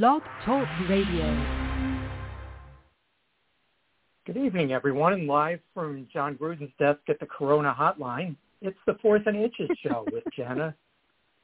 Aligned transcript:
Blog 0.00 0.22
Talk 0.46 0.66
Radio. 0.88 1.36
Good 4.24 4.38
evening, 4.38 4.72
everyone, 4.72 5.12
and 5.12 5.26
live 5.26 5.60
from 5.74 6.08
Jon 6.10 6.34
Gruden's 6.34 6.72
desk 6.78 7.00
at 7.10 7.20
the 7.20 7.26
Corona 7.26 7.76
Hotline. 7.78 8.34
It's 8.62 8.78
the 8.86 8.94
Fourth 9.02 9.26
and 9.26 9.36
Inches 9.36 9.68
show 9.82 10.06
with 10.10 10.24
Jana 10.36 10.74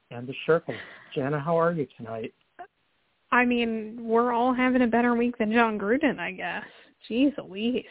and 0.09 0.27
the 0.27 0.33
Sherpa. 0.47 0.73
Jana, 1.13 1.39
how 1.39 1.59
are 1.59 1.73
you 1.73 1.85
tonight? 1.95 2.33
I 3.31 3.45
mean, 3.45 3.99
we're 4.01 4.33
all 4.33 4.51
having 4.51 4.81
a 4.81 4.87
better 4.87 5.13
week 5.13 5.37
than 5.37 5.53
Jon 5.53 5.77
Gruden, 5.77 6.17
I 6.17 6.31
guess. 6.31 6.65
Jeez 7.07 7.37
Louise. 7.37 7.85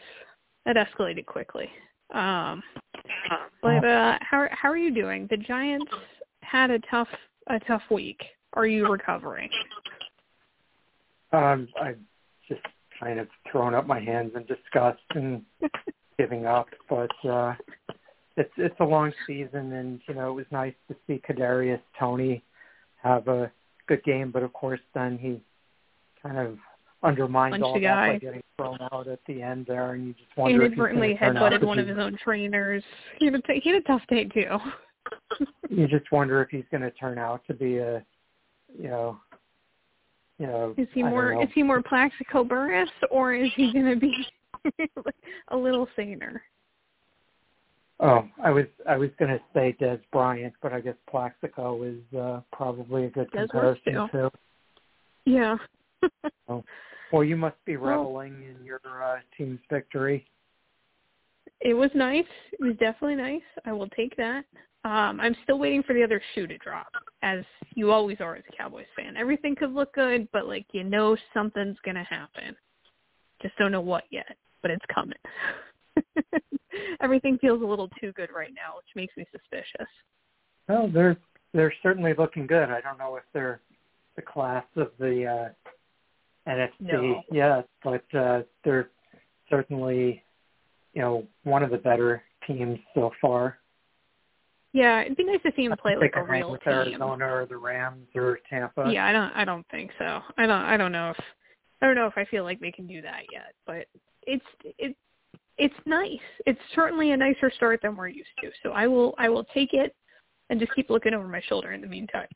That 0.65 0.75
escalated 0.75 1.25
quickly. 1.25 1.69
Um, 2.13 2.61
but 3.61 3.85
uh, 3.85 4.17
how 4.19 4.49
how 4.51 4.69
are 4.69 4.77
you 4.77 4.93
doing? 4.93 5.25
The 5.29 5.37
Giants 5.37 5.89
had 6.41 6.69
a 6.69 6.79
tough 6.91 7.07
a 7.47 7.61
tough 7.61 7.83
week. 7.89 8.21
Are 8.55 8.67
you 8.67 8.91
recovering? 8.91 9.49
Um, 11.31 11.67
I've 11.81 11.99
just 12.47 12.61
kind 12.99 13.19
of 13.19 13.27
thrown 13.51 13.73
up 13.73 13.85
my 13.87 13.99
hands 13.99 14.31
in 14.35 14.45
disgust 14.45 15.01
and 15.15 15.43
giving 16.17 16.45
up. 16.45 16.67
But 16.89 17.11
uh, 17.27 17.53
it's 18.37 18.51
it's 18.57 18.79
a 18.79 18.85
long 18.85 19.11
season, 19.27 19.73
and 19.73 20.01
you 20.07 20.15
know 20.15 20.29
it 20.29 20.33
was 20.33 20.45
nice 20.51 20.73
to 20.87 20.95
see 21.07 21.21
Kadarius 21.27 21.81
Toney 21.99 22.43
have 23.01 23.27
a 23.27 23.51
good 23.87 24.03
game, 24.03 24.31
but 24.31 24.43
of 24.43 24.53
course 24.53 24.79
then 24.93 25.17
he 25.17 25.41
kind 26.21 26.37
of 26.37 26.57
undermined 27.03 27.53
Punch 27.53 27.63
all 27.63 27.73
that 27.75 27.81
guy. 27.81 28.13
by 28.13 28.19
getting 28.19 28.43
thrown 28.57 28.77
out 28.91 29.07
at 29.07 29.19
the 29.27 29.41
end 29.41 29.65
there, 29.67 29.93
and 29.93 30.07
you 30.07 30.13
just 30.13 30.35
wonder 30.37 30.61
if 30.61 30.67
Inadvertently 30.67 31.07
going 31.07 31.17
to 31.17 31.25
turn 31.25 31.37
out 31.37 31.51
headbutted 31.51 31.65
one 31.65 31.79
of 31.79 31.87
his 31.87 31.97
own 31.97 32.17
trainers. 32.21 32.83
He 33.19 33.25
had 33.25 33.35
a, 33.35 33.41
t- 33.41 33.61
he 33.63 33.69
had 33.69 33.81
a 33.81 33.85
tough 33.85 34.01
day 34.09 34.25
too. 34.25 34.57
You 35.69 35.87
just 35.87 36.11
wonder 36.11 36.41
if 36.41 36.49
he's 36.49 36.65
going 36.71 36.81
to 36.81 36.91
turn 36.91 37.17
out 37.17 37.41
to 37.47 37.53
be 37.53 37.77
a, 37.77 38.03
you 38.77 38.89
know, 38.89 39.17
you 40.39 40.47
know. 40.47 40.73
Is 40.77 40.87
he 40.93 41.03
more 41.03 41.41
is 41.43 41.49
he 41.53 41.61
more 41.61 41.83
Plaxico 41.83 42.43
Burress 42.43 42.89
or 43.11 43.33
is 43.33 43.51
he 43.55 43.71
going 43.71 43.85
to 43.85 43.95
be 43.95 44.25
a 45.49 45.55
little 45.55 45.87
saner? 45.95 46.41
Oh, 47.99 48.27
I 48.43 48.49
was 48.49 48.65
I 48.87 48.97
was 48.97 49.09
going 49.19 49.29
to 49.29 49.39
say 49.53 49.75
Dez 49.79 49.99
Bryant, 50.11 50.53
but 50.61 50.71
I 50.73 50.79
guess 50.79 50.95
Plaxico 51.09 51.83
is 51.83 52.17
uh, 52.17 52.41
probably 52.53 53.05
a 53.05 53.09
good 53.09 53.29
Des 53.31 53.39
comparison 53.39 53.93
too. 53.93 54.07
too. 54.11 54.29
Yeah. 55.25 55.57
Well, 57.11 57.23
you 57.23 57.35
must 57.35 57.55
be 57.65 57.75
Well- 57.75 58.03
reveling 58.03 58.43
in 58.43 58.63
your 58.63 58.79
uh, 58.85 59.17
team's 59.35 59.59
victory. 59.69 60.25
It 61.61 61.73
was 61.73 61.89
nice. 61.95 62.23
It 62.53 62.61
was 62.61 62.75
definitely 62.77 63.15
nice. 63.15 63.41
I 63.65 63.73
will 63.73 63.89
take 63.89 64.15
that. 64.17 64.45
Um, 64.85 65.19
I'm 65.19 65.35
still 65.43 65.59
waiting 65.59 65.83
for 65.83 65.93
the 65.93 66.03
other 66.03 66.21
shoe 66.33 66.47
to 66.47 66.57
drop, 66.59 66.87
as 67.21 67.43
you 67.75 67.91
always 67.91 68.17
are 68.21 68.35
as 68.35 68.43
a 68.51 68.55
Cowboys 68.55 68.85
fan. 68.95 69.17
Everything 69.17 69.55
could 69.55 69.73
look 69.73 69.93
good, 69.93 70.27
but 70.31 70.47
like 70.47 70.65
you 70.71 70.83
know 70.83 71.17
something's 71.33 71.77
gonna 71.83 72.05
happen. 72.05 72.55
Just 73.41 73.57
don't 73.57 73.71
know 73.71 73.81
what 73.81 74.05
yet, 74.09 74.37
but 74.61 74.71
it's 74.71 74.85
coming. 74.93 75.17
Everything 77.01 77.37
feels 77.39 77.61
a 77.61 77.65
little 77.65 77.89
too 77.99 78.13
good 78.13 78.29
right 78.33 78.53
now, 78.55 78.77
which 78.77 78.85
makes 78.95 79.15
me 79.17 79.25
suspicious. 79.31 79.87
Well, 80.69 80.89
they're 80.93 81.17
they're 81.53 81.73
certainly 81.83 82.13
looking 82.17 82.47
good. 82.47 82.69
I 82.69 82.79
don't 82.79 82.97
know 82.97 83.15
if 83.15 83.23
they're 83.33 83.59
the 84.15 84.21
class 84.21 84.65
of 84.75 84.91
the 84.99 85.25
uh, 85.25 86.49
NFC 86.49 86.71
No. 86.79 87.23
yet, 87.31 87.67
but 87.83 88.03
uh, 88.17 88.41
they're 88.63 88.89
certainly, 89.49 90.23
you 90.93 91.01
know, 91.01 91.25
one 91.43 91.63
of 91.63 91.71
the 91.71 91.77
better 91.77 92.23
teams 92.45 92.79
so 92.93 93.11
far. 93.21 93.58
Yeah, 94.73 95.01
it'd 95.01 95.17
be 95.17 95.23
nice 95.23 95.41
to 95.43 95.51
see 95.55 95.65
him 95.65 95.75
play 95.81 95.95
like 95.97 96.13
a 96.15 96.19
a 96.21 96.23
real 96.23 96.51
with 96.51 96.61
team. 96.63 96.73
Arizona 96.73 97.25
or 97.25 97.45
the 97.47 97.57
Rams 97.57 98.07
or 98.13 98.39
Tampa. 98.49 98.89
Yeah, 98.91 99.05
I 99.05 99.11
don't 99.11 99.31
I 99.35 99.43
don't 99.45 99.65
think 99.71 99.91
so. 99.97 100.19
I 100.37 100.45
don't 100.45 100.61
I 100.61 100.77
don't 100.77 100.91
know 100.91 101.09
if 101.11 101.17
I 101.81 101.87
don't 101.87 101.95
know 101.95 102.05
if 102.07 102.17
I 102.17 102.25
feel 102.25 102.43
like 102.43 102.59
they 102.59 102.71
can 102.71 102.85
do 102.85 103.01
that 103.01 103.23
yet, 103.31 103.53
but 103.65 103.87
it's 104.23 104.45
it 104.77 104.95
it's 105.57 105.73
nice. 105.85 106.19
It's 106.45 106.59
certainly 106.75 107.11
a 107.11 107.17
nicer 107.17 107.51
start 107.55 107.81
than 107.81 107.95
we're 107.95 108.07
used 108.09 108.29
to. 108.41 108.51
So 108.63 108.71
I 108.71 108.87
will 108.87 109.15
I 109.17 109.27
will 109.29 109.43
take 109.45 109.73
it 109.73 109.95
and 110.49 110.59
just 110.59 110.73
keep 110.75 110.89
looking 110.89 111.13
over 111.13 111.27
my 111.27 111.41
shoulder 111.41 111.71
in 111.73 111.81
the 111.81 111.87
meantime. 111.87 112.27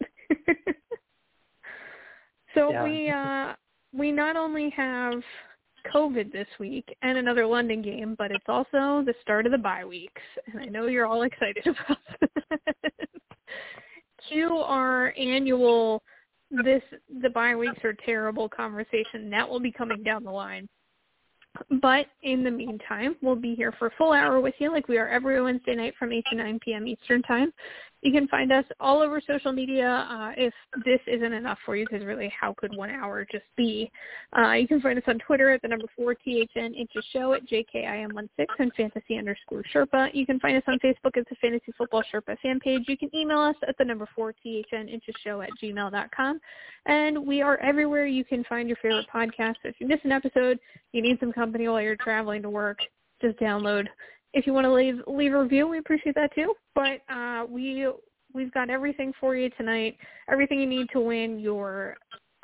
so 2.54 2.70
Yeah. 2.70 2.84
we 2.84 3.10
uh 3.10 3.54
we 3.92 4.12
not 4.12 4.36
only 4.36 4.70
have 4.70 5.22
COVID 5.92 6.32
this 6.32 6.46
week 6.58 6.96
and 7.02 7.18
another 7.18 7.46
London 7.46 7.82
game, 7.82 8.14
but 8.18 8.30
it's 8.30 8.44
also 8.48 9.02
the 9.04 9.14
start 9.22 9.46
of 9.46 9.52
the 9.52 9.58
bye 9.58 9.84
weeks, 9.84 10.22
and 10.46 10.60
I 10.60 10.66
know 10.66 10.86
you're 10.86 11.06
all 11.06 11.22
excited 11.22 11.66
about 11.66 11.98
that. 12.50 13.08
Cue 14.28 14.56
our 14.56 15.12
annual 15.18 16.02
this 16.50 16.82
the 17.22 17.30
bye 17.30 17.56
weeks 17.56 17.82
are 17.82 17.94
terrible 18.04 18.48
conversation 18.48 19.30
that 19.30 19.48
will 19.48 19.60
be 19.60 19.72
coming 19.72 20.02
down 20.02 20.22
the 20.22 20.30
line. 20.30 20.68
But 21.82 22.06
in 22.22 22.44
the 22.44 22.50
meantime, 22.50 23.16
we'll 23.20 23.36
be 23.36 23.54
here 23.54 23.72
for 23.78 23.88
a 23.88 23.92
full 23.98 24.12
hour 24.12 24.40
with 24.40 24.54
you 24.58 24.72
like 24.72 24.88
we 24.88 24.98
are 24.98 25.08
every 25.08 25.40
Wednesday 25.42 25.74
night 25.74 25.94
from 25.98 26.12
8 26.12 26.24
to 26.30 26.36
9 26.36 26.58
p.m. 26.64 26.86
Eastern 26.86 27.22
Time. 27.22 27.52
You 28.02 28.10
can 28.10 28.26
find 28.26 28.52
us 28.52 28.64
all 28.80 29.00
over 29.00 29.20
social 29.24 29.52
media 29.52 30.06
uh, 30.10 30.32
if 30.36 30.52
this 30.84 30.98
isn't 31.06 31.32
enough 31.32 31.58
for 31.64 31.76
you 31.76 31.86
because 31.88 32.04
really 32.04 32.32
how 32.38 32.52
could 32.58 32.74
one 32.76 32.90
hour 32.90 33.24
just 33.30 33.44
be? 33.56 33.90
Uh, 34.36 34.52
you 34.52 34.66
can 34.66 34.80
find 34.80 34.98
us 34.98 35.04
on 35.06 35.20
Twitter 35.20 35.50
at 35.50 35.62
the 35.62 35.68
number 35.68 35.86
4 35.96 36.16
THN 36.16 36.74
Inches 36.74 37.04
Show 37.12 37.32
at 37.32 37.46
JKIM16 37.48 38.46
and 38.58 38.72
fantasy 38.74 39.18
underscore 39.18 39.62
Sherpa. 39.72 40.10
You 40.12 40.26
can 40.26 40.40
find 40.40 40.56
us 40.56 40.64
on 40.66 40.80
Facebook 40.80 41.16
at 41.16 41.28
the 41.28 41.36
Fantasy 41.40 41.72
Football 41.78 42.02
Sherpa 42.12 42.36
fan 42.40 42.58
page. 42.58 42.82
You 42.88 42.98
can 42.98 43.14
email 43.14 43.38
us 43.38 43.56
at 43.68 43.78
the 43.78 43.84
number 43.84 44.08
4 44.16 44.32
THN 44.32 44.88
Inches 44.88 45.14
Show 45.22 45.40
at 45.40 45.50
gmail.com. 45.62 46.40
And 46.86 47.24
we 47.24 47.40
are 47.40 47.56
everywhere 47.58 48.06
you 48.06 48.24
can 48.24 48.42
find 48.44 48.68
your 48.68 48.78
favorite 48.82 49.06
podcast. 49.14 49.56
If 49.62 49.76
you 49.78 49.86
miss 49.86 50.00
an 50.02 50.10
episode, 50.10 50.58
you 50.90 51.02
need 51.02 51.20
some 51.20 51.32
company 51.32 51.68
while 51.68 51.80
you're 51.80 51.94
traveling 51.96 52.42
to 52.42 52.50
work, 52.50 52.78
just 53.20 53.38
download. 53.38 53.86
If 54.34 54.46
you 54.46 54.52
want 54.52 54.64
to 54.64 54.72
leave 54.72 55.00
leave 55.06 55.34
a 55.34 55.42
review, 55.42 55.68
we 55.68 55.78
appreciate 55.78 56.14
that 56.14 56.34
too. 56.34 56.54
But 56.74 57.00
uh, 57.08 57.44
we 57.48 57.86
we've 58.34 58.52
got 58.52 58.70
everything 58.70 59.12
for 59.20 59.36
you 59.36 59.50
tonight. 59.50 59.96
Everything 60.30 60.60
you 60.60 60.66
need 60.66 60.88
to 60.92 61.00
win 61.00 61.38
your 61.38 61.96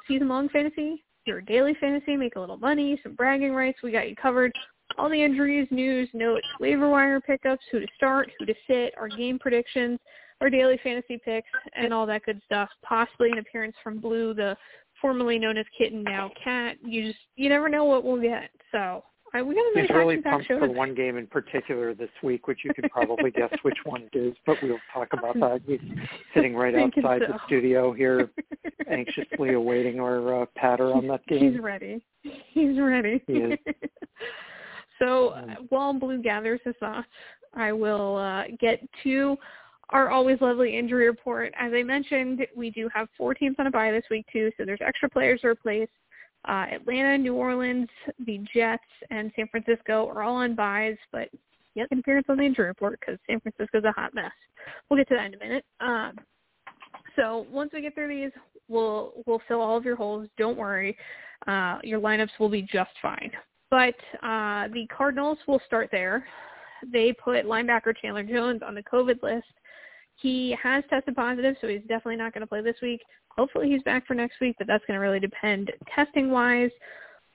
season 0.06 0.28
long 0.28 0.48
fantasy, 0.48 1.04
your 1.26 1.40
daily 1.40 1.74
fantasy, 1.80 2.16
make 2.16 2.36
a 2.36 2.40
little 2.40 2.56
money, 2.56 2.98
some 3.02 3.14
bragging 3.14 3.52
rights. 3.52 3.78
We 3.82 3.92
got 3.92 4.08
you 4.08 4.16
covered. 4.16 4.52
All 4.96 5.10
the 5.10 5.22
injuries, 5.22 5.68
news, 5.70 6.08
notes, 6.14 6.46
waiver 6.60 6.88
wire 6.88 7.20
pickups, 7.20 7.62
who 7.70 7.78
to 7.78 7.86
start, 7.94 8.30
who 8.38 8.46
to 8.46 8.54
sit, 8.66 8.94
our 8.96 9.08
game 9.08 9.38
predictions, 9.38 9.98
our 10.40 10.48
daily 10.48 10.80
fantasy 10.82 11.20
picks, 11.22 11.48
and 11.76 11.92
all 11.92 12.06
that 12.06 12.24
good 12.24 12.40
stuff. 12.46 12.70
Possibly 12.82 13.30
an 13.30 13.38
appearance 13.38 13.76
from 13.84 14.00
Blue, 14.00 14.32
the 14.32 14.56
formerly 15.00 15.38
known 15.38 15.58
as 15.58 15.66
Kitten, 15.76 16.02
now 16.02 16.30
Cat. 16.42 16.76
You 16.82 17.08
just 17.08 17.18
you 17.36 17.48
never 17.48 17.68
know 17.68 17.84
what 17.84 18.02
we'll 18.02 18.20
get. 18.20 18.50
So 18.72 19.04
I, 19.34 19.42
we 19.42 19.54
got 19.54 19.80
He's 19.80 19.90
really 19.90 20.18
pumped 20.18 20.46
for 20.46 20.68
one 20.68 20.94
game 20.94 21.16
in 21.18 21.26
particular 21.26 21.94
this 21.94 22.10
week, 22.22 22.48
which 22.48 22.60
you 22.64 22.72
can 22.72 22.88
probably 22.88 23.30
guess 23.30 23.52
which 23.62 23.76
one 23.84 24.08
it 24.12 24.18
is, 24.18 24.34
but 24.46 24.56
we'll 24.62 24.78
talk 24.92 25.08
about 25.12 25.34
that. 25.34 25.60
He's 25.66 25.80
sitting 26.34 26.54
right 26.54 26.74
outside 26.74 27.22
so. 27.26 27.32
the 27.32 27.38
studio 27.46 27.92
here, 27.92 28.30
anxiously 28.90 29.52
awaiting 29.52 30.00
our 30.00 30.42
uh, 30.42 30.46
patter 30.56 30.92
on 30.92 31.06
that 31.08 31.26
game. 31.26 31.52
He's 31.52 31.60
ready. 31.60 32.02
He's 32.22 32.78
ready. 32.78 33.22
He 33.26 33.34
is. 33.34 33.58
so 34.98 35.34
Um, 35.34 35.50
uh, 35.50 35.54
while 35.68 35.92
Blue 35.92 36.22
gathers 36.22 36.60
his 36.64 36.74
thoughts, 36.80 37.08
I 37.54 37.72
will 37.72 38.16
uh, 38.16 38.44
get 38.58 38.80
to 39.02 39.36
our 39.90 40.10
always 40.10 40.40
lovely 40.40 40.76
injury 40.76 41.06
report. 41.06 41.52
As 41.58 41.72
I 41.74 41.82
mentioned, 41.82 42.46
we 42.56 42.70
do 42.70 42.88
have 42.94 43.08
four 43.16 43.34
teams 43.34 43.56
on 43.58 43.66
a 43.66 43.70
bye 43.70 43.90
this 43.90 44.04
week 44.10 44.26
too, 44.32 44.50
so 44.56 44.64
there's 44.64 44.80
extra 44.84 45.08
players 45.08 45.40
to 45.42 45.48
replace. 45.48 45.88
Uh, 46.46 46.66
Atlanta, 46.72 47.18
New 47.18 47.34
Orleans, 47.34 47.88
the 48.24 48.40
Jets, 48.54 48.82
and 49.10 49.30
San 49.36 49.48
Francisco 49.48 50.08
are 50.08 50.22
all 50.22 50.36
on 50.36 50.54
buys, 50.54 50.96
but 51.12 51.28
yet 51.74 51.88
an 51.90 51.98
appearance 51.98 52.26
on 52.28 52.38
the 52.38 52.44
injury 52.44 52.66
report 52.66 52.98
because 53.00 53.18
San 53.26 53.40
Francisco's 53.40 53.84
a 53.84 53.92
hot 53.92 54.14
mess. 54.14 54.32
We'll 54.88 54.98
get 54.98 55.08
to 55.08 55.14
that 55.14 55.26
in 55.26 55.34
a 55.34 55.38
minute. 55.38 55.64
Um, 55.80 56.16
so 57.16 57.46
once 57.50 57.70
we 57.72 57.80
get 57.80 57.94
through 57.94 58.08
these, 58.08 58.32
we'll 58.68 59.12
we'll 59.26 59.42
fill 59.48 59.60
all 59.60 59.76
of 59.76 59.84
your 59.84 59.96
holes. 59.96 60.28
Don't 60.38 60.56
worry, 60.56 60.96
uh, 61.46 61.78
your 61.82 62.00
lineups 62.00 62.38
will 62.38 62.48
be 62.48 62.62
just 62.62 62.90
fine. 63.02 63.30
But 63.70 63.94
uh, 64.22 64.68
the 64.68 64.86
Cardinals 64.96 65.38
will 65.46 65.60
start 65.66 65.88
there. 65.92 66.24
They 66.92 67.12
put 67.12 67.44
linebacker 67.44 67.94
Chandler 68.00 68.22
Jones 68.22 68.60
on 68.64 68.74
the 68.74 68.82
COVID 68.82 69.22
list. 69.22 69.46
He 70.20 70.56
has 70.60 70.82
tested 70.90 71.14
positive, 71.14 71.56
so 71.60 71.68
he's 71.68 71.82
definitely 71.82 72.16
not 72.16 72.34
going 72.34 72.40
to 72.40 72.46
play 72.46 72.60
this 72.60 72.76
week. 72.82 73.00
Hopefully 73.36 73.70
he's 73.70 73.82
back 73.84 74.06
for 74.06 74.14
next 74.14 74.40
week, 74.40 74.56
but 74.58 74.66
that's 74.66 74.84
going 74.86 74.96
to 74.96 75.00
really 75.00 75.20
depend 75.20 75.70
testing-wise. 75.94 76.70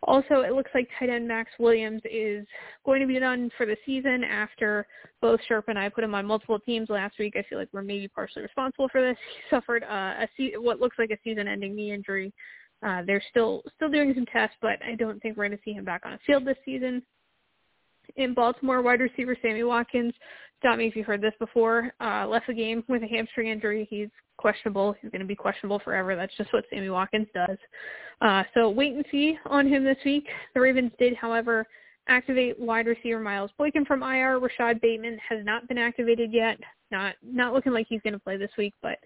Also, 0.06 0.42
it 0.42 0.52
looks 0.52 0.72
like 0.76 0.90
tight 1.00 1.10
end 1.10 1.26
Maxx 1.26 1.50
Williams 1.60 2.02
is 2.04 2.46
going 2.86 3.00
to 3.00 3.08
be 3.08 3.18
done 3.20 3.50
for 3.56 3.66
the 3.66 3.78
season 3.86 4.26
after 4.26 4.86
both 5.22 5.40
Sherp 5.50 5.64
and 5.70 5.80
I 5.80 5.88
put 5.88 6.04
him 6.04 6.14
on 6.14 6.26
multiple 6.26 6.60
teams 6.60 6.90
last 6.90 7.18
week. 7.20 7.36
I 7.38 7.46
feel 7.50 7.58
like 7.58 7.70
we're 7.72 7.84
maybe 7.84 8.10
partially 8.10 8.42
responsible 8.42 8.90
for 8.90 9.02
this. 9.02 9.18
He 9.34 9.56
suffered 9.56 9.84
uh, 9.84 10.24
a 10.24 10.28
se- 10.38 10.58
what 10.58 10.82
looks 10.82 11.00
like 11.00 11.12
a 11.12 11.18
season-ending 11.24 11.74
knee 11.74 11.94
injury. 11.94 12.34
Uh, 12.86 13.02
they're 13.08 13.24
still 13.30 13.64
still 13.78 13.90
doing 13.90 14.14
some 14.14 14.26
tests, 14.26 14.58
but 14.62 14.78
I 14.86 14.96
don't 14.96 15.22
think 15.22 15.38
we're 15.38 15.48
going 15.48 15.58
to 15.58 15.64
see 15.64 15.72
him 15.72 15.86
back 15.86 16.02
on 16.06 16.12
the 16.12 16.20
field 16.28 16.44
this 16.44 16.58
season. 16.66 17.02
In 18.18 18.34
Baltimore, 18.34 18.82
wide 18.82 19.00
receiver 19.00 19.38
Sammy 19.42 19.64
Watkins 19.64 20.14
stop 20.64 20.78
me 20.78 20.88
if 20.88 20.96
you've 20.96 21.06
heard 21.06 21.22
this 21.22 21.34
before. 21.40 21.94
Uh, 22.00 22.26
left 22.26 22.48
the 22.48 22.54
game 22.54 22.86
with 22.88 23.04
a 23.04 23.08
hamstring 23.08 23.50
injury. 23.50 23.86
He's 23.90 24.08
questionable. 24.38 24.96
He's 25.02 25.12
going 25.12 25.20
to 25.20 25.28
be 25.28 25.36
questionable 25.36 25.80
forever. 25.80 26.16
That's 26.16 26.36
just 26.38 26.54
what 26.54 26.64
Sammy 26.70 26.90
Watkins 26.90 27.28
does. 27.36 27.58
Uh, 28.22 28.44
so 28.54 28.70
wait 28.70 28.94
and 28.94 29.04
see 29.12 29.38
on 29.46 29.68
him 29.68 29.84
this 29.84 29.98
week. 30.06 30.26
The 30.54 30.62
Ravens 30.62 30.94
did, 30.98 31.18
however, 31.18 31.68
activate 32.08 32.58
wide 32.58 32.88
receiver 32.88 33.20
Miles 33.20 33.52
Boykin 33.58 33.84
from 33.84 34.04
IR. 34.04 34.40
Rashod 34.40 34.80
Bateman 34.80 35.18
has 35.28 35.44
not 35.44 35.68
been 35.68 35.78
activated 35.78 36.32
yet. 36.32 36.58
Not 36.92 37.16
not 37.22 37.54
looking 37.54 37.74
like 37.74 37.88
he's 37.90 38.02
going 38.02 38.14
to 38.14 38.20
play 38.20 38.38
this 38.38 38.52
week, 38.58 38.74
but 38.82 38.98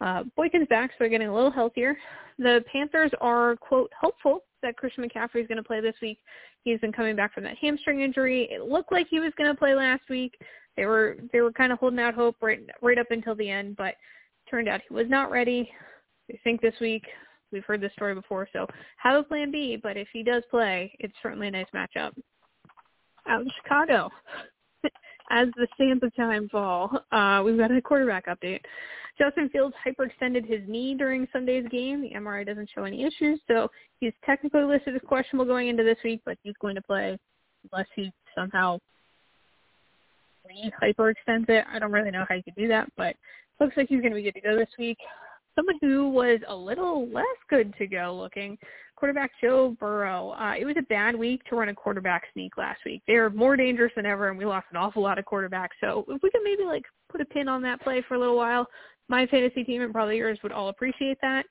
uh, 0.00 0.24
Boykin's 0.36 0.68
back, 0.68 0.90
so 0.90 0.96
they're 1.00 1.08
getting 1.08 1.28
a 1.28 1.34
little 1.34 1.50
healthier. 1.50 1.96
The 2.38 2.64
Panthers 2.70 3.12
are 3.20 3.56
quote 3.56 3.90
hopeful 3.98 4.40
that 4.62 4.76
Christian 4.76 5.04
McCaffrey 5.04 5.40
is 5.42 5.46
going 5.46 5.56
to 5.56 5.62
play 5.62 5.80
this 5.80 5.94
week. 6.02 6.18
He's 6.64 6.80
been 6.80 6.92
coming 6.92 7.14
back 7.14 7.34
from 7.34 7.44
that 7.44 7.58
hamstring 7.58 8.00
injury. 8.00 8.48
It 8.50 8.62
looked 8.62 8.90
like 8.90 9.06
he 9.10 9.20
was 9.20 9.32
going 9.36 9.50
to 9.50 9.56
play 9.56 9.74
last 9.74 10.02
week. 10.08 10.34
They 10.76 10.86
were 10.86 11.16
they 11.32 11.40
were 11.40 11.52
kind 11.52 11.72
of 11.72 11.78
holding 11.78 12.00
out 12.00 12.14
hope 12.14 12.36
right 12.40 12.60
right 12.82 12.98
up 12.98 13.10
until 13.10 13.34
the 13.34 13.48
end, 13.48 13.76
but 13.76 13.94
turned 14.50 14.68
out 14.68 14.80
he 14.88 14.94
was 14.94 15.08
not 15.08 15.30
ready. 15.30 15.70
They 16.28 16.40
think 16.42 16.60
this 16.60 16.74
week. 16.80 17.04
We've 17.52 17.64
heard 17.64 17.80
this 17.80 17.92
story 17.92 18.16
before, 18.16 18.48
so 18.52 18.66
have 18.96 19.14
a 19.14 19.22
plan 19.22 19.52
B. 19.52 19.78
But 19.80 19.96
if 19.96 20.08
he 20.12 20.24
does 20.24 20.42
play, 20.50 20.92
it's 20.98 21.14
certainly 21.22 21.48
a 21.48 21.52
nice 21.52 21.66
matchup. 21.72 22.12
Out 23.28 23.42
in 23.42 23.50
Chicago, 23.62 24.10
as 25.30 25.48
the 25.56 25.66
sands 25.78 26.02
of 26.02 26.14
time 26.16 26.48
fall, 26.48 26.90
uh, 27.12 27.42
we've 27.44 27.58
got 27.58 27.70
a 27.70 27.80
quarterback 27.80 28.26
update. 28.26 28.60
Justin 29.18 29.48
Fields 29.50 29.74
hyperextended 29.86 30.46
his 30.48 30.60
knee 30.68 30.94
during 30.94 31.28
Sunday's 31.32 31.66
game. 31.68 32.02
The 32.02 32.10
MRI 32.10 32.44
doesn't 32.44 32.68
show 32.74 32.84
any 32.84 33.04
issues, 33.04 33.40
so 33.46 33.70
he's 34.00 34.12
technically 34.24 34.64
listed 34.64 34.94
as 34.96 35.02
questionable 35.06 35.44
going 35.44 35.68
into 35.68 35.84
this 35.84 35.98
week, 36.02 36.20
but 36.24 36.36
he's 36.42 36.54
going 36.60 36.74
to 36.74 36.82
play 36.82 37.16
unless 37.70 37.86
he 37.94 38.12
somehow 38.34 38.78
re-hyperextends 40.46 41.48
it. 41.48 41.64
I 41.72 41.78
don't 41.78 41.92
really 41.92 42.10
know 42.10 42.24
how 42.28 42.34
you 42.34 42.42
could 42.42 42.56
do 42.56 42.68
that, 42.68 42.90
but 42.96 43.14
looks 43.60 43.76
like 43.76 43.88
he's 43.88 44.00
going 44.00 44.12
to 44.12 44.16
be 44.16 44.22
good 44.22 44.34
to 44.34 44.40
go 44.40 44.56
this 44.56 44.68
week. 44.78 44.98
Someone 45.56 45.78
who 45.80 46.08
was 46.08 46.40
a 46.48 46.54
little 46.54 47.08
less 47.10 47.24
good 47.48 47.74
to 47.78 47.86
go 47.86 48.16
looking, 48.18 48.58
quarterback 48.96 49.30
Joe 49.40 49.76
Burrow. 49.78 50.30
Uh, 50.30 50.54
it 50.58 50.64
was 50.64 50.76
a 50.78 50.82
bad 50.82 51.14
week 51.14 51.44
to 51.44 51.56
run 51.56 51.68
a 51.68 51.74
quarterback 51.74 52.24
sneak 52.32 52.56
last 52.56 52.80
week. 52.84 53.02
They 53.06 53.14
are 53.14 53.30
more 53.30 53.56
dangerous 53.56 53.92
than 53.94 54.06
ever, 54.06 54.28
and 54.28 54.38
we 54.38 54.44
lost 54.44 54.66
an 54.70 54.76
awful 54.76 55.02
lot 55.02 55.18
of 55.18 55.24
quarterbacks. 55.24 55.76
So 55.80 56.04
if 56.08 56.22
we 56.22 56.30
could 56.30 56.42
maybe 56.42 56.64
like 56.64 56.84
put 57.10 57.20
a 57.20 57.24
pin 57.24 57.48
on 57.48 57.62
that 57.62 57.80
play 57.82 58.02
for 58.06 58.14
a 58.14 58.18
little 58.18 58.36
while, 58.36 58.66
my 59.08 59.26
fantasy 59.26 59.64
team 59.64 59.82
and 59.82 59.92
probably 59.92 60.16
yours 60.16 60.38
would 60.42 60.52
all 60.52 60.68
appreciate 60.68 61.18
that. 61.22 61.44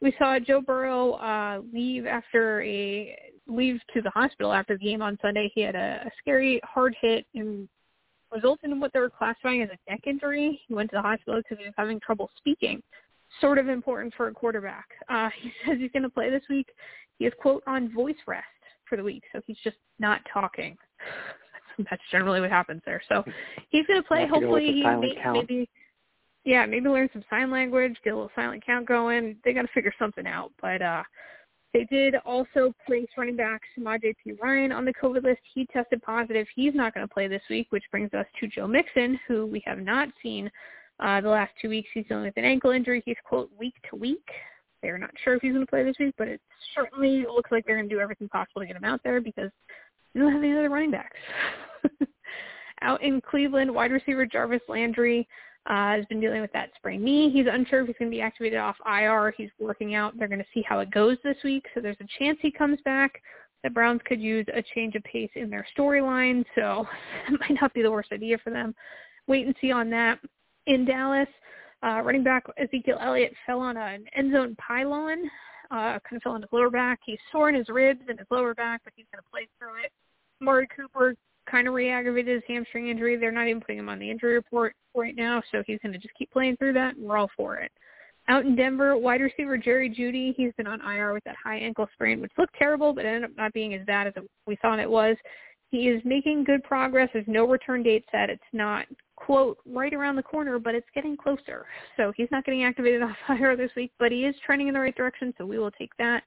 We 0.00 0.14
saw 0.18 0.38
Joe 0.38 0.60
Burrow 0.60 1.12
uh, 1.12 1.60
leave 1.72 2.06
after 2.06 2.62
a 2.62 3.16
leave 3.46 3.80
to 3.94 4.02
the 4.02 4.10
hospital 4.10 4.52
after 4.52 4.76
the 4.76 4.84
game 4.84 5.00
on 5.00 5.16
Sunday. 5.22 5.50
He 5.54 5.62
had 5.62 5.74
a, 5.74 6.02
a 6.04 6.10
scary 6.20 6.60
hard 6.64 6.94
hit 7.00 7.26
and 7.34 7.68
resulted 8.32 8.70
in 8.70 8.80
what 8.80 8.92
they 8.92 9.00
were 9.00 9.08
classifying 9.08 9.62
as 9.62 9.70
a 9.70 9.90
neck 9.90 10.00
injury. 10.06 10.60
He 10.66 10.74
went 10.74 10.90
to 10.90 10.96
the 10.96 11.02
hospital 11.02 11.40
because 11.40 11.58
he 11.58 11.64
was 11.64 11.74
having 11.76 12.00
trouble 12.00 12.28
speaking. 12.36 12.82
Sort 13.40 13.58
of 13.58 13.68
important 13.68 14.14
for 14.16 14.28
a 14.28 14.32
quarterback. 14.32 14.86
Uh, 15.08 15.30
he 15.40 15.52
says 15.66 15.78
he's 15.78 15.90
going 15.92 16.02
to 16.02 16.10
play 16.10 16.30
this 16.30 16.44
week. 16.48 16.68
He 17.18 17.26
is 17.26 17.32
quote 17.40 17.62
on 17.66 17.92
voice 17.92 18.16
rest 18.26 18.46
for 18.88 18.96
the 18.96 19.02
week, 19.02 19.24
so 19.32 19.40
he's 19.46 19.58
just 19.64 19.76
not 19.98 20.20
talking. 20.32 20.76
That's 21.90 22.02
generally 22.10 22.40
what 22.40 22.50
happens 22.50 22.82
there. 22.86 23.02
So 23.08 23.22
he's 23.68 23.86
going 23.86 24.00
to 24.00 24.06
play. 24.08 24.26
Hopefully, 24.26 24.72
he 24.72 24.82
may, 24.82 25.14
maybe 25.32 25.68
yeah, 26.46 26.64
maybe 26.64 26.88
learn 26.88 27.10
some 27.12 27.24
sign 27.28 27.50
language, 27.50 27.96
get 28.04 28.12
a 28.12 28.16
little 28.16 28.30
silent 28.34 28.64
count 28.64 28.86
going. 28.86 29.36
They 29.44 29.52
got 29.52 29.62
to 29.62 29.72
figure 29.74 29.92
something 29.98 30.26
out. 30.26 30.52
But 30.62 30.80
uh, 30.80 31.02
they 31.74 31.84
did 31.90 32.14
also 32.24 32.72
place 32.86 33.08
running 33.18 33.36
back 33.36 33.60
Samaje 33.76 34.14
Perine 34.24 34.74
on 34.74 34.84
the 34.84 34.94
COVID 34.94 35.24
list. 35.24 35.40
He 35.52 35.66
tested 35.66 36.00
positive. 36.02 36.46
He's 36.54 36.74
not 36.74 36.94
going 36.94 37.06
to 37.06 37.12
play 37.12 37.26
this 37.26 37.42
week, 37.50 37.66
which 37.70 37.82
brings 37.90 38.14
us 38.14 38.26
to 38.40 38.46
Joe 38.46 38.68
Mixon, 38.68 39.18
who 39.26 39.44
we 39.44 39.60
have 39.66 39.78
not 39.78 40.08
seen 40.22 40.50
uh, 41.00 41.20
the 41.20 41.28
last 41.28 41.52
two 41.60 41.68
weeks. 41.68 41.88
He's 41.92 42.06
dealing 42.06 42.24
with 42.24 42.36
an 42.36 42.44
ankle 42.44 42.70
injury. 42.70 43.02
He's, 43.04 43.16
quote, 43.24 43.50
week 43.58 43.74
to 43.90 43.96
week. 43.96 44.26
They're 44.82 44.98
not 44.98 45.10
sure 45.24 45.34
if 45.34 45.42
he's 45.42 45.52
going 45.52 45.64
to 45.64 45.70
play 45.70 45.84
this 45.84 45.96
week, 45.98 46.14
but 46.18 46.28
it 46.28 46.40
certainly 46.74 47.24
looks 47.26 47.50
like 47.50 47.64
they're 47.66 47.76
going 47.76 47.88
to 47.88 47.94
do 47.94 48.00
everything 48.00 48.28
possible 48.28 48.60
to 48.60 48.66
get 48.66 48.76
him 48.76 48.84
out 48.84 49.00
there 49.02 49.20
because 49.20 49.50
they 50.14 50.20
don't 50.20 50.32
have 50.32 50.42
any 50.42 50.52
other 50.52 50.70
running 50.70 50.90
backs. 50.90 51.16
out 52.82 53.02
in 53.02 53.20
Cleveland, 53.20 53.74
wide 53.74 53.90
receiver 53.90 54.26
Jarvis 54.26 54.60
Landry 54.68 55.26
uh, 55.66 55.96
has 55.96 56.06
been 56.06 56.20
dealing 56.20 56.40
with 56.40 56.52
that 56.52 56.70
sprained 56.76 57.02
knee. 57.02 57.30
He's 57.30 57.46
unsure 57.50 57.80
if 57.80 57.88
he's 57.88 57.96
going 57.98 58.10
to 58.10 58.16
be 58.16 58.20
activated 58.20 58.58
off 58.58 58.76
IR. 58.86 59.34
He's 59.36 59.50
working 59.58 59.94
out. 59.94 60.16
They're 60.18 60.28
going 60.28 60.38
to 60.38 60.46
see 60.54 60.62
how 60.62 60.78
it 60.80 60.90
goes 60.90 61.16
this 61.24 61.36
week. 61.42 61.66
So 61.74 61.80
there's 61.80 61.96
a 62.00 62.18
chance 62.18 62.38
he 62.40 62.50
comes 62.50 62.78
back. 62.84 63.20
The 63.64 63.70
Browns 63.70 64.00
could 64.04 64.20
use 64.20 64.46
a 64.54 64.62
change 64.74 64.94
of 64.94 65.02
pace 65.02 65.30
in 65.34 65.50
their 65.50 65.66
storyline, 65.76 66.44
so 66.54 66.86
it 67.28 67.40
might 67.40 67.60
not 67.60 67.74
be 67.74 67.82
the 67.82 67.90
worst 67.90 68.12
idea 68.12 68.38
for 68.38 68.50
them. 68.50 68.74
Wait 69.26 69.46
and 69.46 69.56
see 69.60 69.72
on 69.72 69.90
that. 69.90 70.20
In 70.66 70.84
Dallas, 70.84 71.28
uh, 71.82 72.00
running 72.02 72.24
back 72.24 72.44
Ezekiel 72.58 72.98
Elliott 73.00 73.32
fell 73.46 73.60
on 73.60 73.76
an 73.76 74.04
end 74.14 74.32
zone 74.32 74.56
pylon, 74.56 75.30
uh, 75.70 75.98
kind 76.00 76.16
of 76.16 76.22
fell 76.22 76.32
on 76.32 76.42
his 76.42 76.50
lower 76.52 76.70
back. 76.70 77.00
He's 77.04 77.18
sore 77.30 77.48
in 77.48 77.54
his 77.54 77.68
ribs 77.68 78.02
and 78.08 78.18
his 78.18 78.28
lower 78.30 78.54
back, 78.54 78.80
but 78.84 78.92
he's 78.96 79.06
going 79.12 79.22
to 79.22 79.30
play 79.30 79.48
through 79.58 79.84
it. 79.84 79.92
Amari 80.40 80.68
Cooper 80.76 81.14
kind 81.50 81.68
of 81.68 81.74
re-aggravated 81.74 82.34
his 82.34 82.42
hamstring 82.48 82.88
injury. 82.88 83.16
They're 83.16 83.32
not 83.32 83.46
even 83.46 83.60
putting 83.60 83.78
him 83.78 83.88
on 83.88 83.98
the 83.98 84.10
injury 84.10 84.34
report 84.34 84.74
right 84.94 85.14
now, 85.14 85.42
so 85.52 85.62
he's 85.66 85.78
going 85.82 85.92
to 85.92 85.98
just 85.98 86.14
keep 86.18 86.30
playing 86.32 86.56
through 86.56 86.72
that, 86.74 86.96
and 86.96 87.06
we're 87.06 87.16
all 87.16 87.30
for 87.36 87.56
it. 87.56 87.70
Out 88.28 88.44
in 88.44 88.56
Denver, 88.56 88.96
wide 88.98 89.20
receiver 89.20 89.56
Jerry 89.56 89.88
Jeudy, 89.88 90.34
he's 90.36 90.52
been 90.56 90.66
on 90.66 90.80
IR 90.80 91.12
with 91.12 91.22
that 91.24 91.36
high 91.42 91.58
ankle 91.58 91.86
sprain, 91.94 92.20
which 92.20 92.32
looked 92.36 92.56
terrible, 92.58 92.92
but 92.92 93.06
ended 93.06 93.24
up 93.24 93.36
not 93.36 93.52
being 93.52 93.74
as 93.74 93.86
bad 93.86 94.08
as 94.08 94.14
we 94.46 94.56
thought 94.56 94.80
it 94.80 94.90
was. 94.90 95.16
He 95.70 95.88
is 95.88 96.02
making 96.04 96.44
good 96.44 96.64
progress. 96.64 97.08
There's 97.12 97.24
no 97.28 97.46
return 97.46 97.84
date 97.84 98.04
set. 98.10 98.30
It's 98.30 98.42
not, 98.52 98.86
quote, 99.16 99.58
right 99.66 99.92
around 99.92 100.16
the 100.16 100.22
corner, 100.22 100.58
but 100.58 100.74
it's 100.74 100.86
getting 100.94 101.16
closer. 101.16 101.66
So 101.96 102.12
he's 102.16 102.28
not 102.30 102.44
getting 102.44 102.64
activated 102.64 103.02
off 103.02 103.16
IR 103.28 103.56
this 103.56 103.70
week, 103.76 103.92
but 103.98 104.12
he 104.12 104.24
is 104.24 104.34
trending 104.44 104.68
in 104.68 104.74
the 104.74 104.80
right 104.80 104.94
direction, 104.94 105.34
so 105.36 105.44
we 105.44 105.58
will 105.58 105.70
take 105.70 105.90
that 105.98 106.22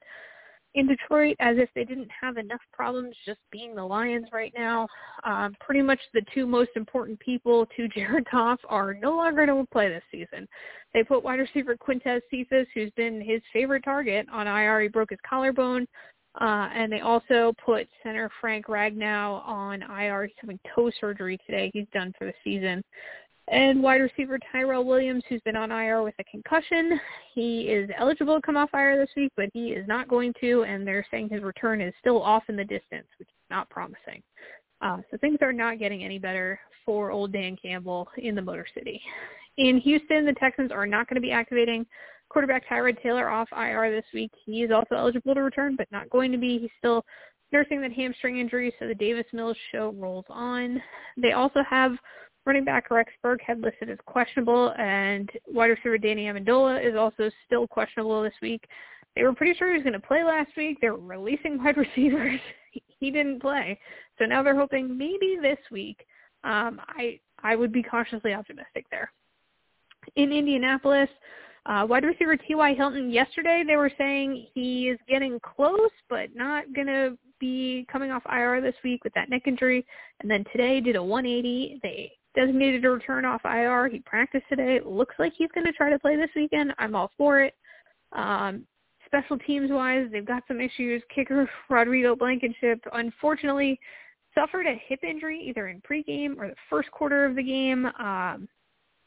in 0.74 0.86
Detroit 0.86 1.36
as 1.40 1.56
if 1.58 1.68
they 1.74 1.84
didn't 1.84 2.10
have 2.20 2.36
enough 2.36 2.60
problems 2.72 3.16
just 3.26 3.40
being 3.50 3.74
the 3.74 3.84
Lions 3.84 4.26
right 4.32 4.52
now. 4.56 4.86
Um, 5.24 5.54
pretty 5.60 5.82
much 5.82 5.98
the 6.14 6.22
two 6.32 6.46
most 6.46 6.70
important 6.76 7.18
people 7.18 7.66
to 7.76 7.88
Jared 7.94 8.26
Goff 8.30 8.60
are 8.68 8.94
no 8.94 9.16
longer 9.16 9.46
going 9.46 9.64
to 9.64 9.70
play 9.72 9.88
this 9.88 10.02
season. 10.10 10.46
They 10.94 11.02
put 11.02 11.24
wide 11.24 11.40
receiver 11.40 11.76
Quintez 11.76 12.20
Cephus, 12.30 12.66
who's 12.74 12.90
been 12.92 13.20
his 13.20 13.40
favorite 13.52 13.84
target, 13.84 14.26
on 14.32 14.46
IR. 14.46 14.82
He 14.82 14.88
broke 14.88 15.10
his 15.10 15.18
collarbone. 15.28 15.86
Uh, 16.40 16.68
and 16.74 16.92
they 16.92 17.00
also 17.00 17.52
put 17.64 17.88
center 18.02 18.30
Frank 18.40 18.66
Ragnow 18.66 19.46
on 19.46 19.82
IR. 19.82 20.26
He's 20.26 20.36
having 20.40 20.60
toe 20.74 20.90
surgery 21.00 21.38
today. 21.44 21.70
He's 21.72 21.88
done 21.92 22.14
for 22.18 22.26
the 22.26 22.34
season. 22.44 22.82
And 23.48 23.82
wide 23.82 24.00
receiver 24.00 24.38
Tyrell 24.52 24.84
Williams, 24.84 25.24
who's 25.28 25.40
been 25.42 25.56
on 25.56 25.72
IR 25.72 26.02
with 26.02 26.14
a 26.20 26.24
concussion, 26.24 27.00
he 27.34 27.62
is 27.62 27.90
eligible 27.98 28.36
to 28.36 28.42
come 28.42 28.56
off 28.56 28.70
IR 28.72 28.96
this 28.96 29.10
week, 29.16 29.32
but 29.36 29.48
he 29.52 29.70
is 29.70 29.88
not 29.88 30.06
going 30.06 30.32
to, 30.40 30.62
and 30.62 30.86
they're 30.86 31.06
saying 31.10 31.30
his 31.30 31.42
return 31.42 31.80
is 31.80 31.92
still 31.98 32.22
off 32.22 32.44
in 32.48 32.54
the 32.54 32.64
distance, 32.64 33.08
which 33.18 33.28
is 33.28 33.50
not 33.50 33.68
promising. 33.68 34.22
Uh, 34.80 34.98
so 35.10 35.16
things 35.16 35.38
are 35.42 35.52
not 35.52 35.80
getting 35.80 36.04
any 36.04 36.18
better 36.18 36.60
for 36.84 37.10
old 37.10 37.32
Dan 37.32 37.56
Campbell 37.60 38.08
in 38.18 38.36
the 38.36 38.42
Motor 38.42 38.66
City. 38.72 39.00
In 39.58 39.78
Houston, 39.78 40.24
the 40.24 40.32
Texans 40.34 40.70
are 40.70 40.86
not 40.86 41.08
going 41.08 41.16
to 41.16 41.20
be 41.20 41.32
activating 41.32 41.84
quarterback 42.30 42.66
Tyrod 42.66 43.02
Taylor 43.02 43.28
off 43.28 43.48
IR 43.52 43.90
this 43.90 44.06
week. 44.14 44.30
He 44.46 44.62
is 44.62 44.70
also 44.70 44.94
eligible 44.94 45.34
to 45.34 45.42
return, 45.42 45.76
but 45.76 45.86
not 45.92 46.08
going 46.08 46.32
to 46.32 46.38
be. 46.38 46.58
He's 46.58 46.70
still 46.78 47.04
nursing 47.52 47.82
that 47.82 47.92
hamstring 47.92 48.38
injury, 48.38 48.72
so 48.78 48.86
the 48.86 48.94
Davis 48.94 49.26
Mills 49.32 49.56
show 49.70 49.94
rolls 49.98 50.24
on. 50.30 50.80
They 51.18 51.32
also 51.32 51.60
have 51.68 51.92
Running 52.46 52.64
back 52.64 52.90
Rex 52.90 53.12
Burkhead 53.22 53.62
listed 53.62 53.90
as 53.90 53.98
questionable, 54.06 54.72
and 54.78 55.30
wide 55.46 55.66
receiver 55.66 55.98
Danny 55.98 56.24
Amendola 56.24 56.84
is 56.84 56.96
also 56.96 57.30
still 57.44 57.68
questionable 57.68 58.22
this 58.22 58.32
week. 58.40 58.64
They 59.14 59.24
were 59.24 59.34
pretty 59.34 59.56
sure 59.58 59.68
he 59.68 59.74
was 59.74 59.82
going 59.82 59.92
to 59.92 60.00
play 60.00 60.24
last 60.24 60.50
week. 60.56 60.78
They're 60.80 60.94
releasing 60.94 61.62
wide 61.62 61.76
receivers. 61.76 62.40
he 62.98 63.10
didn't 63.10 63.40
play, 63.40 63.78
so 64.18 64.24
now 64.24 64.42
they're 64.42 64.58
hoping 64.58 64.96
maybe 64.96 65.36
this 65.40 65.58
week. 65.70 66.04
Um, 66.42 66.80
I 66.88 67.20
I 67.42 67.56
would 67.56 67.72
be 67.72 67.82
cautiously 67.82 68.32
optimistic 68.32 68.86
there. 68.90 69.12
In 70.16 70.32
Indianapolis, 70.32 71.10
uh, 71.66 71.86
wide 71.88 72.04
receiver 72.04 72.36
T.Y. 72.36 72.74
Hilton, 72.74 73.10
yesterday 73.10 73.62
they 73.66 73.76
were 73.76 73.92
saying 73.98 74.46
he 74.54 74.88
is 74.88 74.98
getting 75.08 75.38
close, 75.40 75.90
but 76.08 76.34
not 76.34 76.64
going 76.74 76.86
to 76.86 77.18
be 77.38 77.86
coming 77.90 78.10
off 78.10 78.22
IR 78.30 78.60
this 78.60 78.74
week 78.82 79.04
with 79.04 79.14
that 79.14 79.28
neck 79.30 79.42
injury. 79.46 79.84
And 80.20 80.30
then 80.30 80.44
today 80.52 80.80
did 80.80 80.96
a 80.96 81.02
180. 81.02 81.80
They 81.82 82.12
designated 82.34 82.82
to 82.82 82.90
return 82.90 83.24
off 83.24 83.42
IR. 83.44 83.88
He 83.88 84.00
practiced 84.00 84.46
today. 84.48 84.80
Looks 84.84 85.16
like 85.18 85.32
he's 85.36 85.50
going 85.54 85.66
to 85.66 85.72
try 85.72 85.90
to 85.90 85.98
play 85.98 86.16
this 86.16 86.30
weekend. 86.34 86.72
I'm 86.78 86.94
all 86.94 87.10
for 87.18 87.40
it. 87.40 87.54
Um, 88.12 88.66
special 89.06 89.38
teams 89.38 89.70
wise, 89.70 90.06
they've 90.12 90.24
got 90.26 90.44
some 90.48 90.60
issues. 90.60 91.02
Kicker 91.14 91.48
Rodrigo 91.70 92.14
Blankenship, 92.14 92.80
unfortunately, 92.92 93.78
suffered 94.34 94.66
a 94.66 94.80
hip 94.86 95.00
injury 95.02 95.42
either 95.48 95.68
in 95.68 95.80
pregame 95.80 96.38
or 96.38 96.48
the 96.48 96.54
first 96.68 96.90
quarter 96.90 97.24
of 97.24 97.34
the 97.34 97.42
game. 97.42 97.86
Um, 97.98 98.48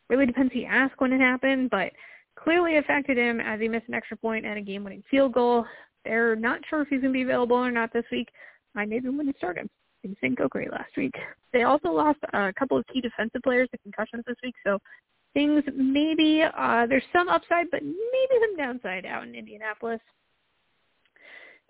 really 0.10 0.26
depends 0.26 0.54
who 0.54 0.60
you 0.60 0.66
ask 0.66 1.00
when 1.00 1.14
it 1.14 1.22
happened, 1.22 1.70
but 1.70 1.92
clearly 2.36 2.78
affected 2.78 3.18
him 3.18 3.40
as 3.40 3.60
he 3.60 3.68
missed 3.68 3.88
an 3.88 3.94
extra 3.94 4.18
point 4.18 4.46
and 4.46 4.58
a 4.58 4.62
game-winning 4.62 5.04
field 5.10 5.34
goal. 5.34 5.66
They're 6.06 6.36
not 6.36 6.60
sure 6.70 6.82
if 6.82 6.90
he's 6.90 7.02
going 7.02 7.14
to 7.14 7.18
be 7.18 7.24
available 7.24 7.56
or 7.56 7.72
not 7.72 7.94
this 7.94 8.06
week. 8.12 8.30
I 8.76 8.86
maybe 8.86 9.10
wouldn't 9.10 9.38
start 9.38 9.58
him. 9.58 9.70
things 10.02 10.18
didn't 10.22 10.38
go 10.38 10.48
great 10.48 10.72
last 10.72 10.96
week. 10.98 11.16
They 11.52 11.64
also 11.64 11.90
lost 11.90 12.20
a 12.34 12.54
couple 12.54 12.78
of 12.78 12.86
key 12.92 13.02
defensive 13.02 13.42
players 13.44 13.70
to 13.72 13.78
concussions 13.80 14.24
this 14.28 14.36
week, 14.44 14.56
so 14.66 14.78
things 15.34 15.64
maybe 15.76 16.44
uh, 16.44 16.86
there's 16.88 17.04
some 17.12 17.30
upside, 17.30 17.72
but 17.72 17.82
maybe 17.84 18.42
some 18.42 18.58
downside 18.58 19.06
out 19.06 19.24
in 19.24 19.36
Indianapolis. 19.36 20.00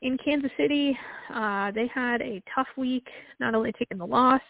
In 0.02 0.18
Kansas 0.18 0.52
City, 0.58 0.98
uh, 1.34 1.72
they 1.72 1.88
had 1.94 2.22
a 2.22 2.42
tough 2.54 2.68
week, 2.76 3.08
not 3.40 3.56
only 3.56 3.72
taking 3.72 3.98
the 3.98 4.06
loss, 4.06 4.42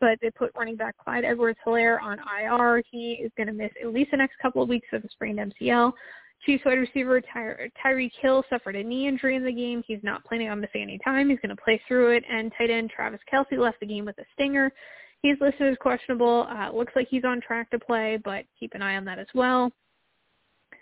but 0.00 0.18
they 0.20 0.30
put 0.30 0.52
running 0.56 0.76
back 0.76 0.96
Clyde 0.98 1.24
Edwards-Helaire 1.24 2.00
on 2.02 2.18
IR. 2.18 2.82
He 2.90 3.12
is 3.22 3.30
going 3.36 3.46
to 3.46 3.52
miss 3.52 3.70
at 3.82 3.92
least 3.92 4.10
the 4.10 4.16
next 4.16 4.36
couple 4.40 4.62
of 4.62 4.68
weeks 4.68 4.88
with 4.92 5.04
a 5.04 5.08
sprained 5.10 5.38
MCL. 5.38 5.92
Chiefs 6.44 6.64
wide 6.64 6.78
receiver 6.78 7.20
Ty- 7.20 7.70
Tyreek 7.84 8.12
Hill 8.20 8.44
suffered 8.50 8.76
a 8.76 8.82
knee 8.82 9.08
injury 9.08 9.36
in 9.36 9.44
the 9.44 9.52
game. 9.52 9.82
He's 9.86 10.02
not 10.02 10.24
planning 10.24 10.48
on 10.48 10.60
missing 10.60 10.82
any 10.82 10.98
time. 11.04 11.30
He's 11.30 11.40
going 11.40 11.54
to 11.54 11.62
play 11.62 11.80
through 11.88 12.16
it. 12.16 12.24
And 12.30 12.52
tight 12.56 12.70
end 12.70 12.90
Travis 12.94 13.20
Kelce 13.32 13.58
left 13.58 13.80
the 13.80 13.86
game 13.86 14.04
with 14.04 14.18
a 14.18 14.24
stinger. 14.34 14.70
He's 15.22 15.36
listed 15.40 15.72
as 15.72 15.78
questionable. 15.78 16.46
Uh, 16.48 16.70
looks 16.72 16.92
like 16.94 17.08
he's 17.10 17.24
on 17.24 17.40
track 17.40 17.70
to 17.70 17.78
play, 17.78 18.18
but 18.22 18.44
keep 18.58 18.74
an 18.74 18.82
eye 18.82 18.96
on 18.96 19.04
that 19.06 19.18
as 19.18 19.26
well. 19.34 19.72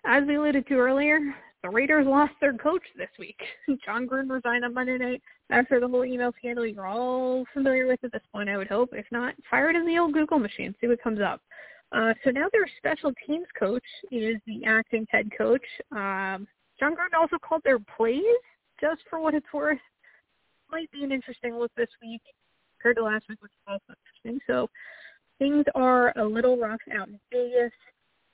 As 0.04 0.24
we 0.26 0.34
alluded 0.36 0.66
to 0.66 0.74
earlier, 0.74 1.18
the 1.64 1.70
Raiders 1.70 2.06
lost 2.06 2.34
their 2.42 2.52
coach 2.52 2.82
this 2.94 3.08
week. 3.18 3.38
Jon 3.86 4.06
Gruden 4.06 4.30
resigned 4.30 4.66
on 4.66 4.74
Monday 4.74 4.98
night 4.98 5.22
after 5.50 5.80
the 5.80 5.88
whole 5.88 6.04
email 6.04 6.30
scandal 6.38 6.66
you're 6.66 6.86
all 6.86 7.46
familiar 7.54 7.86
with 7.86 8.04
at 8.04 8.12
this 8.12 8.22
point, 8.32 8.50
I 8.50 8.58
would 8.58 8.68
hope. 8.68 8.90
If 8.92 9.06
not, 9.10 9.32
fire 9.50 9.70
it 9.70 9.76
in 9.76 9.86
the 9.86 9.98
old 9.98 10.12
Google 10.12 10.38
machine, 10.38 10.74
see 10.78 10.88
what 10.88 11.02
comes 11.02 11.20
up. 11.22 11.40
Uh, 11.90 12.12
so 12.22 12.30
now 12.30 12.48
their 12.52 12.68
special 12.76 13.12
teams 13.26 13.46
coach 13.58 13.82
is 14.12 14.36
the 14.46 14.62
acting 14.66 15.06
head 15.10 15.30
coach. 15.38 15.64
Um, 15.90 16.46
Jon 16.78 16.92
Gruden 16.92 17.18
also 17.18 17.38
called 17.38 17.62
their 17.64 17.78
plays, 17.96 18.20
just 18.78 19.00
for 19.08 19.18
what 19.18 19.32
it's 19.32 19.50
worth. 19.54 19.78
Might 20.70 20.90
be 20.90 21.02
an 21.02 21.12
interesting 21.12 21.54
look 21.56 21.72
this 21.78 21.88
week 22.02 22.20
compared 22.76 22.96
to 22.96 23.04
last 23.04 23.24
week, 23.30 23.40
which 23.40 23.52
was 23.66 23.80
also 23.80 23.98
interesting. 24.22 24.38
So 24.46 24.68
things 25.38 25.64
are 25.74 26.12
a 26.18 26.24
little 26.24 26.58
rough 26.58 26.80
out 26.94 27.08
in 27.08 27.18
Vegas. 27.32 27.72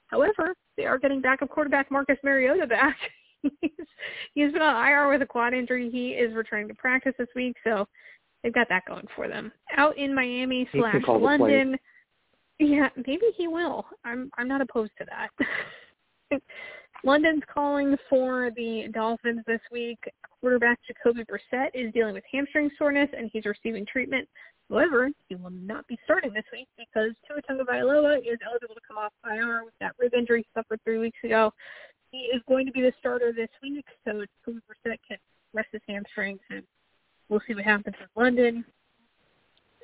However, 0.09 0.57
they 0.77 0.87
are 0.87 0.99
getting 0.99 1.21
backup 1.21 1.51
quarterback 1.51 1.93
Marcus 1.93 2.19
Mariota 2.25 2.67
back. 2.67 2.97
he's, 3.43 3.71
he's 4.35 4.53
been 4.53 4.63
on 4.63 4.87
IR 4.87 5.09
with 5.09 5.23
a 5.23 5.27
quad 5.27 5.55
injury. 5.55 5.91
He 5.91 6.11
is 6.11 6.35
returning 6.35 6.69
to 6.69 6.75
practice 6.75 7.15
this 7.19 7.29
week, 7.35 7.57
so 7.65 7.87
they've 8.43 8.55
got 8.55 8.69
that 8.69 8.85
going 8.87 9.07
for 9.15 9.29
them. 9.29 9.53
Out 9.77 9.97
in 9.99 10.15
Miami 10.15 10.69
slash 10.73 11.03
London. 11.07 11.77
Yeah, 12.59 12.91
maybe 12.97 13.27
he 13.37 13.49
will. 13.49 13.87
I'm 14.05 14.31
I'm 14.37 14.49
not 14.49 14.61
opposed 14.61 14.93
to 14.99 15.07
that. 15.07 16.41
London's 17.05 17.43
calling 17.53 17.97
for 18.09 18.51
the 18.57 18.89
Dolphins 18.93 19.43
this 19.47 19.61
week. 19.73 19.99
Quarterback 20.41 20.79
Jacoby 20.87 21.25
Brissett 21.25 21.69
is 21.75 21.93
dealing 21.95 22.15
with 22.15 22.25
hamstring 22.31 22.71
soreness 22.79 23.09
and 23.17 23.31
he's 23.33 23.47
receiving 23.47 23.87
treatment. 23.87 24.29
However, 24.71 25.11
he 25.29 25.35
will 25.35 25.51
not 25.51 25.87
be 25.89 25.99
starting 26.05 26.33
this 26.33 26.45
week 26.53 26.69
because 26.79 27.11
Tua 27.27 27.43
Tagovailoa 27.43 28.19
is 28.19 28.39
eligible 28.47 28.75
to 28.75 28.81
come 28.87 28.99
off 28.99 29.13
IR 29.25 29.65
with 29.65 29.75
that 29.81 29.95
rib 29.99 30.15
injury 30.15 30.43
he 30.43 30.47
suffered 30.55 30.81
three 30.85 30.99
weeks 30.99 31.19
ago. 31.25 31.53
Is 32.35 32.43
going 32.49 32.67
to 32.67 32.73
be 32.73 32.83
the 32.83 32.93
starter 32.99 33.33
this 33.33 33.49
week, 33.63 33.87
so 34.05 34.25
Jacoby 34.45 34.61
Brissett 34.69 34.99
can 35.07 35.19
rest 35.53 35.69
his 35.73 35.81
hamstrings 35.89 36.41
and 36.51 36.63
we'll 37.29 37.41
see 37.47 37.55
what 37.55 37.65
happens 37.65 37.97
with 38.01 38.11
London. 38.17 38.65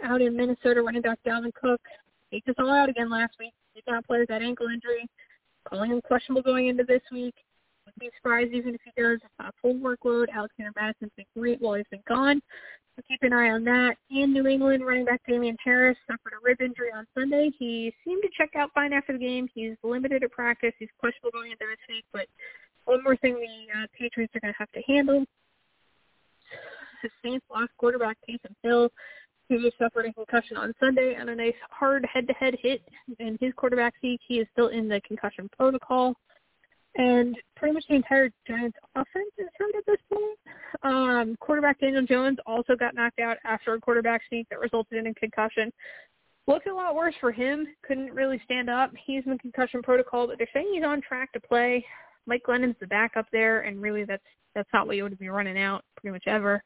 Out 0.04 0.20
in 0.20 0.36
Minnesota, 0.36 0.82
running 0.82 1.02
back 1.02 1.18
Dalvin 1.26 1.54
Cook 1.54 1.80
takes 2.30 2.48
us 2.48 2.54
all 2.58 2.70
out 2.70 2.88
again 2.88 3.10
last 3.10 3.34
week. 3.38 3.52
Did 3.74 3.84
not 3.86 4.06
play 4.06 4.18
with 4.18 4.28
that 4.28 4.42
ankle 4.42 4.66
injury. 4.66 5.08
Calling 5.68 5.90
him 5.90 6.00
questionable 6.02 6.42
going 6.42 6.68
into 6.68 6.84
this 6.84 7.02
week. 7.10 7.34
Be 7.98 8.10
surprised 8.16 8.52
even 8.52 8.74
if 8.74 8.80
he 8.84 9.02
does 9.02 9.20
a 9.40 9.50
full 9.62 9.74
workload. 9.74 10.26
Alexander 10.32 10.72
Mattison's 10.76 11.12
been 11.16 11.26
great 11.36 11.60
while 11.60 11.74
he's 11.74 11.86
been 11.90 12.02
gone. 12.06 12.42
So 12.94 13.02
keep 13.08 13.22
an 13.22 13.32
eye 13.32 13.50
on 13.50 13.64
that. 13.64 13.96
In 14.10 14.32
New 14.32 14.46
England, 14.46 14.86
running 14.86 15.04
back 15.04 15.20
Damien 15.26 15.56
Harris 15.62 15.96
suffered 16.06 16.32
a 16.32 16.44
rib 16.44 16.60
injury 16.60 16.90
on 16.94 17.06
Sunday. 17.14 17.50
He 17.58 17.92
seemed 18.04 18.22
to 18.22 18.28
check 18.36 18.56
out 18.56 18.70
fine 18.74 18.92
after 18.92 19.12
the 19.12 19.18
game. 19.18 19.48
He's 19.54 19.76
limited 19.82 20.22
at 20.22 20.30
practice. 20.30 20.72
He's 20.78 20.88
questionable 20.98 21.32
going 21.32 21.52
into 21.52 21.64
this 21.68 21.78
week, 21.88 22.04
but 22.12 22.26
one 22.84 23.02
more 23.02 23.16
thing 23.16 23.34
the 23.34 23.80
uh, 23.80 23.86
Patriots 23.98 24.34
are 24.34 24.40
going 24.40 24.52
to 24.52 24.58
have 24.58 24.72
to 24.72 24.82
handle. 24.86 25.24
The 27.02 27.10
Saints 27.22 27.44
lost 27.52 27.70
quarterback 27.78 28.16
Taysom 28.28 28.54
Hill 28.62 28.90
who 29.48 29.70
suffered 29.78 30.06
a 30.06 30.12
concussion 30.12 30.56
on 30.56 30.74
Sunday 30.80 31.14
and 31.18 31.30
a 31.30 31.34
nice 31.34 31.54
hard 31.70 32.06
head-to-head 32.12 32.56
hit 32.60 32.82
in 33.18 33.38
his 33.40 33.52
quarterback 33.54 33.94
seat. 34.00 34.20
He 34.26 34.40
is 34.40 34.46
still 34.52 34.68
in 34.68 34.88
the 34.88 35.00
concussion 35.02 35.48
protocol. 35.56 36.14
And 36.96 37.36
pretty 37.56 37.74
much 37.74 37.84
the 37.88 37.94
entire 37.94 38.30
Giants 38.46 38.78
offense 38.94 39.32
is 39.38 39.48
hurt 39.58 39.74
at 39.76 39.84
this 39.86 40.00
point. 40.10 40.38
Um, 40.82 41.36
quarterback 41.40 41.78
Daniel 41.78 42.06
Jones 42.06 42.38
also 42.46 42.74
got 42.74 42.94
knocked 42.94 43.20
out 43.20 43.36
after 43.44 43.74
a 43.74 43.80
quarterback 43.80 44.22
sneak 44.28 44.48
that 44.48 44.60
resulted 44.60 44.98
in 44.98 45.06
a 45.06 45.14
concussion. 45.14 45.70
Looks 46.46 46.66
a 46.70 46.72
lot 46.72 46.94
worse 46.94 47.14
for 47.20 47.32
him. 47.32 47.66
Couldn't 47.86 48.14
really 48.14 48.40
stand 48.44 48.70
up. 48.70 48.92
He's 49.04 49.24
in 49.26 49.36
concussion 49.38 49.82
protocol, 49.82 50.26
but 50.26 50.38
they're 50.38 50.48
saying 50.54 50.70
he's 50.72 50.84
on 50.84 51.02
track 51.02 51.32
to 51.32 51.40
play. 51.40 51.84
Mike 52.26 52.44
Glennon's 52.44 52.76
the 52.80 52.86
backup 52.86 53.26
there, 53.30 53.62
and 53.62 53.80
really 53.80 54.04
that's 54.04 54.22
that's 54.54 54.68
not 54.72 54.86
what 54.86 54.96
you 54.96 55.02
would 55.02 55.18
be 55.18 55.28
running 55.28 55.58
out 55.58 55.84
pretty 55.96 56.12
much 56.12 56.24
ever. 56.26 56.62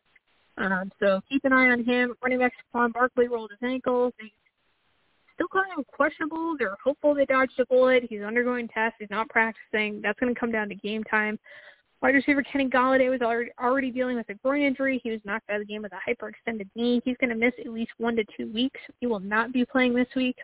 Um, 0.59 0.93
so 1.01 1.21
keep 1.29 1.45
an 1.45 1.53
eye 1.53 1.71
on 1.71 1.85
him. 1.85 2.15
Running 2.23 2.39
back 2.39 2.53
Saquon 2.75 2.93
Barkley 2.93 3.29
rolled 3.29 3.51
his 3.51 3.69
ankle. 3.69 4.13
They 4.19 4.33
still 5.41 5.49
calling 5.49 5.71
him 5.75 5.85
questionable. 5.91 6.55
They're 6.59 6.77
hopeful 6.85 7.15
they 7.15 7.25
dodged 7.25 7.59
a 7.59 7.67
bullet. 7.67 8.05
He's 8.09 8.21
undergoing 8.21 8.69
tests. 8.69 8.97
He's 8.99 9.09
not 9.11 9.29
practicing. 9.31 10.03
That's 10.03 10.19
going 10.21 10.35
to 10.35 10.39
come 10.39 10.53
down 10.53 10.69
to 10.69 10.75
game 10.75 11.03
time. 11.05 11.39
Wide 12.03 12.15
receiver 12.15 12.43
Kenny 12.43 12.69
Golladay 12.69 13.09
was 13.11 13.23
already, 13.23 13.51
already 13.59 13.91
dealing 13.91 14.17
with 14.17 14.29
a 14.29 14.35
groin 14.35 14.63
injury. 14.63 15.01
He 15.03 15.11
was 15.11 15.21
knocked 15.25 15.49
out 15.49 15.61
of 15.61 15.67
the 15.67 15.73
game 15.73 15.83
with 15.83 15.93
a 15.93 16.11
hyperextended 16.11 16.69
knee. 16.75 17.01
He's 17.05 17.17
going 17.19 17.31
to 17.31 17.37
miss 17.37 17.53
at 17.59 17.73
least 17.73 17.93
one 17.97 18.17
to 18.17 18.25
two 18.37 18.53
weeks. 18.53 18.81
He 19.01 19.07
will 19.07 19.21
not 19.21 19.53
be 19.53 19.65
playing 19.65 19.95
this 19.95 20.09
week. 20.15 20.37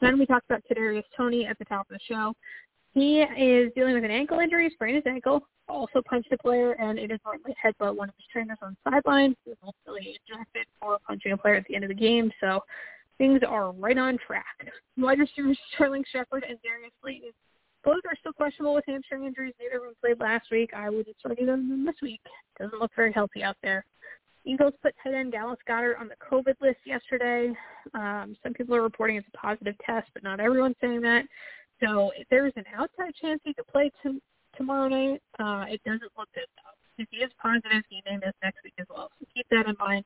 Then 0.00 0.18
we 0.18 0.26
talked 0.26 0.46
about 0.50 0.62
Kadarius 0.70 1.04
Toney 1.16 1.46
at 1.46 1.58
the 1.58 1.64
top 1.64 1.86
of 1.88 1.96
the 1.96 2.00
show. 2.08 2.32
He 2.92 3.20
is 3.20 3.72
dealing 3.76 3.94
with 3.94 4.04
an 4.04 4.10
ankle 4.10 4.40
injury, 4.40 4.70
sprained 4.72 4.96
his 4.96 5.06
ankle, 5.06 5.46
also 5.68 6.02
punched 6.08 6.32
a 6.32 6.38
player, 6.38 6.72
and 6.72 6.98
it 6.98 7.04
is 7.04 7.10
inadvertently 7.10 7.54
headbutt 7.62 7.96
one 7.96 8.08
of 8.08 8.14
his 8.16 8.26
trainers 8.32 8.58
on 8.62 8.76
the 8.84 8.90
sideline. 8.90 9.36
He 9.44 9.50
was 9.50 9.58
ultimately 9.64 10.18
ejected 10.28 10.66
for 10.80 10.98
punching 11.06 11.32
a 11.32 11.36
player 11.36 11.56
at 11.56 11.64
the 11.68 11.74
end 11.74 11.84
of 11.84 11.88
the 11.88 11.94
game. 11.94 12.32
So 12.40 12.60
things 13.18 13.40
are 13.46 13.72
right 13.72 13.98
on 13.98 14.18
track. 14.26 14.68
Wide 14.96 15.18
receivers 15.18 15.58
Sterling 15.74 16.04
Shepard 16.12 16.44
and 16.48 16.58
Darius 16.62 16.92
Slayton 17.02 17.30
both 17.84 18.02
are 18.04 18.16
still 18.18 18.32
questionable 18.32 18.74
with 18.74 18.84
hamstring 18.86 19.24
injuries. 19.24 19.54
Neither 19.60 19.76
of 19.76 19.82
them 19.84 19.94
played 20.00 20.18
last 20.18 20.48
week. 20.50 20.70
I 20.74 20.90
would 20.90 21.06
have 21.06 21.16
started 21.20 21.46
them 21.46 21.86
this 21.86 21.94
week. 22.02 22.20
Doesn't 22.58 22.80
look 22.80 22.90
very 22.96 23.12
healthy 23.12 23.44
out 23.44 23.56
there. 23.62 23.84
Eagles 24.44 24.74
put 24.82 24.94
tight 25.02 25.14
end 25.14 25.32
Dallas 25.32 25.58
Goedert 25.68 25.98
on 26.00 26.08
the 26.08 26.14
COVID 26.16 26.54
list 26.60 26.78
yesterday. 26.84 27.52
Um, 27.94 28.36
some 28.42 28.52
people 28.54 28.74
are 28.74 28.82
reporting 28.82 29.16
it's 29.16 29.26
a 29.32 29.36
positive 29.36 29.74
test, 29.84 30.08
but 30.14 30.22
not 30.22 30.40
everyone's 30.40 30.76
saying 30.80 31.00
that. 31.02 31.24
So 31.82 32.10
if 32.16 32.26
there's 32.28 32.52
an 32.56 32.64
outside 32.76 33.14
chance 33.20 33.40
he 33.44 33.54
could 33.54 33.66
play 33.66 33.90
to, 34.02 34.20
tomorrow 34.56 34.88
night, 34.88 35.22
uh, 35.38 35.66
it 35.68 35.80
doesn't 35.84 36.10
look 36.16 36.28
good 36.34 36.46
though. 36.56 37.02
If 37.02 37.08
he 37.10 37.18
is 37.18 37.30
positive, 37.40 37.82
he 37.88 38.02
may 38.08 38.16
miss 38.16 38.34
next 38.42 38.58
week 38.64 38.74
as 38.78 38.86
well. 38.88 39.10
So 39.18 39.26
keep 39.34 39.46
that 39.50 39.66
in 39.66 39.76
mind. 39.78 40.04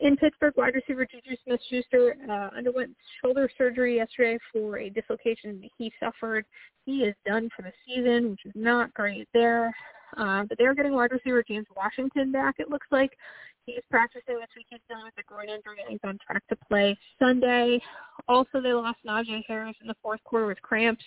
In 0.00 0.16
Pittsburgh, 0.16 0.54
wide 0.56 0.74
receiver 0.74 1.06
Juju 1.06 1.36
Smith-Schuster 1.44 2.16
uh, 2.30 2.56
underwent 2.56 2.96
shoulder 3.20 3.50
surgery 3.58 3.96
yesterday 3.96 4.38
for 4.52 4.78
a 4.78 4.90
dislocation 4.90 5.68
he 5.76 5.92
suffered. 5.98 6.44
He 6.86 6.98
is 6.98 7.14
done 7.26 7.48
for 7.56 7.62
the 7.62 7.72
season, 7.86 8.30
which 8.30 8.46
is 8.46 8.52
not 8.54 8.94
great 8.94 9.28
there. 9.34 9.74
Uh, 10.16 10.44
but 10.48 10.56
they're 10.56 10.74
getting 10.74 10.94
wide 10.94 11.10
receiver 11.10 11.44
James 11.46 11.66
Washington 11.76 12.32
back, 12.32 12.54
it 12.58 12.70
looks 12.70 12.86
like. 12.90 13.12
He's 13.66 13.82
practicing 13.90 14.36
this 14.36 14.48
week. 14.56 14.66
He's 14.70 14.80
dealing 14.88 15.04
with 15.04 15.14
a 15.18 15.22
groin 15.24 15.50
injury 15.50 15.82
and 15.82 15.90
he's 15.90 16.00
on 16.02 16.18
track 16.24 16.42
to 16.48 16.56
play 16.68 16.96
Sunday. 17.18 17.80
Also, 18.26 18.62
they 18.62 18.72
lost 18.72 18.98
Najee 19.06 19.42
Harris 19.46 19.76
in 19.82 19.88
the 19.88 19.96
fourth 20.02 20.24
quarter 20.24 20.46
with 20.46 20.62
cramps. 20.62 21.04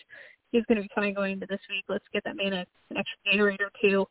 He's 0.51 0.63
going 0.65 0.75
to 0.75 0.83
be 0.83 0.89
fine 0.93 1.13
going 1.13 1.33
into 1.33 1.47
this 1.49 1.61
week. 1.69 1.85
Let's 1.89 2.05
get 2.13 2.23
that 2.25 2.35
man 2.35 2.53
an 2.53 2.65
extra 2.95 3.17
Gatorade 3.33 3.61
or 3.61 3.71
two. 3.81 4.05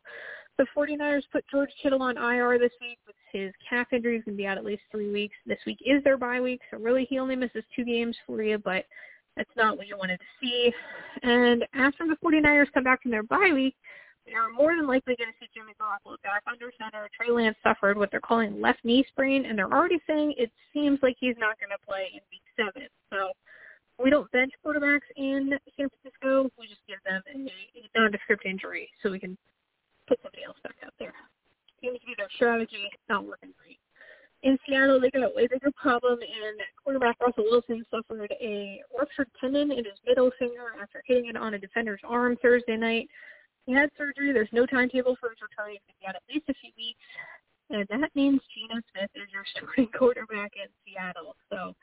The 0.57 0.65
49ers 0.75 1.23
put 1.31 1.45
George 1.49 1.69
Kittle 1.81 2.01
on 2.01 2.17
IR 2.17 2.59
this 2.59 2.73
week 2.81 2.99
with 3.07 3.15
his 3.31 3.51
calf 3.67 3.87
injury. 3.91 4.15
He's 4.15 4.25
going 4.25 4.37
to 4.37 4.41
be 4.41 4.47
out 4.47 4.57
at 4.57 4.65
least 4.65 4.83
three 4.91 5.11
weeks. 5.11 5.35
This 5.45 5.57
week 5.65 5.79
is 5.85 6.03
their 6.03 6.17
bye 6.17 6.41
week, 6.41 6.61
so 6.69 6.77
really 6.77 7.05
he 7.09 7.19
only 7.19 7.35
misses 7.35 7.63
two 7.75 7.85
games 7.85 8.15
for 8.27 8.43
you, 8.43 8.57
but 8.57 8.85
that's 9.35 9.49
not 9.55 9.77
what 9.77 9.87
you 9.87 9.97
wanted 9.97 10.19
to 10.19 10.25
see. 10.41 10.71
And 11.23 11.65
after 11.73 12.05
the 12.05 12.17
49ers 12.23 12.71
come 12.73 12.83
back 12.83 13.01
from 13.01 13.11
their 13.11 13.23
bye 13.23 13.51
week, 13.53 13.75
they 14.25 14.33
are 14.33 14.49
more 14.49 14.75
than 14.75 14.87
likely 14.87 15.15
going 15.15 15.31
to 15.31 15.37
see 15.39 15.49
Jimmy 15.53 15.73
Garoppolo 15.81 16.21
back 16.21 16.43
under 16.45 16.71
center. 16.77 17.09
Trey 17.15 17.31
Lance 17.31 17.57
suffered 17.63 17.97
what 17.97 18.11
they're 18.11 18.19
calling 18.19 18.61
left 18.61 18.83
knee 18.83 19.05
sprain, 19.07 19.45
and 19.45 19.57
they're 19.57 19.71
already 19.71 19.99
saying 20.05 20.35
it 20.37 20.51
seems 20.73 20.99
like 21.01 21.15
he's 21.19 21.35
not 21.39 21.59
going 21.59 21.71
to 21.71 21.85
play 21.85 22.11
in 22.13 22.21
week 22.29 22.45
seven. 22.55 22.87
So 23.09 23.31
we 23.97 24.09
don't 24.09 24.31
bench 24.31 24.51
quarterbacks 24.63 25.09
in 25.15 25.57
San 25.75 25.87
Francisco. 25.89 26.49
We 26.59 26.67
just 26.67 26.81
give 26.87 26.99
them 27.05 27.21
a, 27.33 27.39
a 27.39 27.99
nondescript 27.99 28.45
injury 28.45 28.89
so 29.01 29.09
we 29.11 29.19
can 29.19 29.37
put 30.07 30.19
somebody 30.21 30.43
else 30.43 30.57
back 30.63 30.75
out 30.85 30.93
there. 30.99 31.13
Seems 31.81 31.99
to 31.99 32.05
be 32.05 32.15
their 32.17 32.29
strategy. 32.35 32.89
Not 33.09 33.25
working 33.25 33.53
great. 33.57 33.79
In 34.43 34.57
Seattle, 34.65 34.99
they 34.99 35.11
got 35.11 35.23
a 35.23 35.31
way 35.35 35.45
bigger 35.47 35.71
problem, 35.75 36.17
and 36.21 36.59
quarterback 36.83 37.19
Russell 37.21 37.45
Wilson 37.45 37.85
suffered 37.91 38.33
a 38.41 38.81
ruptured 38.97 39.29
tendon 39.39 39.71
in 39.71 39.85
his 39.85 39.99
middle 40.05 40.31
finger 40.39 40.73
after 40.81 41.03
hitting 41.05 41.27
it 41.27 41.37
on 41.37 41.53
a 41.53 41.59
defender's 41.59 42.01
arm 42.03 42.37
Thursday 42.41 42.75
night. 42.75 43.07
He 43.67 43.73
had 43.73 43.91
surgery. 43.97 44.33
There's 44.33 44.49
no 44.51 44.65
timetable 44.65 45.15
for 45.19 45.29
his 45.29 45.37
return. 45.41 45.73
He's 45.73 45.81
going 45.85 45.93
to 45.93 46.01
be 46.01 46.07
out 46.07 46.15
at 46.15 46.23
least 46.27 46.49
a 46.49 46.55
few 46.57 46.71
weeks. 46.75 47.05
and 47.69 48.01
that 48.01 48.15
means 48.15 48.41
Geno 48.49 48.81
Smith 48.91 49.11
is 49.13 49.29
your 49.31 49.45
starting 49.55 49.87
quarterback 49.97 50.53
in 50.57 50.69
Seattle. 50.81 51.35
So 51.51 51.75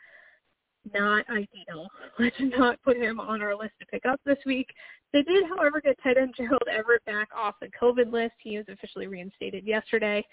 not 0.92 1.24
ideal. 1.30 1.88
Let's 2.18 2.36
not 2.40 2.82
put 2.82 2.96
him 2.96 3.20
on 3.20 3.42
our 3.42 3.56
list 3.56 3.74
to 3.80 3.86
pick 3.86 4.06
up 4.06 4.20
this 4.24 4.38
week. 4.46 4.68
They 5.12 5.22
did, 5.22 5.44
however, 5.48 5.80
get 5.80 5.96
tight 6.02 6.18
end 6.18 6.34
Gerald 6.36 6.68
Everett 6.70 7.04
back 7.04 7.28
off 7.36 7.54
the 7.60 7.68
COVID 7.80 8.12
list. 8.12 8.34
He 8.38 8.56
was 8.56 8.66
officially 8.68 9.06
reinstated 9.06 9.66
yesterday. 9.66 10.24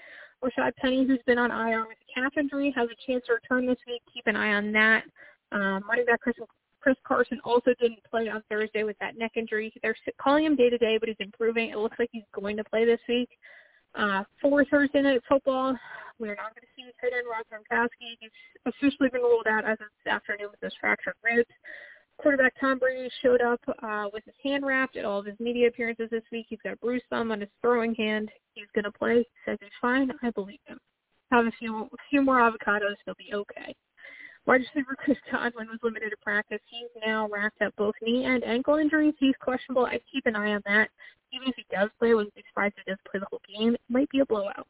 Rashad 0.43 0.75
Penny, 0.75 1.05
who's 1.07 1.21
been 1.25 1.37
on 1.37 1.51
IR 1.51 1.87
with 1.87 1.97
a 1.97 2.19
calf 2.19 2.33
injury, 2.37 2.73
has 2.75 2.89
a 2.89 3.11
chance 3.11 3.23
to 3.27 3.33
return 3.33 3.65
this 3.65 3.77
week. 3.87 4.01
Keep 4.13 4.27
an 4.27 4.35
eye 4.35 4.53
on 4.53 4.71
that. 4.73 5.03
Um, 5.51 5.83
running 5.87 6.05
back 6.05 6.21
Chris, 6.21 6.35
Chris 6.81 6.97
Carson 7.07 7.39
also 7.43 7.73
didn't 7.79 8.03
play 8.09 8.27
on 8.27 8.43
Thursday 8.49 8.83
with 8.83 8.97
that 8.99 9.17
neck 9.17 9.31
injury. 9.35 9.73
They're 9.81 9.95
calling 10.21 10.45
him 10.45 10.55
day 10.55 10.69
to 10.69 10.77
day, 10.77 10.97
but 10.99 11.07
he's 11.07 11.15
improving. 11.19 11.69
It 11.69 11.77
looks 11.77 11.97
like 11.97 12.09
he's 12.11 12.23
going 12.33 12.57
to 12.57 12.63
play 12.63 12.85
this 12.85 12.99
week. 13.07 13.29
Uh, 13.97 14.23
for 14.41 14.65
Thursday 14.65 15.01
night 15.01 15.21
football, 15.27 15.75
we're 16.19 16.35
not 16.35 16.53
going 16.53 16.61
to 16.61 16.73
see 16.75 16.83
tight 16.99 17.15
end 17.15 17.27
Rob 17.29 17.45
Gronkowski. 17.47 18.17
He's 18.19 18.29
officially 18.65 19.09
been 19.09 19.21
ruled 19.21 19.47
out 19.47 19.65
as 19.65 19.79
of 19.79 19.87
this 20.03 20.11
afternoon 20.11 20.49
with 20.51 20.59
his 20.61 20.73
fractured 20.79 21.15
ribs. 21.23 21.49
Quarterback 22.17 22.53
Tom 22.59 22.79
Brady 22.79 23.09
showed 23.21 23.41
up 23.41 23.59
uh, 23.83 24.07
with 24.13 24.23
his 24.25 24.35
hand 24.43 24.65
wrapped 24.65 24.95
at 24.95 25.05
all 25.05 25.19
of 25.19 25.25
his 25.25 25.39
media 25.39 25.67
appearances 25.67 26.09
this 26.11 26.23
week. 26.31 26.45
He's 26.49 26.59
got 26.63 26.73
a 26.73 26.77
bruised 26.77 27.05
thumb 27.09 27.31
on 27.31 27.41
his 27.41 27.49
throwing 27.61 27.93
hand. 27.95 28.31
He's 28.53 28.67
going 28.73 28.85
to 28.85 28.91
play. 28.91 29.17
He 29.17 29.25
says 29.45 29.57
he's 29.61 29.69
fine. 29.81 30.11
I 30.23 30.29
believe 30.31 30.59
him. 30.65 30.79
Have 31.31 31.45
a 31.45 31.51
few, 31.59 31.77
a 31.77 31.87
few 32.09 32.21
more 32.21 32.39
avocados. 32.39 32.95
He'll 33.05 33.15
be 33.15 33.33
okay. 33.33 33.75
Wide 34.45 34.61
receiver 34.61 34.95
Chris 34.95 35.17
Godwin 35.31 35.67
was 35.67 35.79
limited 35.81 36.11
to 36.11 36.17
practice. 36.17 36.59
He's 36.67 36.89
now 37.05 37.27
racked 37.29 37.61
up 37.61 37.73
both 37.77 37.95
knee 38.01 38.25
and 38.25 38.43
ankle 38.43 38.75
injuries. 38.75 39.15
He's 39.19 39.33
questionable. 39.39 39.85
I'd 39.85 40.01
keep 40.11 40.25
an 40.27 40.35
eye 40.35 40.53
on 40.53 40.61
that. 40.65 40.89
Even 41.33 41.47
if 41.47 41.55
he 41.55 41.65
does 41.71 41.89
play, 41.97 42.11
I 42.11 42.13
wouldn't 42.13 42.35
be 42.35 42.43
surprised 42.47 42.75
if 42.77 42.83
he 42.85 42.91
does 42.91 42.99
play 43.09 43.19
the 43.19 43.25
whole 43.29 43.41
game. 43.47 43.73
It 43.73 43.81
might 43.89 44.09
be 44.09 44.19
a 44.19 44.25
blowout. 44.25 44.67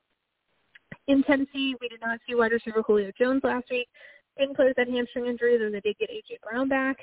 In 1.08 1.24
Tennessee, 1.24 1.76
we 1.82 1.90
did 1.90 2.00
not 2.02 2.20
see 2.28 2.36
wide 2.36 2.54
receiver 2.54 2.82
Julio 2.82 3.12
Jones 3.18 3.42
last 3.44 3.66
week. 3.70 3.88
Didn't 4.38 4.56
play 4.56 4.66
with 4.66 4.78
that 4.78 4.90
hamstring 4.90 5.28
injury, 5.28 5.58
though 5.58 5.70
they 5.70 5.82
did 5.82 5.98
get 6.00 6.10
A.J. 6.10 6.40
Brown 6.42 6.68
back. 6.68 6.98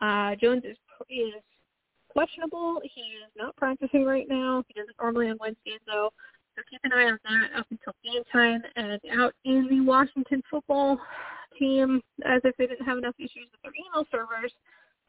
Uh, 0.00 0.36
Jones 0.36 0.62
is, 0.64 0.76
is 1.08 1.34
questionable. 2.08 2.80
He 2.84 3.00
is 3.00 3.30
not 3.36 3.56
practicing 3.56 4.04
right 4.04 4.26
now. 4.28 4.62
He 4.68 4.74
doesn't 4.74 4.96
normally 5.00 5.30
on 5.30 5.38
Wednesdays, 5.40 5.80
though. 5.86 6.10
So 6.56 6.62
keep 6.70 6.80
an 6.84 6.92
eye 6.92 7.10
on 7.10 7.18
that 7.24 7.58
up 7.58 7.66
until 7.70 7.94
game 8.04 8.22
time. 8.32 8.62
And 8.76 9.00
out 9.18 9.34
in 9.44 9.66
the 9.68 9.80
Washington 9.80 10.42
football 10.50 11.00
team, 11.58 12.02
as 12.24 12.40
if 12.44 12.56
they 12.56 12.66
didn't 12.66 12.86
have 12.86 12.98
enough 12.98 13.14
issues 13.18 13.48
with 13.50 13.62
their 13.62 13.72
email 13.74 14.06
servers, 14.10 14.52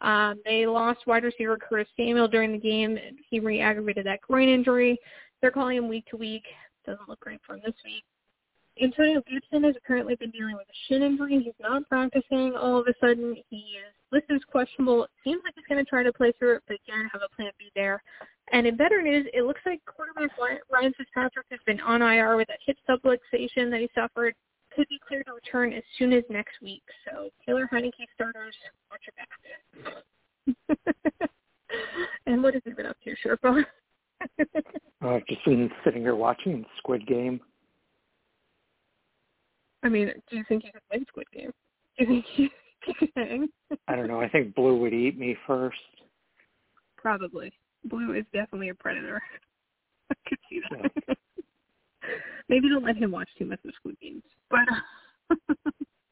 um, 0.02 0.42
they 0.46 0.66
lost 0.66 1.06
wide 1.06 1.24
receiver 1.24 1.58
Curtis 1.58 1.88
Samuel 1.96 2.28
during 2.28 2.52
the 2.52 2.58
game. 2.58 2.98
He 3.30 3.40
re-aggravated 3.40 4.06
that 4.06 4.22
groin 4.22 4.50
injury. 4.50 4.98
They're 5.42 5.52
calling 5.52 5.78
him 5.78 5.88
week 5.88 6.06
to 6.08 6.18
week. 6.18 6.44
Doesn't 6.86 7.08
look 7.08 7.20
great 7.20 7.40
for 7.46 7.56
him 7.56 7.62
this 7.64 7.76
week. 7.86 8.04
Antonio 8.82 9.22
Gibson 9.30 9.64
has 9.64 9.76
currently 9.86 10.16
been 10.16 10.32
dealing 10.32 10.56
with 10.56 10.68
a 10.68 10.78
shin 10.88 11.04
injury. 11.04 11.42
He's 11.44 11.54
not 11.60 11.88
practicing. 11.88 12.56
All 12.56 12.80
of 12.80 12.88
a 12.88 12.94
sudden, 13.00 13.36
he 13.50 13.58
is 13.58 13.94
listed 14.12 14.38
as 14.38 14.44
questionable. 14.50 15.08
Seems 15.24 15.42
like 15.44 15.54
he's 15.56 15.66
going 15.68 15.84
to 15.84 15.90
try 15.90 16.04
to 16.04 16.14
play 16.14 16.32
through 16.40 16.56
it, 16.56 16.64
but 16.68 16.78
again, 16.88 17.10
have 17.12 17.22
a 17.22 17.36
plan 17.36 17.52
B 17.60 17.70
there. 17.76 18.02
And 18.54 18.66
in 18.66 18.78
better 18.78 19.02
news, 19.02 19.28
it 19.34 19.44
looks 19.44 19.62
like 19.66 19.82
quarterback 19.86 20.32
Ryan 20.72 20.94
Fitzpatrick 20.98 21.46
has 21.52 21.60
been 21.66 21.80
on 21.82 22.02
IR 22.02 22.38
with 22.38 22.50
a 22.50 22.58
hip 22.66 22.78
subluxation 22.90 23.70
that 23.72 23.82
he 23.82 23.90
suffered. 23.94 24.34
Could 24.76 24.88
be 24.90 25.00
clear 25.06 25.24
to 25.24 25.34
return 25.34 25.74
as 25.74 25.84
soon 25.98 26.14
as 26.14 26.24
next 26.30 26.62
week. 26.62 26.84
So 27.06 27.30
Taylor 27.46 27.68
Heinicke 27.72 28.08
starters, 28.16 28.56
watch 28.90 29.02
your 29.06 29.14
back. 29.18 29.28
and 32.26 32.42
what 32.42 32.54
has 32.54 32.64
he 32.66 32.72
been 32.72 32.86
up 32.86 32.96
to, 33.04 33.14
Sherpa? 33.26 33.66
I've 35.02 35.26
just 35.28 35.44
been 35.46 35.70
sitting 35.84 36.04
here 36.04 36.16
watching 36.16 36.66
Squid 36.78 37.06
Game. 37.08 37.42
I 39.84 39.90
mean, 39.90 40.12
do 40.30 40.38
you 40.38 40.44
think 40.48 40.64
you 40.64 40.72
could 40.72 40.82
win 40.92 41.06
Squid 41.08 41.28
Game? 41.34 41.52
Do 41.98 42.04
you 42.04 42.08
think 42.08 42.26
you, 42.38 42.50
could 43.00 43.10
hang? 43.16 43.50
I 43.88 43.96
don't 43.96 44.08
know. 44.08 44.22
I 44.22 44.30
think 44.30 44.54
Blue 44.56 44.78
would 44.78 44.94
eat 44.94 45.18
me 45.18 45.36
first. 45.48 45.80
Probably. 46.98 47.52
Blue 47.86 48.14
is 48.14 48.26
definitely 48.32 48.70
a 48.70 48.76
predator. 48.76 49.22
I 50.12 50.16
could 50.28 50.38
see 50.50 50.62
that. 50.72 50.92
Yeah. 51.08 51.14
Maybe 52.52 52.68
don't 52.68 52.84
let 52.84 52.98
him 52.98 53.12
watch 53.12 53.30
too 53.40 53.46
much 53.46 53.60
of 53.66 53.74
Squid 53.78 53.96
Games. 54.02 54.24
But 54.50 54.60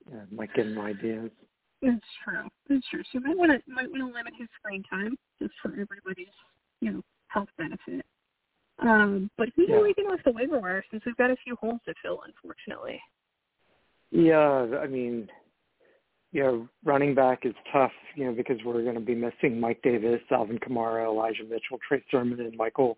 yeah, 0.09 0.21
might 0.31 0.53
get 0.55 0.67
him 0.67 0.79
ideas. 0.79 1.29
It's 1.81 2.05
true. 2.23 2.47
It's 2.69 2.87
true. 2.89 3.03
So 3.11 3.19
you 3.19 3.21
might 3.21 3.37
want 3.37 3.51
to 3.51 3.71
might 3.71 3.91
want 3.91 4.01
to 4.01 4.05
limit 4.05 4.33
his 4.39 4.47
screen 4.57 4.81
time 4.89 5.17
just 5.41 5.53
for 5.61 5.71
everybody's 5.71 6.33
you 6.79 6.91
know 6.91 7.01
health 7.27 7.49
benefit. 7.57 8.05
Um, 8.79 9.29
but 9.37 9.49
who's 9.57 9.67
yeah. 9.69 9.81
leaving 9.81 10.05
off 10.05 10.21
the 10.23 10.31
waiver 10.31 10.59
wire 10.59 10.83
since 10.89 11.03
we've 11.05 11.17
got 11.17 11.29
a 11.29 11.35
few 11.43 11.57
holes 11.57 11.81
to 11.85 11.93
fill, 12.01 12.21
unfortunately. 12.25 13.01
Yeah, 14.11 14.79
I 14.81 14.87
mean, 14.87 15.27
you 16.31 16.41
know, 16.41 16.69
running 16.85 17.13
back 17.13 17.45
is 17.45 17.53
tough, 17.73 17.91
you 18.15 18.25
know, 18.25 18.31
because 18.31 18.57
we're 18.63 18.81
going 18.83 18.95
to 18.95 19.01
be 19.01 19.15
missing 19.15 19.59
Mike 19.59 19.81
Davis, 19.83 20.21
Alvin 20.31 20.59
Kamara, 20.59 21.05
Elijah 21.05 21.43
Mitchell, 21.43 21.77
Trey 21.85 22.01
Sermon, 22.09 22.39
and 22.39 22.55
Michael 22.55 22.97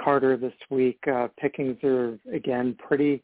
Carter 0.00 0.36
this 0.36 0.54
week. 0.70 0.98
Uh, 1.10 1.28
pickings 1.38 1.82
are 1.84 2.18
again 2.32 2.76
pretty 2.78 3.22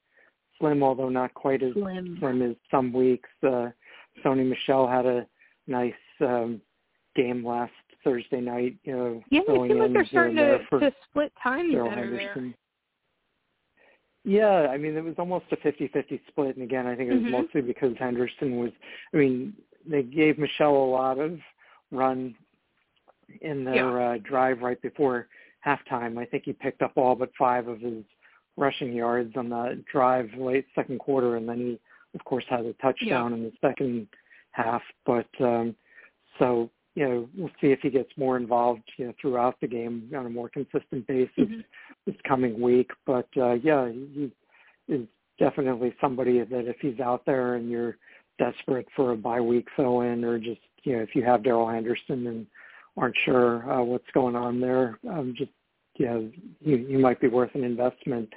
slim, 0.59 0.83
although 0.83 1.09
not 1.09 1.33
quite 1.35 1.63
as 1.63 1.73
slim, 1.73 2.17
slim 2.21 2.43
as 2.43 2.57
some 2.71 2.93
weeks. 2.93 3.29
Uh, 3.43 3.69
Sony 4.25 4.49
Michel 4.49 4.87
had 4.87 5.07
a 5.07 5.27
nice 5.67 5.93
um, 6.21 6.61
game 7.17 7.45
last 7.45 7.73
Thursday 8.05 8.41
night. 8.41 8.77
You 8.85 8.97
know, 8.97 9.23
yeah, 9.31 9.41
it 9.41 9.69
seems 9.69 9.81
like 9.81 9.93
they're 9.93 10.07
starting 10.07 10.37
to, 10.37 10.59
to 10.59 10.93
split 11.09 11.33
time 11.43 11.73
better 11.73 11.91
Henderson. 11.91 12.35
there. 12.35 12.55
Yeah, 14.23 14.71
I 14.71 14.77
mean, 14.77 14.97
it 14.97 15.05
was 15.05 15.15
almost 15.17 15.47
a 15.51 15.57
50-50 15.57 16.21
split, 16.29 16.57
and 16.57 16.63
again, 16.63 16.87
I 16.87 16.95
think 16.95 17.09
it 17.09 17.15
was 17.15 17.23
mm-hmm. 17.23 17.31
mostly 17.31 17.63
because 17.63 17.95
Henderson 17.99 18.59
was. 18.59 18.71
I 19.15 19.17
mean, 19.17 19.55
they 19.89 20.03
gave 20.03 20.39
Michel 20.39 20.77
a 20.77 20.91
lot 20.91 21.19
of 21.19 21.39
run 21.91 22.35
in 23.41 23.65
their 23.65 23.99
yeah. 23.99 24.11
uh, 24.11 24.19
drive 24.23 24.61
right 24.61 24.81
before 24.83 25.29
halftime. 25.67 26.19
I 26.19 26.25
think 26.25 26.45
he 26.45 26.53
picked 26.53 26.83
up 26.83 26.93
all 26.97 27.15
but 27.15 27.31
five 27.39 27.69
of 27.69 27.81
his 27.81 28.05
rushing 28.57 28.93
yards 28.93 29.37
on 29.37 29.49
the 29.49 29.83
drive 29.91 30.31
late 30.37 30.67
second 30.75 30.99
quarter, 30.99 31.37
and 31.37 31.49
then 31.49 31.59
he, 31.59 31.81
of 32.15 32.25
course, 32.25 32.45
had 32.49 32.67
a 32.67 32.73
touchdown 32.75 33.31
yeah. 33.31 33.37
in 33.37 33.43
the 33.45 33.53
second 33.61 34.09
half. 34.53 34.83
But 35.07 35.29
um, 35.41 35.75
so 36.39 36.71
you 36.95 37.09
know, 37.09 37.29
we'll 37.37 37.51
see 37.61 37.69
if 37.69 37.81
he 37.81 37.91
gets 37.91 38.11
more 38.17 38.37
involved, 38.37 38.83
you 38.97 39.07
know, 39.07 39.15
throughout 39.21 39.57
the 39.61 39.69
game 39.69 40.11
on 40.17 40.27
a 40.27 40.31
more 40.31 40.49
consistent 40.49 41.07
basis 41.07 41.31
mm-hmm. 41.39 41.61
this 42.07 42.17
coming 42.27 42.61
week. 42.61 42.91
But 43.07 43.29
uh, 43.37 43.53
yeah, 43.55 43.89
he 43.89 44.31
is 44.89 45.07
definitely 45.39 45.95
somebody 46.01 46.41
that 46.41 46.69
if 46.69 46.77
he's 46.81 47.01
out 47.01 47.25
there 47.25 47.55
and 47.55 47.71
you're 47.71 47.97
desperate 48.39 48.89
for 48.97 49.13
a 49.13 49.17
bye 49.17 49.41
week 49.41 49.69
fill 49.77 50.01
in, 50.01 50.25
or 50.25 50.39
just 50.39 50.61
you 50.83 50.97
know, 50.97 51.03
if 51.03 51.15
you 51.15 51.25
have 51.25 51.45
Darrell 51.45 51.69
Henderson 51.69 52.27
and 52.27 52.47
aren't 52.97 53.17
sure 53.25 53.71
uh, 53.71 53.83
what's 53.83 54.11
going 54.13 54.37
on 54.37 54.61
there, 54.61 54.99
um, 55.09 55.35
just 55.37 55.51
yeah, 55.99 56.19
you, 56.61 56.77
you 56.77 56.99
might 56.99 57.21
be 57.21 57.29
worth 57.29 57.55
an 57.55 57.65
investment. 57.65 58.29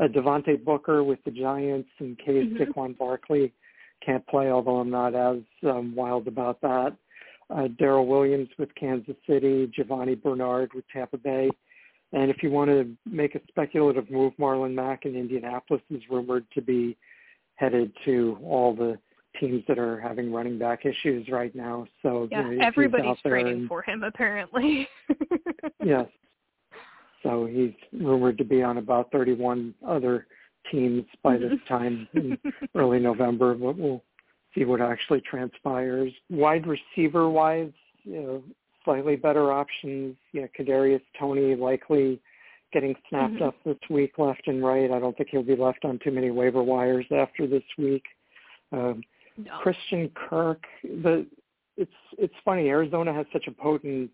Uh, 0.00 0.08
Devontae 0.08 0.64
Booker 0.64 1.04
with 1.04 1.22
the 1.24 1.30
Giants 1.30 1.88
in 2.00 2.16
case 2.16 2.46
mm-hmm. 2.46 2.62
Saquon 2.62 2.98
Barkley 2.98 3.52
can't 4.04 4.26
play, 4.26 4.50
although 4.50 4.78
I'm 4.78 4.90
not 4.90 5.14
as 5.14 5.38
um, 5.64 5.94
wild 5.94 6.26
about 6.26 6.60
that 6.62 6.96
uh, 7.52 7.68
Darrel 7.78 8.06
Williams 8.06 8.48
with 8.58 8.74
Kansas 8.74 9.16
City, 9.28 9.70
Giovani 9.76 10.14
Bernard 10.14 10.70
with 10.74 10.84
Tampa 10.92 11.18
Bay. 11.18 11.50
And 12.12 12.30
if 12.30 12.42
you 12.42 12.50
want 12.50 12.70
to 12.70 12.90
make 13.06 13.34
a 13.34 13.40
speculative 13.48 14.10
move, 14.10 14.32
Marlon 14.38 14.74
Mack 14.74 15.04
in 15.04 15.16
Indianapolis 15.16 15.82
is 15.90 16.02
rumored 16.10 16.44
to 16.54 16.60
be 16.60 16.96
headed 17.56 17.92
to 18.04 18.38
all 18.42 18.74
the 18.74 18.98
teams 19.38 19.62
that 19.68 19.78
are 19.78 20.00
having 20.00 20.32
running 20.32 20.58
back 20.58 20.84
issues 20.84 21.28
right 21.28 21.54
now. 21.54 21.86
So 22.02 22.28
yeah, 22.30 22.48
you 22.48 22.56
know, 22.56 22.66
everybody's 22.66 23.16
trading 23.26 23.52
and, 23.52 23.68
for 23.68 23.82
him 23.82 24.02
apparently. 24.02 24.88
yes. 25.84 26.06
So 27.22 27.46
he's 27.46 27.72
rumored 27.92 28.38
to 28.38 28.44
be 28.44 28.62
on 28.62 28.78
about 28.78 29.10
31 29.12 29.74
other 29.86 30.26
teams 30.70 31.04
by 31.22 31.36
this 31.36 31.58
time 31.68 32.08
in 32.14 32.38
early 32.74 32.98
November, 32.98 33.54
but 33.54 33.76
we'll 33.76 34.02
see 34.54 34.64
what 34.64 34.80
actually 34.80 35.20
transpires. 35.20 36.12
Wide 36.30 36.66
receiver 36.66 37.28
wise, 37.28 37.72
you 38.04 38.20
know, 38.20 38.42
slightly 38.84 39.16
better 39.16 39.52
options. 39.52 40.16
Know, 40.32 40.48
Kadarius 40.58 41.02
Toney 41.18 41.54
likely 41.54 42.20
getting 42.72 42.94
snapped 43.08 43.34
mm-hmm. 43.34 43.44
up 43.44 43.54
this 43.64 43.76
week 43.90 44.18
left 44.18 44.46
and 44.46 44.64
right. 44.64 44.90
I 44.90 44.98
don't 44.98 45.16
think 45.16 45.28
he'll 45.30 45.42
be 45.42 45.56
left 45.56 45.84
on 45.84 45.98
too 46.02 46.10
many 46.10 46.30
waiver 46.30 46.62
wires 46.62 47.06
after 47.14 47.46
this 47.46 47.62
week. 47.78 48.04
Um, 48.72 49.02
no. 49.36 49.58
Christian 49.62 50.10
Kirk, 50.28 50.62
the 50.82 51.26
it's 51.76 51.92
it's 52.18 52.34
funny. 52.44 52.68
Arizona 52.68 53.12
has 53.12 53.26
such 53.32 53.46
a 53.46 53.50
potent 53.50 54.10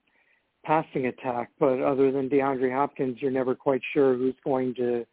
passing 0.65 1.07
attack, 1.07 1.51
but 1.59 1.81
other 1.81 2.13
than 2.13 2.29
DeAndre 2.29 2.73
Hopkins, 2.73 3.19
you're 3.21 3.31
never 3.31 3.55
quite 3.55 3.81
sure 3.93 4.17
who's 4.17 4.35
going 4.45 4.75
to 4.75 5.05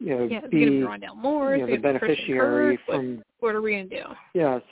you 0.00 0.18
know, 0.18 0.24
yeah, 0.24 0.40
be 0.50 0.60
you 0.60 0.80
know, 0.80 1.66
the 1.66 1.76
beneficiary 1.76 2.76
Kirk, 2.76 2.86
from. 2.86 3.16
What, 3.16 3.24
what 3.40 3.54
are 3.54 3.62
we 3.62 3.72
going 3.72 3.88
to 3.90 3.96
do? 3.96 4.04
Yes. 4.34 4.62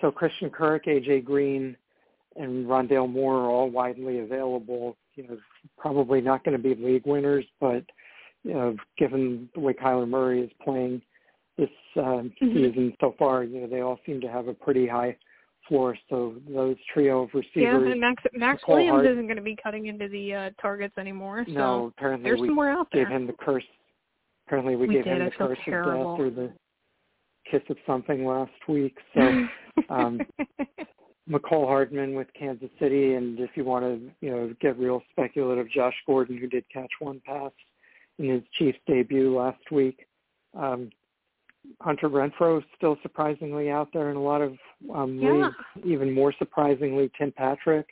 So 0.00 0.10
Christian 0.10 0.50
Kirk, 0.50 0.86
AJ 0.86 1.24
Green, 1.24 1.76
and 2.36 2.66
Rondale 2.66 3.10
Moore 3.10 3.36
are 3.36 3.50
all 3.50 3.70
widely 3.70 4.20
available. 4.20 4.96
You 5.14 5.28
know, 5.28 5.38
probably 5.78 6.20
not 6.20 6.44
going 6.44 6.56
to 6.56 6.62
be 6.62 6.74
league 6.74 7.06
winners, 7.06 7.44
but 7.60 7.84
you 8.44 8.54
know, 8.54 8.76
given 8.98 9.48
the 9.54 9.60
way 9.60 9.72
Kyler 9.72 10.08
Murray 10.08 10.40
is 10.40 10.50
playing, 10.62 11.02
this 11.58 11.70
um, 11.96 12.32
Mhm. 12.40 12.54
season 12.54 12.96
so 13.00 13.14
far. 13.18 13.44
You 13.44 13.60
know, 13.62 13.66
they 13.66 13.80
all 13.80 14.00
seem 14.06 14.20
to 14.22 14.28
have 14.28 14.48
a 14.48 14.54
pretty 14.54 14.86
high 14.86 15.16
floor. 15.68 15.96
So 16.08 16.34
those 16.48 16.76
trio 16.92 17.22
of 17.22 17.30
Yeah, 17.34 17.40
receivers. 17.40 17.92
and 17.92 18.00
Max 18.00 18.22
Max 18.32 18.62
Nicole 18.62 18.74
Williams 18.76 18.94
Hart- 18.94 19.06
isn't 19.06 19.26
going 19.26 19.36
to 19.36 19.42
be 19.42 19.56
cutting 19.62 19.86
into 19.86 20.08
the 20.08 20.34
uh, 20.34 20.50
targets 20.60 20.96
anymore. 20.98 21.44
So 21.46 21.52
no, 21.52 21.86
apparently 21.96 22.28
there's 22.28 22.40
we 22.40 22.48
some 22.48 22.56
more 22.56 22.68
out 22.68 22.88
there. 22.92 23.04
gave 23.04 23.12
him 23.14 23.26
the 23.26 23.32
curse. 23.34 23.64
Apparently 24.46 24.76
we, 24.76 24.86
We 24.86 24.94
gave 24.94 25.04
did. 25.04 25.18
him 25.18 25.24
the 25.26 25.30
curse 25.30 25.58
terrible. 25.64 26.14
of 26.14 26.18
death 26.18 26.26
or 26.26 26.30
the 26.30 26.52
kiss 27.50 27.62
of 27.70 27.76
something 27.86 28.24
last 28.26 28.52
week. 28.68 28.96
So 29.14 29.94
um, 29.94 30.20
Mecole 31.30 31.66
Hardman 31.66 32.14
with 32.14 32.26
Kansas 32.34 32.68
City, 32.78 33.14
and 33.14 33.38
if 33.40 33.50
you 33.56 33.64
want 33.64 33.84
to, 33.84 34.10
you 34.20 34.30
know, 34.30 34.54
get 34.60 34.76
real 34.78 35.02
speculative, 35.12 35.70
Josh 35.70 35.94
Gordon, 36.06 36.36
who 36.36 36.46
did 36.48 36.64
catch 36.72 36.90
one 36.98 37.20
pass 37.24 37.52
in 38.18 38.28
his 38.28 38.42
Chiefs 38.58 38.78
debut 38.86 39.34
last 39.34 39.70
week. 39.70 40.06
Um, 40.54 40.90
Hunter 41.80 42.08
Renfrow 42.08 42.58
is 42.58 42.64
still 42.76 42.96
surprisingly 43.02 43.70
out 43.70 43.88
there 43.92 44.10
in 44.10 44.16
a 44.16 44.22
lot 44.22 44.42
of 44.42 44.56
um, 44.94 45.16
Yeah. 45.16 45.30
leagues. 45.76 45.86
Even 45.86 46.12
more 46.12 46.32
surprisingly, 46.38 47.10
Tim 47.16 47.32
Patrick 47.32 47.86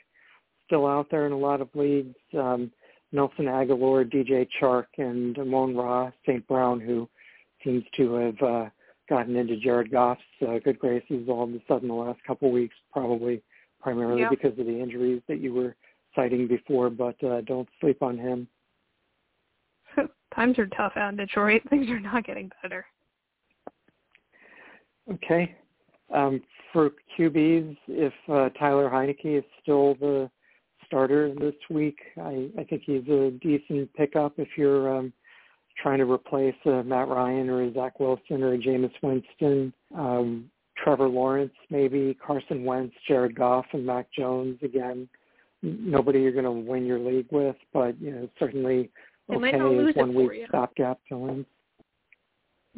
still 0.66 0.86
out 0.86 1.08
there 1.10 1.26
in 1.26 1.32
a 1.32 1.38
lot 1.38 1.60
of 1.60 1.68
leagues. 1.74 2.16
Um, 2.36 2.70
Nelson 3.12 3.46
Agholor, 3.46 4.04
DJ 4.08 4.48
Chark, 4.60 4.86
and 4.98 5.36
Amon 5.38 5.76
Ra 5.76 6.10
St. 6.24 6.46
Brown, 6.46 6.78
who 6.80 7.08
seems 7.64 7.84
to 7.96 8.14
have 8.14 8.42
uh, 8.42 8.70
gotten 9.08 9.34
into 9.36 9.56
Jared 9.56 9.90
Goff's 9.90 10.20
uh, 10.46 10.58
good 10.60 10.78
graces 10.78 11.28
all 11.28 11.44
of 11.44 11.50
a 11.50 11.60
sudden 11.66 11.88
the 11.88 11.94
last 11.94 12.22
couple 12.24 12.48
of 12.48 12.54
weeks, 12.54 12.74
probably 12.92 13.42
primarily 13.80 14.22
Yeah. 14.22 14.30
because 14.30 14.56
of 14.58 14.66
the 14.66 14.80
injuries 14.80 15.22
that 15.28 15.40
you 15.40 15.52
were 15.52 15.74
citing 16.14 16.46
before, 16.46 16.90
but 16.90 17.22
uh, 17.24 17.40
don't 17.42 17.68
sleep 17.80 18.02
on 18.02 18.16
him. 18.16 18.46
Times 20.34 20.58
are 20.58 20.66
tough 20.68 20.92
out 20.96 21.10
in 21.10 21.16
Detroit. 21.16 21.62
Things 21.70 21.88
are 21.90 22.00
not 22.00 22.24
getting 22.24 22.50
better. 22.62 22.86
Okay. 25.12 25.54
Um, 26.12 26.42
for 26.72 26.90
QBs, 27.18 27.76
if 27.88 28.12
uh, 28.28 28.48
Tyler 28.58 28.88
Heinicke 28.88 29.38
is 29.38 29.44
still 29.62 29.94
the 29.96 30.30
starter 30.86 31.32
this 31.34 31.54
week, 31.68 31.98
I, 32.20 32.48
I 32.58 32.64
think 32.64 32.82
he's 32.84 33.06
a 33.08 33.32
decent 33.42 33.92
pickup 33.94 34.34
if 34.38 34.48
you're 34.56 34.96
um, 34.96 35.12
trying 35.80 35.98
to 35.98 36.10
replace 36.10 36.54
uh, 36.66 36.82
Matt 36.82 37.08
Ryan 37.08 37.48
or 37.48 37.62
a 37.62 37.72
Zach 37.72 38.00
Wilson 38.00 38.42
or 38.42 38.54
a 38.54 38.58
Jameis 38.58 38.92
Winston. 39.02 39.72
Um, 39.96 40.50
Trevor 40.82 41.08
Lawrence, 41.08 41.52
maybe 41.68 42.16
Carson 42.24 42.64
Wentz, 42.64 42.94
Jared 43.06 43.34
Goff, 43.34 43.66
and 43.72 43.84
Mac 43.84 44.06
Jones 44.16 44.58
again. 44.62 45.08
Nobody 45.62 46.20
you're 46.20 46.32
going 46.32 46.44
to 46.44 46.50
win 46.50 46.86
your 46.86 46.98
league 46.98 47.26
with, 47.30 47.56
but 47.72 48.00
you 48.00 48.12
know 48.12 48.28
certainly 48.38 48.90
okay 49.30 49.52
not 49.52 49.70
lose 49.70 49.90
as 49.90 49.96
it 49.96 50.00
one 50.00 50.14
week 50.14 50.46
stopgap 50.48 50.98
fill-ins. 51.08 51.44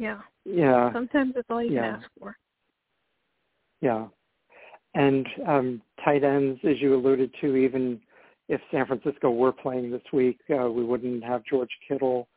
Yeah. 0.03 0.19
Yeah. 0.43 0.91
Sometimes 0.91 1.33
that's 1.33 1.47
all 1.49 1.63
you 1.63 1.71
Yeah. 1.71 1.93
can 1.93 2.01
ask 2.01 2.09
for. 2.19 2.37
Yeah. 3.79 4.07
And 4.95 5.27
um, 5.47 5.81
tight 6.03 6.23
ends, 6.23 6.59
as 6.65 6.81
you 6.81 6.93
alluded 6.93 7.33
to, 7.41 7.55
even 7.55 8.01
if 8.49 8.61
San 8.69 8.85
Francisco 8.85 9.31
were 9.31 9.53
playing 9.53 9.91
this 9.91 10.03
week, 10.11 10.39
uh, 10.49 10.69
we 10.69 10.83
wouldn't 10.83 11.23
have 11.23 11.45
George 11.45 11.71
Kittle 11.87 12.27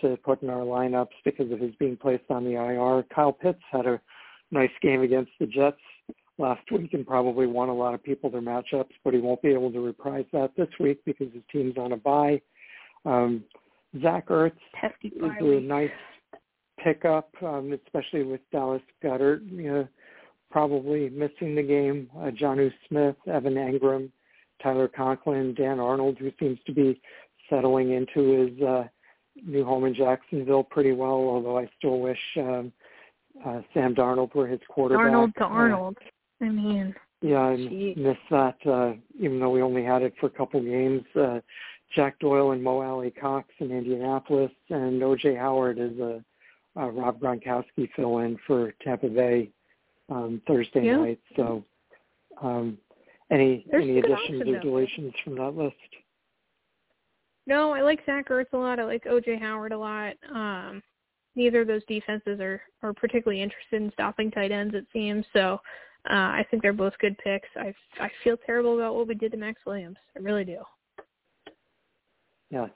to 0.00 0.16
put 0.18 0.42
in 0.42 0.50
our 0.50 0.64
lineups 0.64 1.16
because 1.24 1.50
of 1.50 1.58
his 1.58 1.74
being 1.76 1.96
placed 1.96 2.30
on 2.30 2.44
the 2.44 2.52
IR. 2.52 3.04
Kyle 3.14 3.32
Pitts 3.32 3.62
had 3.70 3.86
a 3.86 4.00
nice 4.52 4.70
game 4.80 5.02
against 5.02 5.32
the 5.40 5.46
Jets 5.46 5.80
last 6.38 6.70
week 6.70 6.94
and 6.94 7.06
probably 7.06 7.46
won 7.46 7.68
a 7.68 7.74
lot 7.74 7.94
of 7.94 8.02
people 8.02 8.30
their 8.30 8.40
matchups, 8.40 8.92
but 9.04 9.14
he 9.14 9.20
won't 9.20 9.42
be 9.42 9.52
able 9.52 9.72
to 9.72 9.80
reprise 9.80 10.26
that 10.32 10.54
this 10.56 10.68
week 10.78 11.00
because 11.04 11.32
his 11.32 11.42
team's 11.50 11.76
on 11.76 11.92
a 11.92 11.96
bye. 11.96 12.40
Um, 13.04 13.44
Zach 14.00 14.28
Ertz 14.28 14.52
Hefty 14.74 15.08
is 15.08 15.22
a 15.40 15.60
nice 15.60 15.90
pickup, 16.86 17.28
um, 17.42 17.76
especially 17.84 18.22
with 18.22 18.40
Dallas 18.52 18.82
Goedert 19.02 19.40
you 19.50 19.72
know, 19.72 19.88
probably 20.52 21.08
missing 21.10 21.56
the 21.56 21.62
game. 21.62 22.08
Uh, 22.16 22.30
Jonnu 22.30 22.70
Smith, 22.88 23.16
Evan 23.26 23.54
Engram, 23.54 24.08
Tyler 24.62 24.86
Conklin, 24.88 25.52
Dan 25.54 25.80
Arnold, 25.80 26.16
who 26.18 26.30
seems 26.38 26.58
to 26.66 26.72
be 26.72 27.00
settling 27.50 27.92
into 27.92 28.20
his 28.46 28.62
uh, 28.62 28.84
new 29.44 29.64
home 29.64 29.84
in 29.84 29.94
Jacksonville 29.94 30.62
pretty 30.62 30.92
well, 30.92 31.10
although 31.10 31.58
I 31.58 31.68
still 31.76 31.98
wish 31.98 32.18
um, 32.38 32.72
uh, 33.44 33.60
Sam 33.74 33.94
Darnold 33.94 34.34
were 34.34 34.46
his 34.46 34.60
quarterback. 34.68 35.06
Arnold 35.06 35.32
to 35.38 35.44
Uh, 35.44 35.48
Arnold. 35.48 35.96
I 36.40 36.48
mean, 36.48 36.94
yeah, 37.20 37.40
I 37.40 37.56
Jeez. 37.56 37.96
missed 37.96 38.18
that, 38.30 38.56
uh, 38.64 38.92
even 39.18 39.40
though 39.40 39.50
we 39.50 39.62
only 39.62 39.82
had 39.82 40.02
it 40.02 40.14
for 40.20 40.26
a 40.26 40.30
couple 40.30 40.60
games. 40.60 41.02
Uh, 41.18 41.40
Jack 41.94 42.18
Doyle 42.18 42.52
and 42.52 42.62
Mo 42.62 42.80
Alie-Cox 42.80 43.48
in 43.58 43.70
Indianapolis, 43.70 44.50
and 44.70 45.02
O.J. 45.02 45.34
Howard 45.36 45.78
is 45.78 45.98
a, 45.98 46.22
a 46.76 46.90
Rob 46.90 47.20
Gronkowski 47.20 47.88
fill-in 47.96 48.38
for 48.46 48.72
Tampa 48.82 49.08
Bay 49.08 49.50
um, 50.08 50.40
Thursday 50.46 50.84
Yeah. 50.84 50.98
night. 50.98 51.20
So, 51.36 51.64
um, 52.40 52.78
any 53.30 53.66
There's 53.70 53.82
any 53.82 53.98
additions 53.98 54.42
or 54.42 54.60
deletions 54.60 55.14
from 55.24 55.36
that 55.36 55.56
list? 55.56 55.76
no, 57.46 57.72
I 57.72 57.82
like 57.82 58.04
Zach 58.06 58.28
Ertz 58.28 58.52
a 58.52 58.56
lot. 58.56 58.78
I 58.78 58.84
like 58.84 59.04
OJ 59.04 59.40
Howard 59.40 59.72
a 59.72 59.78
lot. 59.78 60.14
Um, 60.32 60.82
neither 61.34 61.62
of 61.62 61.66
those 61.66 61.84
defenses 61.86 62.40
are 62.40 62.60
are 62.82 62.92
particularly 62.92 63.42
interested 63.42 63.82
in 63.82 63.92
stopping 63.92 64.30
tight 64.30 64.52
ends. 64.52 64.74
It 64.74 64.86
seems 64.92 65.24
so. 65.32 65.60
Uh, 66.08 66.12
I 66.38 66.46
think 66.50 66.62
they're 66.62 66.72
both 66.72 66.96
good 66.98 67.16
picks. 67.18 67.48
I 67.56 67.74
I 68.00 68.10
feel 68.22 68.36
terrible 68.36 68.78
about 68.78 68.94
what 68.94 69.08
we 69.08 69.14
did 69.14 69.32
to 69.32 69.38
Maxx 69.38 69.60
Williams. 69.66 69.98
I 70.16 70.20
really 70.20 70.44
do. 70.44 70.58
Yes. 72.50 72.70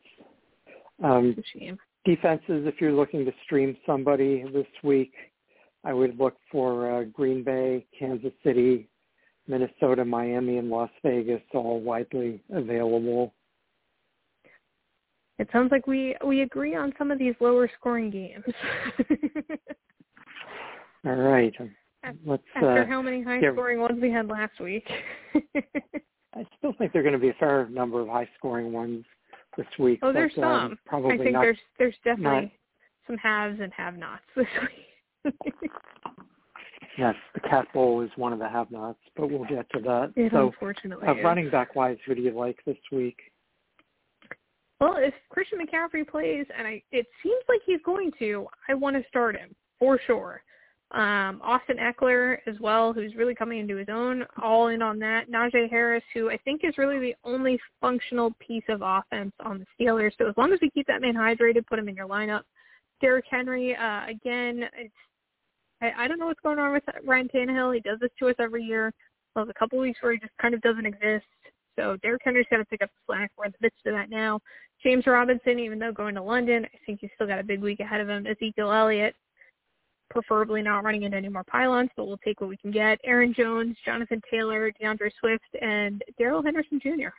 Um, 1.03 1.35
It's 1.37 1.47
a 1.55 1.59
shame. 1.59 1.79
Defenses, 2.05 2.67
if 2.67 2.81
you're 2.81 2.93
looking 2.93 3.25
to 3.25 3.33
stream 3.45 3.77
somebody 3.87 4.45
this 4.53 4.67
week, 4.83 5.13
I 5.85 5.93
would 5.93 6.19
look 6.19 6.37
for 6.51 7.01
uh, 7.01 7.05
Green 7.05 7.43
Bay, 7.43 7.87
Kansas 7.99 8.33
City, 8.45 8.89
Minnesota, 9.47 10.05
Miami, 10.05 10.59
and 10.59 10.69
Las 10.69 10.91
Vegas, 11.03 11.43
all 11.55 11.81
widely 11.81 12.43
available. 12.53 13.35
It 15.39 15.49
sounds 15.53 15.73
like 15.73 15.87
we 15.87 16.15
we 16.25 16.43
agree 16.43 16.77
on 16.77 16.93
some 16.99 17.11
of 17.11 17.19
these 17.19 17.35
lower 17.41 17.71
scoring 17.79 18.11
games. 18.11 18.45
All 21.07 21.15
right, 21.15 21.55
let's. 22.27 22.43
After 22.55 22.83
Uh, 22.83 22.87
how 22.87 23.01
many 23.01 23.23
high 23.23 23.39
yeah. 23.39 23.53
scoring 23.53 23.81
ones 23.81 23.99
we 24.03 24.11
had 24.11 24.29
last 24.29 24.61
week. 24.61 24.87
I 26.35 26.47
still 26.59 26.75
think 26.75 26.93
there 26.93 27.01
are 27.01 27.03
going 27.03 27.15
to 27.15 27.19
be 27.19 27.31
a 27.31 27.35
fair 27.35 27.67
number 27.71 28.03
of 28.03 28.09
high-scoring 28.09 28.71
ones 28.71 29.05
this 29.61 29.79
week. 29.79 30.01
oh, 30.03 30.13
there's 30.13 30.33
but, 30.35 30.45
um, 30.45 30.71
some. 30.71 30.79
Probably 30.87 31.15
I 31.15 31.19
think 31.19 31.33
not. 31.33 31.43
there's 31.43 31.59
there's 31.79 31.95
definitely 32.05 32.43
not- 32.43 32.51
some 33.07 33.17
haves 33.19 33.61
and 33.61 33.73
have 33.73 33.97
nots 33.97 34.23
this 34.37 34.47
week. 35.25 35.35
Yes, 36.99 37.15
the 37.35 37.41
Cat 37.41 37.67
Bowl 37.73 38.03
is 38.03 38.11
one 38.17 38.33
of 38.33 38.39
the 38.39 38.49
have-nots, 38.49 38.99
but 39.17 39.31
we'll 39.31 39.45
get 39.45 39.71
to 39.71 39.81
that. 39.81 40.13
it 40.17 40.33
so, 40.33 40.49
unfortunately 40.49 41.09
uh, 41.09 41.15
running 41.23 41.49
back-wise, 41.49 41.97
who 42.05 42.15
do 42.15 42.21
you 42.21 42.33
like 42.33 42.59
this 42.67 42.77
week? 42.93 43.17
Well, 44.81 44.97
if 44.99 45.15
Christian 45.31 45.59
McCaffrey 45.59 46.07
plays, 46.07 46.47
and 46.57 46.67
I, 46.67 46.83
it 46.91 47.07
seems 47.23 47.43
like 47.49 47.61
he's 47.65 47.81
going 47.87 48.11
to, 48.19 48.47
I 48.69 48.75
want 48.75 48.97
to 48.97 49.09
start 49.09 49.37
him 49.37 49.55
for 49.79 50.01
sure. 50.07 50.43
Um, 50.93 51.41
Austin 51.45 51.77
Ekeler 51.77 52.39
as 52.49 52.57
well, 52.59 52.93
who's 52.93 53.15
really 53.15 53.35
coming 53.35 53.61
into 53.61 53.77
his 53.77 53.89
own, 53.89 54.25
all 54.43 54.69
in 54.69 54.83
on 54.83 54.99
that. 54.99 55.31
Najee 55.31 55.71
Harris, 55.71 56.03
who 56.13 56.31
I 56.31 56.37
think 56.39 56.63
is 56.65 56.79
really 56.79 56.99
the 56.99 57.15
only 57.23 57.61
functional 57.81 58.33
piece 58.41 58.65
of 58.69 58.83
offense 58.83 59.33
on 59.45 59.61
the 59.61 59.67
Steelers. 59.85 60.11
So 60.19 60.29
as 60.29 60.35
long 60.37 60.53
as 60.53 60.59
we 60.61 60.69
keep 60.71 60.89
that 60.89 61.01
man 61.01 61.15
hydrated, 61.15 61.67
put 61.67 61.79
him 61.79 61.89
in 61.89 61.95
your 61.95 62.09
lineup. 62.09 62.43
Derrick 63.01 63.25
Henry, 63.31 63.77
uh, 63.77 64.07
again, 64.09 64.65
it's 64.77 64.95
I, 65.81 65.93
I 65.97 66.09
don't 66.09 66.19
know 66.19 66.27
what's 66.27 66.41
going 66.41 66.59
on 66.59 66.73
with 66.73 66.83
Ryan 67.05 67.29
Tannehill. 67.29 67.75
He 67.75 67.81
does 67.81 67.99
this 68.01 68.11
to 68.19 68.29
us 68.29 68.35
every 68.39 68.65
year. 68.65 68.93
Well, 69.35 69.45
there's 69.45 69.55
a 69.55 69.59
couple 69.59 69.79
weeks 69.79 69.99
where 70.03 70.13
he 70.13 70.19
just 70.19 70.37
kind 70.41 70.55
of 70.55 70.61
doesn't 70.61 70.87
exist. 70.87 71.27
So 71.79 71.97
Derrick 72.03 72.23
Henry's 72.25 72.47
got 72.51 72.59
to 72.59 72.65
pick 72.65 72.83
up 72.83 72.91
the 72.91 73.15
slack. 73.15 73.31
We're 73.39 73.47
in 73.47 73.53
the 73.53 73.67
midst 73.67 73.87
of 73.87 73.95
that 73.95 74.11
now. 74.11 74.41
James 74.83 75.07
Robinson, 75.07 75.59
even 75.59 75.79
though 75.79 75.93
going 75.93 76.15
to 76.15 76.23
London, 76.23 76.65
I 76.65 76.79
think 76.85 77.01
he's 77.01 77.11
still 77.15 77.27
got 77.27 77.39
a 77.39 77.45
big 77.45 77.61
week 77.61 77.81
ahead 77.81 78.01
of 78.01 78.09
him. 78.09 78.27
Ezekiel 78.27 78.73
Elliott, 78.73 79.15
preferably 80.11 80.63
not 80.63 80.85
running 80.85 81.05
into 81.05 81.17
any 81.17 81.29
more 81.29 81.45
pylons, 81.45 81.91
but 81.97 82.07
we'll 82.07 82.19
take 82.19 82.41
what 82.41 82.51
we 82.51 82.57
can 82.57 82.71
get. 82.71 83.01
Aaron 83.05 83.33
Jones, 83.33 83.77
Jonathan 83.85 84.21
Taylor, 84.31 84.71
D'Andre 84.81 85.11
Swift, 85.21 85.45
and 85.61 86.03
Darrell 86.19 86.43
Henderson 86.43 86.81
Jr. 86.81 87.11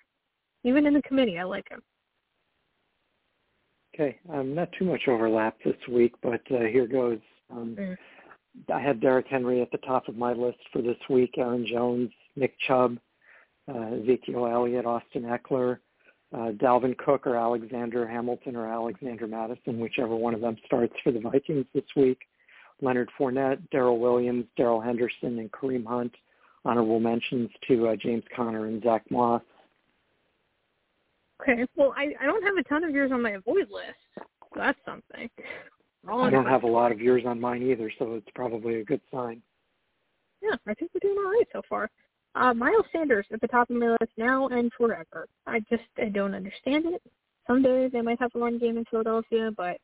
Even 0.63 0.86
in 0.86 0.93
the 0.93 1.01
committee, 1.01 1.39
I 1.39 1.43
like 1.43 1.69
him. 1.69 1.82
Okay, 3.93 4.19
um, 4.32 4.54
not 4.56 4.69
too 4.77 4.86
much 4.86 5.08
overlap 5.08 5.58
this 5.65 5.75
week, 5.89 6.13
but 6.21 6.41
uh, 6.51 6.60
here 6.71 6.88
goes. 6.88 7.19
Um, 7.49 7.75
Mm. 7.77 7.97
I 8.73 8.82
had 8.82 8.99
Derrick 8.99 9.27
Henry 9.30 9.62
at 9.62 9.71
the 9.71 9.77
top 9.77 10.08
of 10.08 10.17
my 10.17 10.34
list 10.34 10.60
for 10.73 10.82
this 10.82 10.97
week. 11.10 11.36
Aaron 11.38 11.65
Jones, 11.65 12.12
Nick 12.36 12.54
Chubb, 12.67 12.97
uh, 13.73 13.95
Ezekiel 14.01 14.45
Elliott, 14.45 14.86
Austin 14.86 15.23
Ekeler, 15.23 15.80
uh, 16.34 16.51
Dalvin 16.51 16.97
Cook, 16.97 17.27
or 17.27 17.36
Alexander 17.38 18.08
Hamilton, 18.08 18.56
or 18.56 18.67
Alexander 18.67 19.27
Mattison, 19.27 19.80
whichever 19.80 20.15
one 20.15 20.34
of 20.34 20.41
them 20.41 20.58
starts 20.65 20.93
for 21.04 21.12
the 21.12 21.19
Vikings 21.19 21.65
this 21.73 21.86
week. 21.95 22.19
Leonard 22.82 23.10
Fournette, 23.20 23.60
Darrel 23.72 24.00
Williams, 24.00 24.46
Darrell 24.58 24.82
Henderson, 24.82 25.39
and 25.39 25.52
Kareem 25.52 25.86
Hunt. 25.86 26.13
Honorable 26.63 27.00
mentions 27.00 27.50
to 27.67 27.88
uh, 27.88 27.96
James 27.96 28.24
Conner 28.36 28.67
and 28.67 28.84
Zach 28.84 29.04
Moss. 29.10 29.41
Okay. 31.41 31.65
Well, 31.76 31.94
I, 31.98 32.13
I 32.22 32.26
don't 32.26 32.44
have 32.44 32.58
a 32.58 32.63
ton 32.63 32.84
of 32.84 32.91
yours 32.91 33.12
on 33.12 33.22
my 33.22 33.32
avoid 33.32 33.67
list. 33.72 33.98
So 34.15 34.26
that's 34.56 34.78
something. 34.86 35.30
I 36.08 36.30
don't 36.30 36.46
have 36.46 36.63
a 36.63 36.67
lot 36.67 36.91
of 36.91 37.00
yours 37.00 37.24
on 37.26 37.39
mine 37.39 37.63
either, 37.63 37.91
so 37.98 38.15
it's 38.15 38.28
probably 38.34 38.82
a 38.82 38.84
good 38.84 39.02
sign. 39.12 39.41
Yeah, 40.41 40.56
I 40.67 40.74
think 40.74 40.91
we're 40.94 41.08
doing 41.08 41.17
all 41.24 41.32
right 41.32 41.48
so 41.54 41.62
far. 41.70 41.89
Uh, 42.34 42.54
Miles 42.54 42.86
Sanders 42.91 43.26
at 43.32 43.41
the 43.41 43.48
top 43.48 43.70
of 43.70 43.76
my 43.76 43.91
list 44.00 44.12
now 44.17 44.48
and 44.48 44.72
forever. 44.78 45.28
I 45.46 45.60
just 45.70 45.84
I 45.98 46.06
don't 46.06 46.34
understand 46.34 46.86
it. 46.86 47.02
Someday 47.46 47.89
they 47.89 48.02
might 48.02 48.20
have 48.20 48.32
a 48.36 48.39
run 48.39 48.58
game 48.58 48.78
in 48.78 48.86
Philadelphia, 48.86 49.52
but 49.56 49.78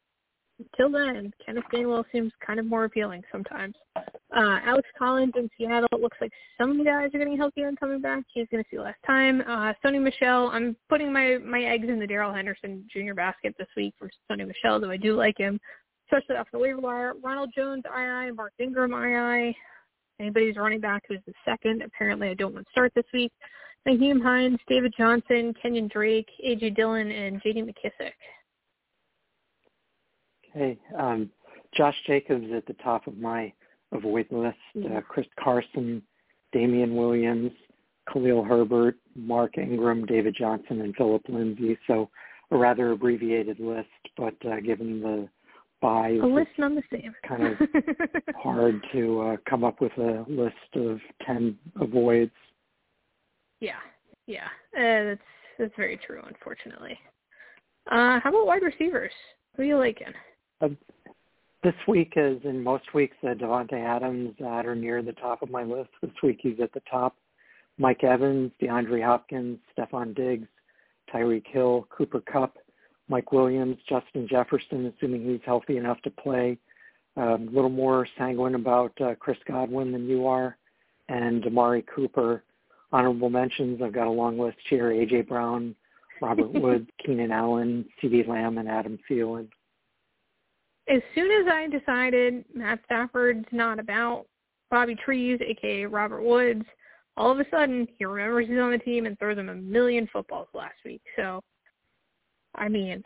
until 0.59 0.91
then, 0.91 1.31
Kenneth 1.45 1.65
Gainwell 1.71 2.03
seems 2.11 2.31
kind 2.45 2.59
of 2.59 2.65
more 2.65 2.85
appealing 2.85 3.23
sometimes. 3.31 3.75
Uh, 3.95 4.59
Alex 4.65 4.87
Collins 4.97 5.33
in 5.35 5.49
Seattle. 5.57 5.87
It 5.91 6.01
looks 6.01 6.17
like 6.19 6.31
some 6.59 6.83
guys 6.83 7.09
are 7.13 7.17
getting 7.17 7.37
healthier 7.37 7.67
and 7.67 7.79
coming 7.79 8.01
back. 8.01 8.23
He's 8.33 8.47
going 8.51 8.63
to 8.63 8.69
see 8.69 8.79
less 8.79 8.95
time. 9.05 9.41
Uh, 9.41 9.73
Sony 9.85 10.01
Michel, 10.01 10.49
I'm 10.51 10.75
putting 10.89 11.13
my 11.13 11.37
my 11.37 11.61
eggs 11.61 11.87
in 11.89 11.99
the 11.99 12.07
Darrell 12.07 12.33
Henderson 12.33 12.87
Jr. 12.91 13.13
basket 13.13 13.55
this 13.57 13.67
week 13.77 13.93
for 13.99 14.09
Sony 14.29 14.47
Michel, 14.47 14.79
though 14.79 14.91
I 14.91 14.97
do 14.97 15.15
like 15.15 15.37
him, 15.37 15.59
especially 16.07 16.37
off 16.37 16.47
the 16.51 16.59
waiver 16.59 16.79
wire. 16.79 17.13
Ronald 17.23 17.51
Jones, 17.55 17.83
II. 17.85 18.31
Mark 18.31 18.53
Ingram, 18.59 18.91
II. 18.93 19.55
Anybody's 20.19 20.57
running 20.57 20.79
back 20.79 21.03
who's 21.07 21.19
the 21.27 21.33
second. 21.45 21.83
Apparently, 21.83 22.29
I 22.29 22.33
don't 22.33 22.53
want 22.53 22.65
to 22.65 22.71
start 22.71 22.91
this 22.95 23.05
week. 23.13 23.31
Nyheim 23.87 24.21
Hines, 24.21 24.59
David 24.67 24.93
Johnson, 24.97 25.53
Kenyon 25.61 25.87
Drake, 25.87 26.27
A.J. 26.43 26.71
Dillon, 26.71 27.09
and 27.11 27.41
J.D. 27.41 27.61
McKissic. 27.61 28.11
Okay. 30.57 30.79
Um, 30.97 31.29
Josh 31.75 31.95
Jacobs 32.07 32.47
at 32.55 32.65
the 32.65 32.73
top 32.83 33.07
of 33.07 33.17
my 33.17 33.53
avoid 33.91 34.27
list. 34.31 34.57
Uh, 34.77 35.01
Chris 35.01 35.27
Carson, 35.39 36.01
Damien 36.51 36.95
Williams, 36.95 37.51
Khalil 38.11 38.43
Herbert, 38.43 38.95
Mark 39.15 39.57
Ingram, 39.57 40.05
David 40.05 40.35
Johnson, 40.37 40.81
and 40.81 40.95
Philip 40.95 41.21
Lindsay. 41.29 41.77
So 41.87 42.09
a 42.51 42.57
rather 42.57 42.91
abbreviated 42.91 43.59
list, 43.59 43.87
but 44.15 44.33
uh, 44.49 44.59
given 44.61 45.01
the 45.01 45.29
buys, 45.81 46.19
a 46.23 46.25
list 46.25 46.49
not 46.57 46.71
the 46.73 46.83
same. 46.91 47.13
kind 47.27 47.43
of 47.43 47.57
hard 48.41 48.81
to 48.93 49.21
uh, 49.21 49.37
come 49.47 49.63
up 49.63 49.81
with 49.81 49.91
a 49.97 50.25
list 50.27 50.55
of 50.75 50.99
ten 51.25 51.57
avoids. 51.79 52.31
Yeah, 53.59 53.79
yeah, 54.25 54.45
uh, 54.77 55.09
that's 55.09 55.21
that's 55.59 55.73
very 55.75 55.97
true. 55.97 56.21
Unfortunately, 56.25 56.97
uh, 57.91 58.19
how 58.21 58.29
about 58.29 58.47
wide 58.47 58.63
receivers? 58.63 59.11
Who 59.55 59.63
are 59.63 59.65
you 59.65 59.77
liking? 59.77 60.13
Uh, 60.61 60.69
this 61.63 61.75
week, 61.87 62.15
as 62.17 62.37
in 62.43 62.63
most 62.63 62.93
weeks, 62.93 63.15
uh, 63.23 63.33
Davante 63.33 63.73
Adams 63.73 64.33
at 64.39 64.65
or 64.65 64.75
near 64.75 65.01
the 65.01 65.13
top 65.13 65.41
of 65.41 65.49
my 65.49 65.63
list. 65.63 65.89
This 66.01 66.11
week, 66.23 66.39
he's 66.41 66.59
at 66.61 66.71
the 66.73 66.81
top. 66.89 67.15
Mike 67.77 68.03
Evans, 68.03 68.51
DeAndre 68.61 69.03
Hopkins, 69.03 69.59
Stefon 69.75 70.15
Diggs, 70.15 70.47
Tyreek 71.13 71.45
Hill, 71.47 71.87
Cooper 71.95 72.21
Kupp, 72.21 72.57
Mike 73.07 73.31
Williams, 73.31 73.77
Justin 73.87 74.27
Jefferson, 74.27 74.91
assuming 74.97 75.25
he's 75.25 75.41
healthy 75.45 75.77
enough 75.77 76.01
to 76.01 76.09
play. 76.09 76.57
Um, 77.15 77.47
a 77.47 77.55
little 77.55 77.69
more 77.69 78.07
sanguine 78.17 78.55
about 78.55 78.99
uh, 79.01 79.15
Chris 79.15 79.37
Godwin 79.47 79.91
than 79.91 80.07
you 80.07 80.27
are, 80.27 80.57
and 81.09 81.45
Amari 81.45 81.83
Cooper. 81.93 82.43
Honorable 82.91 83.29
mentions, 83.29 83.81
I've 83.81 83.93
got 83.93 84.07
a 84.07 84.11
long 84.11 84.39
list 84.39 84.57
here. 84.69 84.91
A.J. 84.91 85.23
Brown, 85.23 85.75
Robert 86.21 86.51
Woods, 86.53 86.89
Keenan 87.03 87.31
Allen, 87.31 87.85
CeeDee 88.01 88.27
Lamb, 88.27 88.57
and 88.57 88.69
Adam 88.69 88.97
Thielen 89.09 89.49
as 90.89 91.01
soon 91.13 91.31
as 91.31 91.51
I 91.51 91.67
decided 91.67 92.45
Matt 92.53 92.79
Stafford's 92.85 93.45
not 93.51 93.79
about 93.79 94.25
Bobby 94.71 94.95
Trees, 94.95 95.39
aka 95.45 95.85
Robert 95.85 96.23
Woods, 96.23 96.65
all 97.15 97.31
of 97.31 97.39
a 97.39 97.45
sudden 97.49 97.87
he 97.97 98.05
remembers 98.05 98.47
he's 98.47 98.59
on 98.59 98.71
the 98.71 98.77
team 98.77 99.05
and 99.05 99.17
throws 99.17 99.37
him 99.37 99.49
a 99.49 99.55
million 99.55 100.07
footballs 100.11 100.47
last 100.53 100.75
week. 100.85 101.01
So, 101.15 101.41
I 102.55 102.69
mean, 102.69 103.03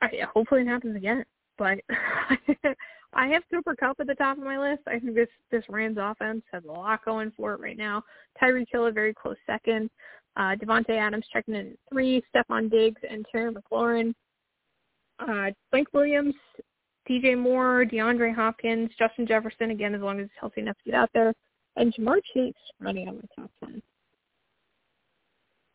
I, 0.00 0.08
hopefully 0.32 0.62
it 0.62 0.66
happens 0.68 0.96
again. 0.96 1.24
But 1.58 1.78
I 3.12 3.26
have 3.28 3.42
Cooper 3.52 3.76
Kupp 3.76 4.00
at 4.00 4.06
the 4.06 4.14
top 4.14 4.38
of 4.38 4.44
my 4.44 4.58
list. 4.58 4.82
I 4.86 4.98
think 4.98 5.14
this 5.14 5.28
this 5.50 5.64
Rams 5.68 5.98
offense 6.00 6.42
has 6.52 6.64
a 6.64 6.72
lot 6.72 7.04
going 7.04 7.32
for 7.36 7.52
it 7.54 7.60
right 7.60 7.76
now. 7.76 8.02
Tyree 8.38 8.66
Hill 8.70 8.86
a 8.86 8.92
very 8.92 9.12
close 9.12 9.36
second. 9.46 9.90
Uh, 10.36 10.54
Davante 10.54 10.90
Adams 10.90 11.26
checking 11.32 11.54
in 11.54 11.76
three. 11.92 12.22
Stefon 12.34 12.70
Diggs 12.70 13.00
and 13.08 13.26
Terry 13.30 13.52
McLaurin. 13.52 14.14
Uh, 15.18 15.50
Frank 15.70 15.88
Williams 15.92 16.34
DJ 17.10 17.36
Moore, 17.36 17.84
DeAndre 17.90 18.32
Hopkins, 18.32 18.90
Justin 18.96 19.26
Jefferson, 19.26 19.72
again, 19.72 19.94
as 19.96 20.00
long 20.00 20.20
as 20.20 20.26
he's 20.26 20.38
healthy 20.38 20.60
enough 20.60 20.76
to 20.84 20.90
get 20.90 20.94
out 20.94 21.10
there, 21.12 21.34
and 21.76 21.92
Ja'Marr 21.94 22.20
Chase 22.32 22.54
running 22.78 23.08
on 23.08 23.16
my 23.16 23.22
top 23.34 23.50
10. 23.64 23.82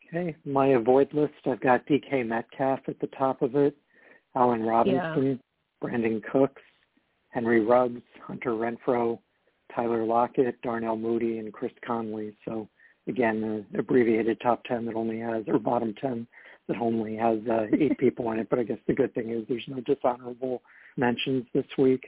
Okay, 0.08 0.36
my 0.46 0.68
avoid 0.68 1.14
list, 1.14 1.34
I've 1.46 1.60
got 1.60 1.86
DK 1.88 2.26
Metcalf 2.26 2.80
at 2.88 2.98
the 3.02 3.08
top 3.08 3.42
of 3.42 3.56
it, 3.56 3.76
Allen 4.36 4.64
Robinson, 4.64 5.40
yeah. 5.84 5.88
Brandin 5.88 6.22
Cooks, 6.32 6.62
Henry 7.30 7.66
Ruggs, 7.66 8.02
Hunter 8.26 8.52
Renfrow, 8.52 9.20
Tyler 9.76 10.06
Lockett, 10.06 10.62
Darnell 10.62 10.96
Mooney, 10.96 11.40
and 11.40 11.52
Chris 11.52 11.74
Conley. 11.86 12.34
So 12.46 12.70
again, 13.08 13.66
the 13.74 13.80
abbreviated 13.80 14.40
top 14.40 14.64
10 14.66 14.86
that 14.86 14.96
only 14.96 15.20
has, 15.20 15.44
or 15.48 15.60
bottom 15.60 15.94
10 16.00 16.26
that 16.70 16.78
only 16.78 17.18
has 17.18 17.40
uh, 17.52 17.66
eight 17.78 17.98
people 18.00 18.32
in 18.32 18.40
it. 18.40 18.50
But 18.50 18.60
I 18.60 18.64
guess 18.64 18.78
the 18.88 18.94
good 18.94 19.14
thing 19.14 19.32
is 19.32 19.44
there's 19.50 19.66
no 19.68 19.82
dishonorable 19.82 20.62
mentions 20.98 21.46
this 21.54 21.66
week. 21.78 22.06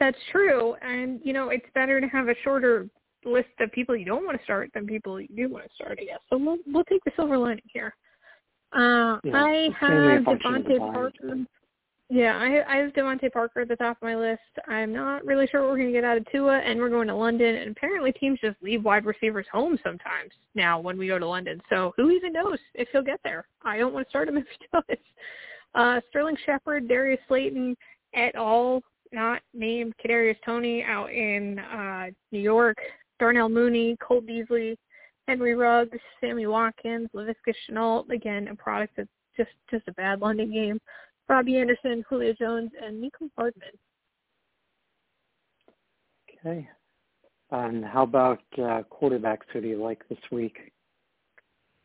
That's 0.00 0.18
true, 0.30 0.74
and 0.82 1.20
you 1.24 1.32
know 1.32 1.48
it's 1.48 1.66
better 1.74 2.00
to 2.00 2.06
have 2.06 2.28
a 2.28 2.34
shorter 2.44 2.88
list 3.24 3.48
of 3.60 3.72
people 3.72 3.96
you 3.96 4.04
don't 4.04 4.24
want 4.24 4.38
to 4.38 4.44
start 4.44 4.70
than 4.74 4.86
people 4.86 5.20
you 5.20 5.28
do 5.34 5.48
want 5.48 5.64
to 5.64 5.74
start. 5.74 5.98
I 6.00 6.04
guess 6.04 6.18
so. 6.30 6.38
We'll 6.38 6.58
we'll 6.66 6.84
take 6.84 7.02
the 7.04 7.12
silver 7.16 7.36
lining 7.36 7.64
here. 7.66 7.94
Uh, 8.72 9.18
yeah, 9.24 9.44
I 9.44 9.70
have 9.80 10.22
DeVante 10.24 10.78
Parker. 10.78 11.46
Yeah, 12.10 12.38
I, 12.38 12.72
I 12.72 12.76
have 12.78 12.92
DeVante 12.92 13.30
Parker 13.30 13.60
at 13.60 13.68
the 13.68 13.76
top 13.76 13.98
of 13.98 14.02
my 14.02 14.16
list. 14.16 14.40
I'm 14.66 14.94
not 14.94 15.26
really 15.26 15.46
sure 15.46 15.60
what 15.60 15.70
we're 15.70 15.76
going 15.76 15.88
to 15.88 15.92
get 15.92 16.04
out 16.04 16.16
of 16.16 16.24
Tua, 16.32 16.58
and 16.58 16.78
we're 16.78 16.88
going 16.88 17.08
to 17.08 17.14
London. 17.14 17.56
And 17.56 17.76
apparently, 17.76 18.12
teams 18.12 18.38
just 18.40 18.56
leave 18.62 18.82
wide 18.82 19.04
receivers 19.04 19.46
home 19.52 19.78
sometimes 19.82 20.32
now 20.54 20.80
when 20.80 20.96
we 20.96 21.06
go 21.06 21.18
to 21.18 21.26
London. 21.26 21.60
So 21.68 21.92
who 21.96 22.10
even 22.10 22.32
knows 22.32 22.58
if 22.74 22.88
he'll 22.92 23.02
get 23.02 23.20
there? 23.24 23.46
I 23.62 23.76
don't 23.76 23.92
want 23.92 24.06
to 24.06 24.10
start 24.10 24.28
him 24.28 24.38
if 24.38 24.46
he 24.58 24.66
does. 24.72 24.98
Uh, 25.78 26.00
Sterling 26.10 26.36
Shepard, 26.44 26.88
Darius 26.88 27.20
Slayton 27.28 27.76
et 28.12 28.34
al., 28.34 28.82
not 29.12 29.40
named 29.54 29.94
Kadarius 30.04 30.36
Toney 30.44 30.82
out 30.82 31.12
in 31.12 31.60
uh, 31.60 32.06
New 32.32 32.40
York, 32.40 32.76
Darnell 33.20 33.48
Mooney, 33.48 33.96
Cole 34.02 34.20
Beasley, 34.20 34.76
Henry 35.28 35.54
Ruggs, 35.54 35.96
Sammy 36.20 36.48
Watkins, 36.48 37.08
Laviska 37.14 37.54
Shenault, 37.70 38.10
again, 38.10 38.48
a 38.48 38.56
product 38.56 38.98
of 38.98 39.06
just, 39.36 39.50
just 39.70 39.86
a 39.86 39.92
bad 39.92 40.20
London 40.20 40.52
game, 40.52 40.80
Robbie 41.28 41.58
Anderson, 41.58 42.04
Julio 42.08 42.34
Jones, 42.36 42.72
and 42.82 43.00
Mecole 43.00 43.30
Hardman. 43.36 43.68
Okay. 46.44 46.68
Um, 47.52 47.82
how 47.84 48.02
about 48.02 48.42
uh, 48.58 48.82
quarterbacks 48.90 49.46
who 49.52 49.60
do 49.60 49.68
you 49.68 49.80
like 49.80 50.02
this 50.08 50.18
week? 50.32 50.72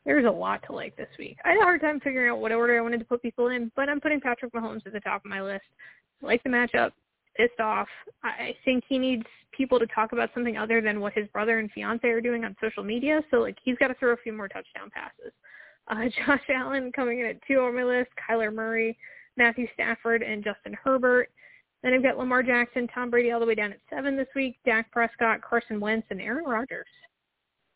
There's 0.06 0.26
a 0.26 0.32
lot 0.32 0.62
to 0.68 0.74
like 0.74 0.96
this 0.98 1.10
week. 1.18 1.38
I 1.46 1.50
had 1.50 1.60
a 1.60 1.64
hard 1.64 1.82
time 1.82 2.00
figuring 2.02 2.30
out 2.30 2.40
what 2.40 2.52
order 2.52 2.78
I 2.78 2.82
wanted 2.82 3.00
to 3.00 3.06
put 3.06 3.22
people 3.22 3.48
in, 3.48 3.72
but 3.76 3.88
I'm 3.88 4.02
putting 4.02 4.20
Patrick 4.20 4.52
Mahomes 4.54 4.86
at 4.86 4.94
the 4.94 5.00
top 5.00 5.24
of 5.24 5.30
my 5.30 5.42
list. 5.42 5.64
Like 6.22 6.44
the 6.44 6.50
matchup. 6.50 6.92
Pissed 7.36 7.60
off. 7.60 7.88
I 8.24 8.56
think 8.64 8.84
he 8.88 9.00
needs 9.00 9.24
people 9.52 9.80
to 9.80 9.88
talk 9.88 10.12
about 10.12 10.30
something 10.36 10.56
other 10.56 10.82
than 10.82 11.00
what 11.00 11.14
his 11.14 11.28
brother 11.30 11.58
and 11.58 11.72
fiance 11.72 12.08
are 12.08 12.22
doing 12.22 12.46
on 12.46 12.56
social 12.62 12.84
media. 12.84 13.22
So 13.32 13.38
like 13.38 13.58
he's 13.64 13.78
got 13.78 13.88
to 13.88 13.96
throw 13.96 14.14
a 14.14 14.18
few 14.18 14.34
more 14.34 14.48
touchdown 14.48 14.92
passes. 14.94 15.34
Uh, 15.88 16.06
Josh 16.26 16.44
Allen 16.54 16.92
coming 16.92 17.22
in 17.22 17.26
at 17.26 17.40
two 17.48 17.60
on 17.60 17.76
my 17.76 17.84
list. 17.84 18.12
Kyler 18.30 18.54
Murray, 18.54 18.96
Matthew 19.36 19.68
Stafford, 19.74 20.22
and 20.22 20.44
Justin 20.44 20.78
Herbert. 20.84 21.30
Then 21.82 21.94
I've 21.94 22.04
got 22.04 22.20
Lamar 22.20 22.44
Jackson, 22.44 22.88
Tom 22.94 23.10
Brady 23.10 23.32
all 23.32 23.40
the 23.40 23.48
way 23.48 23.56
down 23.56 23.72
at 23.72 23.80
seven 23.90 24.16
this 24.16 24.28
week. 24.36 24.58
Dak 24.64 24.92
Prescott, 24.92 25.42
Carson 25.42 25.80
Wentz, 25.80 26.06
and 26.12 26.22
Aaron 26.22 26.46
Rodgers 26.46 26.86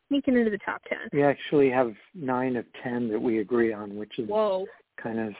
sneaking 0.07 0.37
into 0.37 0.49
the 0.49 0.59
top 0.59 0.81
ten. 0.87 0.99
We 1.13 1.23
actually 1.23 1.69
have 1.69 1.93
nine 2.13 2.55
of 2.55 2.65
ten 2.83 3.09
that 3.09 3.19
we 3.19 3.39
agree 3.39 3.73
on, 3.73 3.95
which 3.95 4.19
is 4.19 4.27
Whoa. 4.27 4.65
kind 5.01 5.19
of 5.19 5.33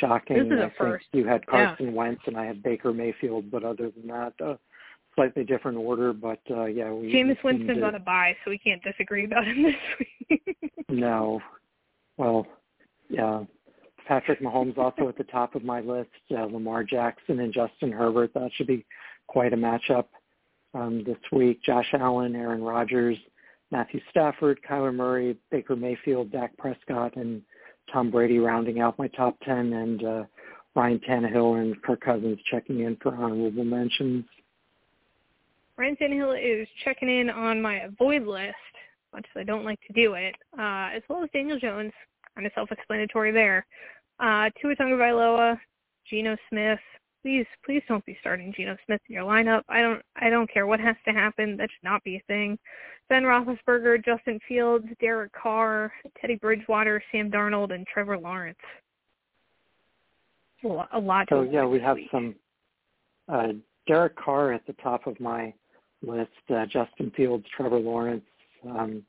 shocking. 0.00 0.48
This 0.48 0.58
is 0.58 0.62
I 0.62 0.66
a 0.66 0.70
first. 0.78 1.06
You 1.12 1.26
had 1.26 1.46
Carson 1.46 1.86
yeah. 1.86 1.92
Wentz 1.92 2.22
and 2.26 2.36
I 2.36 2.44
had 2.44 2.62
Baker 2.62 2.92
Mayfield, 2.92 3.50
but 3.50 3.64
other 3.64 3.90
than 3.90 4.06
that, 4.08 4.32
uh, 4.44 4.54
slightly 5.14 5.44
different 5.44 5.78
order. 5.78 6.12
But 6.12 6.40
uh, 6.50 6.64
yeah, 6.66 6.90
we. 6.90 7.12
Jameis 7.12 7.42
Winston's 7.42 7.78
to... 7.78 7.84
on 7.84 7.94
a 7.94 8.00
bye, 8.00 8.36
so 8.44 8.50
we 8.50 8.58
can't 8.58 8.82
disagree 8.82 9.24
about 9.24 9.44
him 9.44 9.62
this 9.62 9.74
week. 10.30 10.56
no, 10.88 11.40
well, 12.16 12.46
yeah. 13.08 13.44
Patrick 14.06 14.40
Mahomes 14.40 14.78
also 14.78 15.08
at 15.08 15.18
the 15.18 15.24
top 15.24 15.54
of 15.54 15.64
my 15.64 15.80
list. 15.80 16.10
Uh, 16.30 16.44
Lamar 16.44 16.84
Jackson 16.84 17.40
and 17.40 17.52
Justin 17.52 17.92
Herbert. 17.92 18.32
That 18.34 18.50
should 18.54 18.66
be 18.66 18.84
quite 19.26 19.52
a 19.52 19.56
matchup 19.56 20.06
um, 20.74 21.04
this 21.04 21.18
week. 21.32 21.62
Josh 21.62 21.88
Allen, 21.92 22.34
Aaron 22.34 22.62
Rodgers. 22.62 23.18
Matthew 23.70 24.00
Stafford, 24.10 24.60
Kyler 24.68 24.94
Murray, 24.94 25.36
Baker 25.50 25.76
Mayfield, 25.76 26.32
Dak 26.32 26.56
Prescott, 26.56 27.16
and 27.16 27.42
Tom 27.92 28.10
Brady 28.10 28.38
rounding 28.38 28.80
out 28.80 28.98
my 28.98 29.08
top 29.08 29.36
10, 29.44 29.72
and 29.72 30.04
uh, 30.04 30.24
Ryan 30.74 31.00
Tannehill 31.08 31.60
and 31.60 31.80
Kirk 31.82 32.00
Cousins 32.00 32.38
checking 32.50 32.80
in 32.80 32.96
for 33.02 33.14
honorable 33.14 33.64
mentions. 33.64 34.24
Ryan 35.76 35.96
Tannehill 35.96 36.62
is 36.62 36.68
checking 36.84 37.08
in 37.08 37.30
on 37.30 37.60
my 37.60 37.80
avoid 37.82 38.22
list, 38.26 38.54
much 39.12 39.26
as 39.34 39.40
I 39.40 39.44
don't 39.44 39.64
like 39.64 39.80
to 39.86 39.92
do 39.92 40.14
it, 40.14 40.34
uh, 40.58 40.90
as 40.94 41.02
well 41.08 41.22
as 41.22 41.30
Daniel 41.32 41.58
Jones, 41.58 41.92
kind 42.34 42.46
of 42.46 42.52
self-explanatory 42.54 43.32
there. 43.32 43.66
Uh, 44.20 44.50
Tua 44.60 44.74
Tagovailoa, 44.76 45.58
Geno 46.08 46.36
Smith, 46.48 46.80
please, 47.28 47.46
please 47.64 47.82
don't 47.88 48.04
be 48.06 48.16
starting 48.20 48.54
Geno 48.56 48.76
Smith 48.86 49.00
in 49.08 49.14
your 49.14 49.24
lineup. 49.24 49.62
I 49.68 49.82
don't, 49.82 50.02
I 50.16 50.30
don't 50.30 50.50
care 50.50 50.66
what 50.66 50.80
has 50.80 50.96
to 51.06 51.12
happen. 51.12 51.58
That 51.58 51.68
should 51.70 51.84
not 51.84 52.02
be 52.02 52.16
a 52.16 52.22
thing. 52.26 52.58
Ben 53.10 53.22
Roethlisberger, 53.22 54.02
Justin 54.02 54.38
Fields, 54.48 54.86
Derek 54.98 55.32
Carr, 55.32 55.92
Teddy 56.18 56.36
Bridgewater, 56.36 57.02
Sam 57.12 57.30
Darnold, 57.30 57.74
and 57.74 57.86
Trevor 57.86 58.16
Lawrence. 58.16 58.58
A 60.64 60.68
lot, 60.68 60.88
a 60.92 60.98
lot 60.98 61.26
So 61.28 61.42
yeah, 61.42 61.66
we 61.66 61.78
have 61.80 61.96
week. 61.96 62.08
some 62.10 62.34
uh, 63.28 63.48
Derek 63.86 64.16
Carr 64.16 64.52
at 64.52 64.66
the 64.66 64.72
top 64.74 65.06
of 65.06 65.20
my 65.20 65.52
list. 66.02 66.30
Uh, 66.48 66.64
Justin 66.64 67.12
Fields, 67.14 67.44
Trevor 67.54 67.78
Lawrence, 67.78 68.24
um, 68.66 69.02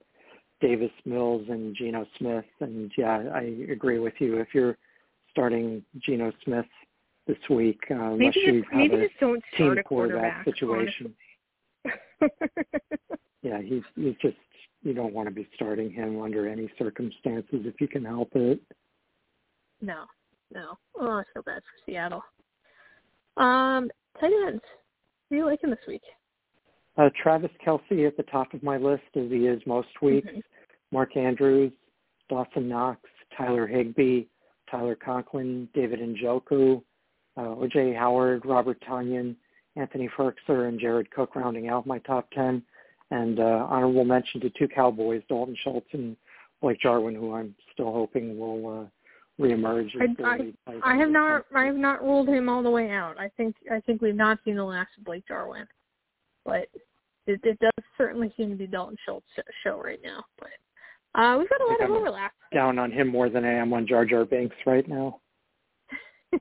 Davis 0.60 0.92
Mills, 1.06 1.46
and 1.50 1.74
Geno 1.74 2.06
Smith. 2.18 2.46
And 2.60 2.92
yeah, 2.98 3.30
I 3.34 3.56
agree 3.72 4.00
with 4.00 4.14
you. 4.20 4.38
If 4.38 4.50
you're 4.54 4.78
starting 5.32 5.84
Geno 6.06 6.34
Smith 6.44 6.66
this 7.30 7.50
week, 7.50 7.80
uh, 7.92 7.94
unless 7.94 8.36
Maybe 8.36 8.64
have 8.72 8.74
maybe 8.74 8.96
a 8.96 9.08
just 9.08 9.20
don't 9.20 9.44
team 9.56 9.68
start 9.68 9.78
a 9.78 9.84
quarterback 9.84 10.44
quarterback 10.44 10.46
situation. 10.46 11.16
Yeah, 13.42 13.62
he's 13.62 13.84
he's 13.96 14.16
just 14.22 14.36
you 14.84 14.94
don't 14.94 15.14
want 15.14 15.30
to 15.30 15.34
be 15.34 15.48
starting 15.56 15.92
him 15.92 16.22
under 16.22 16.48
any 16.48 16.70
circumstances 16.78 17.62
if 17.64 17.80
you 17.80 17.88
can 17.88 18.04
help 18.04 18.32
it. 18.36 18.60
no, 19.82 20.06
no. 20.54 20.78
Oh, 21.00 21.20
I 21.20 21.24
feel 21.34 21.44
bad 21.44 21.62
for 21.62 21.86
Seattle. 21.86 22.24
Um, 23.38 23.90
tight 24.20 24.34
ends. 24.48 24.62
Who 25.30 25.36
are 25.36 25.38
you 25.40 25.46
liking 25.46 25.70
this 25.70 25.80
week? 25.88 26.02
Uh, 26.98 27.10
Travis 27.22 27.52
Kelce 27.66 28.06
at 28.06 28.18
the 28.18 28.24
top 28.24 28.54
of 28.54 28.62
my 28.62 28.76
list 28.76 29.04
as 29.16 29.30
he 29.30 29.48
is 29.48 29.62
most 29.66 30.02
weeks. 30.02 30.28
Mhm. 30.28 30.44
Mark 30.92 31.16
Andrews, 31.16 31.72
Dawson 32.28 32.68
Knox, 32.68 33.00
Tyler 33.38 33.68
Higbee, 33.68 34.26
Tyler 34.70 34.96
Conklin, 34.96 35.70
David 35.74 36.00
Njoku, 36.00 36.84
uh, 37.40 37.56
OJ 37.56 37.96
Howard, 37.98 38.46
Robert 38.46 38.78
Tonyan, 38.88 39.36
Anthony 39.76 40.10
Firkser, 40.18 40.68
and 40.68 40.80
Jared 40.80 41.10
Cook 41.12 41.36
rounding 41.36 41.70
out 41.70 41.88
my 41.88 42.00
top 42.00 42.30
10. 42.32 42.62
And 43.12 43.40
uh, 43.40 43.66
honorable 43.70 44.04
mention 44.06 44.40
to 44.42 44.50
two 44.52 44.68
Cowboys, 44.68 45.24
Dalton 45.30 45.56
Schultz 45.64 45.88
and 45.94 46.16
Blake 46.62 46.80
Jarwin, 46.82 47.16
who 47.16 47.34
I'm 47.34 47.56
still 47.74 47.92
hoping 47.92 48.38
will 48.38 48.82
uh, 48.82 49.44
reemerge. 49.44 49.90
I- 50.00 50.24
I- 50.68 50.82
I 50.84 50.96
have 50.98 51.10
not, 51.10 51.46
I 51.56 51.66
have 51.66 51.76
not 51.76 52.04
ruled 52.04 52.28
him 52.30 52.50
all 52.50 52.62
the 52.62 52.70
way 52.70 52.92
out. 52.92 53.18
I 53.20 53.30
think, 53.38 53.56
I 53.72 53.80
think 53.82 54.02
we've 54.02 54.16
not 54.16 54.38
seen 54.46 54.56
the 54.58 54.64
last 54.64 54.90
of 54.98 55.06
Blake 55.06 55.28
Jarwin, 55.28 55.66
but 56.46 56.68
it, 57.26 57.40
it 57.44 57.58
does 57.60 57.86
certainly 57.98 58.32
seem 58.38 58.50
to 58.50 58.56
be 58.56 58.68
Dalton 58.68 58.98
Schultz 59.06 59.26
show 59.64 59.82
right 59.82 60.00
now. 60.04 60.24
But 60.38 60.50
uh, 61.20 61.38
we've 61.40 61.50
got 61.50 61.62
a 61.62 61.66
lot 61.66 61.82
of 61.82 61.90
overlap. 61.92 62.34
down 62.54 62.78
on 62.78 62.92
him 62.92 63.08
more 63.08 63.30
than 63.30 63.44
I 63.46 63.54
am 63.54 63.74
on 63.74 63.88
Jar 63.88 64.06
Jar 64.06 64.26
Banks 64.26 64.56
right 64.68 64.88
now. 64.88 65.20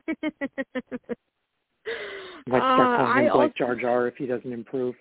Start 2.49 2.63
Uh, 2.63 3.05
I 3.05 3.29
also- 3.29 3.53
Jar 3.57 3.75
Jar 3.75 4.07
if 4.09 4.17
he 4.17 4.27
doesn't 4.27 4.53
improve. 4.53 4.95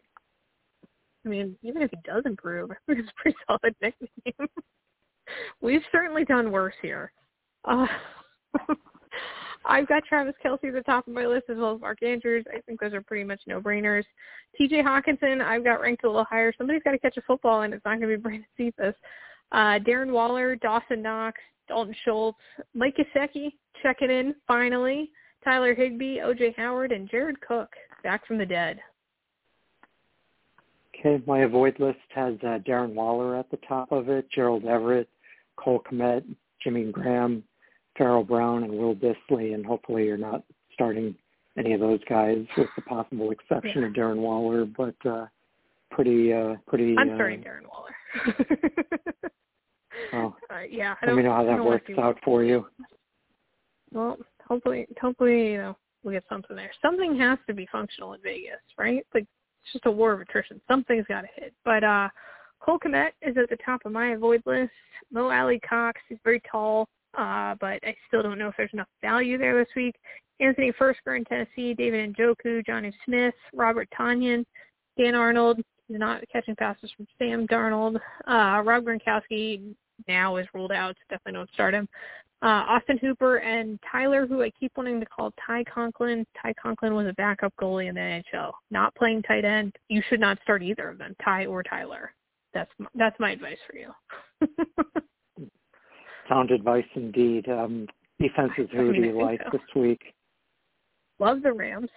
I 1.26 1.30
mean, 1.30 1.58
even 1.62 1.82
if 1.82 1.92
he 1.92 1.98
does 2.06 2.24
improve, 2.26 2.72
it's 2.88 3.10
a 3.10 3.22
pretty 3.22 3.38
solid 3.48 3.76
nickname. 3.82 4.48
We've 5.62 5.84
certainly 5.92 6.24
done 6.24 6.52
worse 6.52 6.76
here. 6.82 7.12
Uh, 7.66 7.86
I've 9.66 9.88
got 9.88 10.06
Travis 10.06 10.36
Kelce 10.44 10.66
at 10.70 10.74
the 10.74 10.84
top 10.84 11.06
of 11.08 11.14
my 11.14 11.26
list 11.26 11.46
as 11.50 11.58
well 11.58 11.76
as 11.76 11.82
Mark 11.82 12.02
Andrews. 12.02 12.46
I 12.54 12.62
think 12.62 12.80
those 12.80 12.94
are 12.94 13.02
pretty 13.02 13.26
much 13.26 13.42
no-brainers. 13.46 14.06
T.J. 14.56 14.82
Hockenson, 14.84 15.42
I've 15.42 15.66
got 15.66 15.82
ranked 15.82 16.06
a 16.06 16.08
little 16.08 16.24
higher. 16.24 16.54
Somebody's 16.58 16.84
got 16.84 16.92
to 16.92 17.00
catch 17.00 17.18
a 17.18 17.22
football, 17.24 17.64
and 17.64 17.74
it's 17.74 17.84
not 17.84 18.00
going 18.00 18.10
to 18.10 18.16
be 18.18 18.22
Brandon 18.22 18.46
Cephas. 18.56 18.96
Uh, 19.52 19.80
Darren 19.80 20.12
Waller, 20.12 20.56
Dawson 20.56 21.02
Knox, 21.02 21.38
Dalton 21.68 21.96
Schultz, 22.04 22.38
Mike 22.74 22.96
Gesicki 22.98 23.54
checking 23.82 24.10
in 24.10 24.36
finally. 24.48 25.12
Tyler 25.44 25.74
Higbee, 25.74 26.20
O.J. 26.22 26.56
Howard, 26.58 26.92
and 26.92 27.10
Jared 27.10 27.40
Cook 27.42 27.70
back 28.04 28.26
from 28.28 28.38
the 28.38 28.46
dead. 28.46 28.80
Okay, 31.00 31.24
my 31.28 31.40
avoid 31.40 31.80
list 31.80 32.00
has 32.14 32.34
uh, 32.42 32.60
Darren 32.68 32.94
Waller 32.94 33.36
at 33.38 33.50
the 33.52 33.60
top 33.68 33.92
of 33.92 34.10
it, 34.10 34.28
Gerald 34.34 34.66
Everett, 34.66 35.08
Cole 35.56 35.82
Kmet, 35.90 36.24
Jimmy 36.64 36.92
Graham, 36.92 37.44
Pharaoh 37.98 38.24
Brown, 38.24 38.64
and 38.64 38.74
Will 38.74 38.96
Dissly, 38.96 39.54
and 39.54 39.66
hopefully 39.66 40.06
you're 40.06 40.18
not 40.18 40.44
starting 40.74 41.16
any 41.58 41.74
of 41.74 41.80
those 41.80 42.00
guys 42.10 42.46
with 42.58 42.68
the 42.76 42.82
possible 42.84 43.32
exception 43.32 43.84
of 43.84 43.94
Darren 43.94 44.18
Waller, 44.18 44.66
but 44.66 44.96
uh, 45.08 45.28
pretty, 45.92 46.34
uh, 46.34 46.56
pretty. 46.68 46.96
I'm 46.98 47.12
uh, 47.12 47.16
starting 47.16 47.42
Darren 47.42 47.64
Waller. 47.68 47.96
Oh, 50.14 50.36
uh, 50.50 50.60
yeah, 50.70 50.96
I 51.02 51.06
let 51.06 51.08
don't, 51.08 51.18
me 51.18 51.24
know 51.24 51.34
how 51.34 51.46
that 51.46 51.64
works 51.64 51.92
out 51.98 52.18
for 52.24 52.44
you. 52.44 52.68
Well, 53.92 54.18
hopefully, 54.46 54.88
hopefully, 55.00 55.52
you 55.52 55.58
know, 55.58 55.78
we'll 56.04 56.14
get 56.14 56.24
something 56.30 56.56
there. 56.56 56.72
Something 56.82 57.18
has 57.20 57.40
to 57.48 57.54
be 57.54 57.68
functional 57.72 58.14
in 58.14 58.22
Vegas, 58.22 58.56
right? 58.78 59.06
Like 59.14 59.26
it's 59.64 59.74
just 59.74 59.86
a 59.86 59.92
war 59.92 60.14
of 60.14 60.22
attrition. 60.22 60.62
Something's 60.68 61.06
got 61.08 61.22
to 61.22 61.28
hit. 61.36 61.54
But 61.64 61.84
uh 61.84 62.10
Cole 62.60 62.80
Kmet 62.80 63.12
is 63.22 63.38
at 63.38 63.50
the 63.50 63.58
top 63.64 63.82
of 63.86 63.92
my 63.92 64.10
avoid 64.10 64.42
list. 64.46 64.72
Mo 65.12 65.30
Alie-Cox, 65.30 66.02
he's 66.10 66.18
very 66.24 66.42
tall, 66.50 66.88
uh, 67.18 67.56
but 67.60 67.80
I 67.84 67.96
still 68.08 68.24
don't 68.24 68.40
know 68.40 68.48
if 68.48 68.56
there's 68.58 68.74
enough 68.74 68.88
value 69.02 69.38
there 69.38 69.58
this 69.58 69.74
week. 69.76 69.96
Anthony 70.40 70.72
Firkser 70.72 71.18
in 71.18 71.26
Tennessee, 71.26 71.74
David 71.74 72.16
Njoku, 72.16 72.66
Jonnu 72.66 72.92
Smith, 73.06 73.34
Robert 73.54 73.88
Tonyan, 73.98 74.46
Dan 74.98 75.16
Arnold, 75.16 75.58
he's 75.88 76.00
not 76.00 76.24
catching 76.32 76.56
passes 76.56 76.92
from 76.96 77.08
Sam 77.18 77.48
Darnold. 77.48 77.96
Uh, 78.28 78.62
Rob 78.64 78.86
Gronkowski 78.86 79.76
now 80.08 80.38
is 80.38 80.48
ruled 80.54 80.72
out, 80.72 80.96
so 80.96 81.16
definitely 81.16 81.40
don't 81.40 81.54
start 81.54 81.74
him. 81.74 81.88
Uh, 82.44 82.64
Austin 82.70 83.00
Hooper 83.00 83.38
and 83.38 83.80
Tyler, 83.92 84.28
who 84.28 84.44
I 84.44 84.52
keep 84.52 84.72
wanting 84.78 85.00
to 85.00 85.06
call 85.08 85.34
Ty 85.44 85.64
Conklin. 85.64 86.26
Ty 86.40 86.54
Conklin 86.62 86.94
was 86.94 87.08
a 87.08 87.14
backup 87.14 87.52
goalie 87.60 87.90
in 87.90 87.96
the 87.96 88.02
NHL, 88.02 88.52
not 88.70 88.94
playing 88.94 89.24
tight 89.24 89.44
end. 89.44 89.76
You 89.90 90.04
should 90.08 90.20
not 90.20 90.38
start 90.44 90.62
either 90.62 90.88
of 90.90 91.00
them, 91.00 91.16
Ty 91.24 91.48
or 91.48 91.64
Tyler. 91.64 92.12
That's 92.54 92.70
m- 92.80 92.88
that's 92.94 93.20
my 93.20 93.32
advice 93.32 93.58
for 93.68 93.76
you. 93.78 93.92
Sound 96.30 96.52
advice 96.52 96.86
indeed. 96.96 97.50
Um, 97.50 97.88
defenses, 98.20 98.68
who 98.72 98.94
do 98.94 99.02
mean, 99.02 99.16
you 99.16 99.22
like 99.24 99.42
so. 99.44 99.50
this 99.54 99.76
week? 99.76 100.02
Love 101.20 101.42
the 101.42 101.52
Rams, 101.52 101.90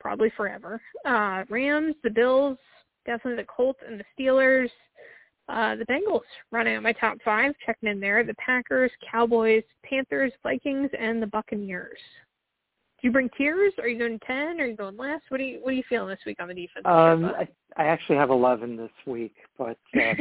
probably 0.00 0.32
forever. 0.36 0.80
Uh, 1.04 1.44
Rams, 1.48 1.94
the 2.02 2.10
Bills, 2.10 2.58
definitely 3.06 3.42
the 3.42 3.46
Colts 3.46 3.78
and 3.86 4.00
the 4.00 4.04
Steelers. 4.18 4.70
Uh, 5.48 5.76
the 5.76 5.84
Bengals 5.84 6.20
running 6.50 6.76
out 6.76 6.82
my 6.82 6.92
top 6.92 7.18
five, 7.24 7.52
checking 7.64 7.88
in 7.88 8.00
there. 8.00 8.24
The 8.24 8.34
Packers, 8.34 8.90
Cowboys, 9.10 9.62
Panthers, 9.88 10.32
Vikings, 10.42 10.90
and 10.98 11.22
the 11.22 11.26
Buccaneers. 11.26 11.98
Do 13.00 13.08
you 13.08 13.12
bring 13.12 13.28
tiers? 13.36 13.74
Are 13.78 13.86
you 13.86 13.98
going 13.98 14.18
ten? 14.26 14.58
Are 14.60 14.66
you 14.66 14.76
going 14.76 14.96
less? 14.96 15.20
What 15.28 15.36
do 15.36 15.44
you 15.44 15.58
What 15.60 15.70
are 15.70 15.76
you 15.76 15.82
feeling 15.88 16.08
this 16.08 16.20
week 16.24 16.40
on 16.40 16.48
the 16.48 16.54
defense? 16.54 16.86
Um, 16.86 17.26
I, 17.26 17.46
I 17.76 17.86
actually 17.86 18.16
have 18.16 18.30
11 18.30 18.76
this 18.76 18.90
week, 19.06 19.34
but 19.58 19.76
uh, 20.00 20.14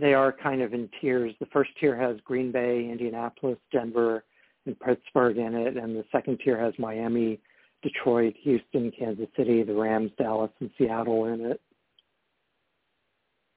they 0.00 0.14
are 0.14 0.32
kind 0.32 0.62
of 0.62 0.74
in 0.74 0.88
tiers. 1.00 1.32
The 1.38 1.46
first 1.46 1.70
tier 1.78 1.96
has 1.96 2.16
Green 2.24 2.50
Bay, 2.50 2.88
Indianapolis, 2.90 3.58
Denver, 3.70 4.24
and 4.66 4.78
Pittsburgh 4.80 5.36
in 5.36 5.54
it, 5.54 5.76
and 5.76 5.94
the 5.94 6.04
second 6.10 6.40
tier 6.42 6.58
has 6.58 6.74
Miami, 6.78 7.38
Detroit, 7.82 8.34
Houston, 8.42 8.90
Kansas 8.98 9.28
City, 9.36 9.62
the 9.62 9.74
Rams, 9.74 10.10
Dallas, 10.18 10.50
and 10.60 10.70
Seattle 10.78 11.26
in 11.26 11.42
it. 11.42 11.60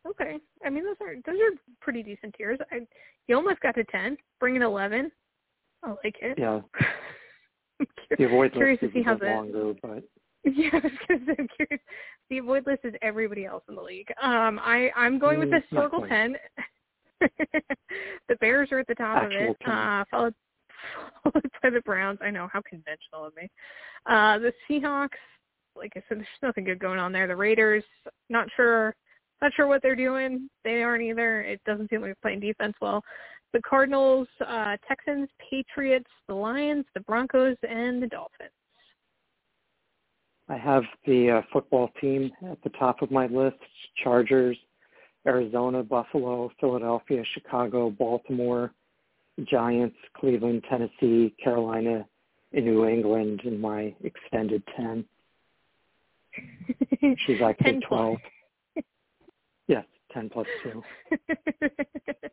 Okay. 0.10 0.38
I 0.66 0.70
mean, 0.70 0.84
those 0.84 0.96
are 1.02 1.16
those 1.26 1.40
are 1.42 1.58
pretty 1.82 2.04
decent 2.04 2.36
tiers. 2.38 2.60
I, 2.72 2.82
you 3.28 3.36
almost 3.36 3.60
got 3.62 3.76
to 3.76 3.84
ten. 3.86 4.18
Bring 4.40 4.56
in 4.56 4.62
eleven. 4.62 5.12
I 5.84 5.90
like 6.04 6.16
it. 6.22 6.38
Yeah, 6.40 6.62
the 8.18 8.24
avoid 8.26 8.54
Curious 8.54 8.82
list 8.82 8.94
to 8.94 9.00
is 9.00 9.04
see 9.04 9.04
how 9.04 9.16
the- 9.16 9.26
longer, 9.26 9.74
but 9.82 10.04
Yeah, 10.44 10.70
I 10.74 10.78
was 10.78 10.92
gonna 11.08 11.20
say, 11.28 11.36
I'm 11.40 11.48
curious. 11.56 11.84
The 12.30 12.38
avoid 12.40 12.66
list 12.68 12.82
is 12.86 12.94
everybody 13.02 13.46
else 13.46 13.64
in 13.70 13.76
the 13.76 13.82
league. 13.82 14.08
Um, 14.22 14.60
I 14.64 14.92
I'm 14.96 15.20
going 15.20 15.40
with 15.40 15.50
the 15.50 15.58
Mm, 15.58 15.64
not 15.72 15.84
historical 15.92 16.08
ten. 16.08 16.36
the 18.30 18.36
Bears 18.40 18.72
are 18.72 18.80
at 18.80 18.88
the 18.88 18.96
top 18.96 19.24
Actual 19.24 19.42
of 19.42 19.50
it, 19.52 19.58
10. 19.66 19.74
uh, 19.74 20.04
followed 20.10 20.34
followed 21.24 21.46
by 21.64 21.70
the 21.70 21.82
Browns. 21.82 22.20
I 22.22 22.30
know 22.30 22.48
how 22.52 22.62
conventional 22.62 23.26
of 23.26 23.36
me. 23.36 23.50
Uh, 24.06 24.38
the 24.40 24.54
Seahawks, 24.70 25.10
like 25.76 25.92
I 25.96 26.02
said, 26.08 26.20
there's 26.20 26.28
nothing 26.42 26.64
good 26.64 26.80
going 26.80 27.00
on 27.00 27.12
there. 27.12 27.28
The 27.28 27.36
Raiders, 27.36 27.84
not 28.30 28.48
sure, 28.56 28.96
not 29.42 29.54
sure 29.54 29.68
what 29.68 29.82
they're 29.82 29.96
doing. 29.96 30.50
They 30.64 30.82
aren't 30.82 31.04
either. 31.04 31.42
It 31.42 31.62
doesn't 31.66 31.90
seem 31.90 32.02
like 32.02 32.10
they're 32.10 32.16
playing 32.22 32.40
defense 32.40 32.74
well. 32.82 33.04
The 33.54 33.62
Cardinals, 33.62 34.28
uh, 34.46 34.78
Texans, 34.88 35.30
Patriots, 35.50 36.10
the 36.28 36.34
Lions, 36.34 36.86
the 36.94 37.02
Broncos, 37.02 37.56
and 37.68 38.02
the 38.02 38.08
Dolphins. 38.08 38.52
I 40.50 40.58
have 40.58 40.84
the 41.06 41.32
uh, 41.32 41.42
football 41.52 41.90
team 42.00 42.32
at 42.50 42.62
the 42.64 42.70
top 42.72 43.02
of 43.02 43.12
my 43.12 43.28
list: 43.28 43.58
Chargers, 44.04 44.58
Arizona, 45.26 45.84
Buffalo, 45.84 46.52
Philadelphia, 46.60 47.24
Chicago, 47.34 47.90
Baltimore, 47.90 48.72
Giants, 49.44 49.98
Cleveland, 50.16 50.64
Tennessee, 50.70 51.34
Carolina, 51.44 52.06
and 52.54 52.66
New 52.66 52.86
England 52.88 53.42
in 53.44 53.60
my 53.60 53.94
extended 54.04 54.64
ten. 54.76 55.06
She's 57.26 57.42
like 57.42 57.58
ten 57.60 57.82
twelve. 57.82 58.18
Points. 58.18 58.26
10 60.18 60.30
plus 60.30 60.48
2. 60.64 60.84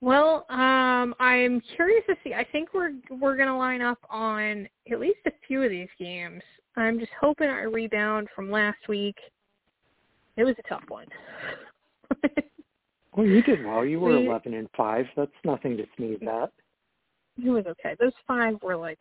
well, 0.00 0.44
um, 0.50 1.14
I'm 1.20 1.62
curious 1.76 2.02
to 2.08 2.16
see. 2.24 2.34
I 2.34 2.44
think 2.50 2.70
we're 2.74 2.94
we're 3.10 3.36
going 3.36 3.48
to 3.48 3.56
line 3.56 3.80
up 3.80 3.98
on 4.10 4.68
at 4.90 4.98
least 4.98 5.20
a 5.26 5.30
few 5.46 5.62
of 5.62 5.70
these 5.70 5.88
games. 6.00 6.42
I'm 6.76 6.98
just 6.98 7.12
hoping 7.20 7.48
I 7.48 7.62
rebound 7.62 8.28
from 8.34 8.50
last 8.50 8.88
week. 8.88 9.16
It 10.36 10.44
was 10.44 10.56
a 10.58 10.68
tough 10.68 10.82
one. 10.88 11.06
well, 13.16 13.26
you 13.26 13.40
did 13.42 13.64
well. 13.64 13.84
You 13.84 14.00
were 14.00 14.18
we, 14.18 14.26
11 14.26 14.54
and 14.54 14.68
5. 14.76 15.06
That's 15.16 15.30
nothing 15.44 15.76
to 15.76 15.84
sneeze 15.96 16.18
at. 16.22 16.50
It 17.44 17.50
was 17.50 17.66
okay. 17.66 17.94
Those 18.00 18.12
five 18.26 18.56
were 18.62 18.76
like 18.76 18.98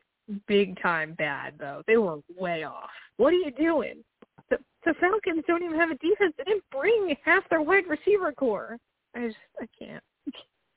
big 0.47 0.79
time 0.79 1.15
bad 1.17 1.55
though. 1.59 1.81
They 1.87 1.97
were 1.97 2.19
way 2.37 2.65
off. 2.65 2.89
What 3.17 3.33
are 3.33 3.37
you 3.37 3.51
doing? 3.51 4.03
The, 4.49 4.57
the 4.85 4.93
Falcons 4.99 5.43
don't 5.47 5.63
even 5.63 5.77
have 5.77 5.91
a 5.91 5.95
defense. 5.95 6.33
They 6.37 6.43
didn't 6.45 6.63
bring 6.71 7.15
half 7.23 7.47
their 7.49 7.61
wide 7.61 7.87
receiver 7.87 8.31
core. 8.31 8.77
I 9.15 9.27
just 9.27 9.37
I 9.59 9.65
can't 9.77 10.03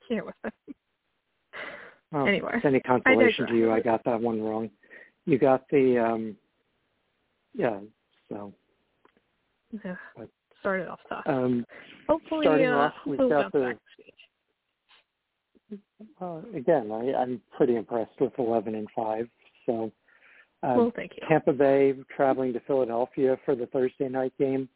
can't 0.09 0.25
with 0.25 0.35
them. 0.43 0.51
Well, 2.11 2.27
Anyway, 2.27 2.51
it's 2.55 2.65
any 2.65 2.81
consolation 2.81 3.47
to 3.47 3.55
you, 3.55 3.71
I 3.71 3.79
got 3.79 4.03
that 4.03 4.19
one 4.19 4.41
wrong. 4.41 4.69
You 5.25 5.37
got 5.37 5.63
the 5.69 5.97
um 5.97 6.35
yeah, 7.53 7.79
so 8.29 8.53
Ugh, 9.85 9.97
But- 10.17 10.29
Started 10.59 10.89
off 10.89 10.99
tough. 11.09 11.23
um 11.25 11.65
hopefully, 12.07 12.45
starting 12.45 12.67
uh, 12.67 12.77
off, 12.77 12.93
we've 13.07 13.17
got 13.17 13.51
the- 13.51 13.75
uh, 16.21 16.41
again, 16.53 16.91
I, 16.91 17.13
I'm 17.15 17.41
pretty 17.55 17.75
impressed 17.77 18.19
with 18.19 18.33
eleven 18.37 18.75
and 18.75 18.87
five. 18.95 19.27
So 19.65 19.91
uh, 20.63 20.73
well, 20.77 20.91
thank 20.95 21.13
you. 21.15 21.27
Tampa 21.27 21.53
Bay 21.53 21.93
traveling 22.15 22.53
to 22.53 22.59
Philadelphia 22.61 23.37
for 23.45 23.55
the 23.55 23.65
Thursday 23.67 24.09
night 24.09 24.33
game. 24.37 24.69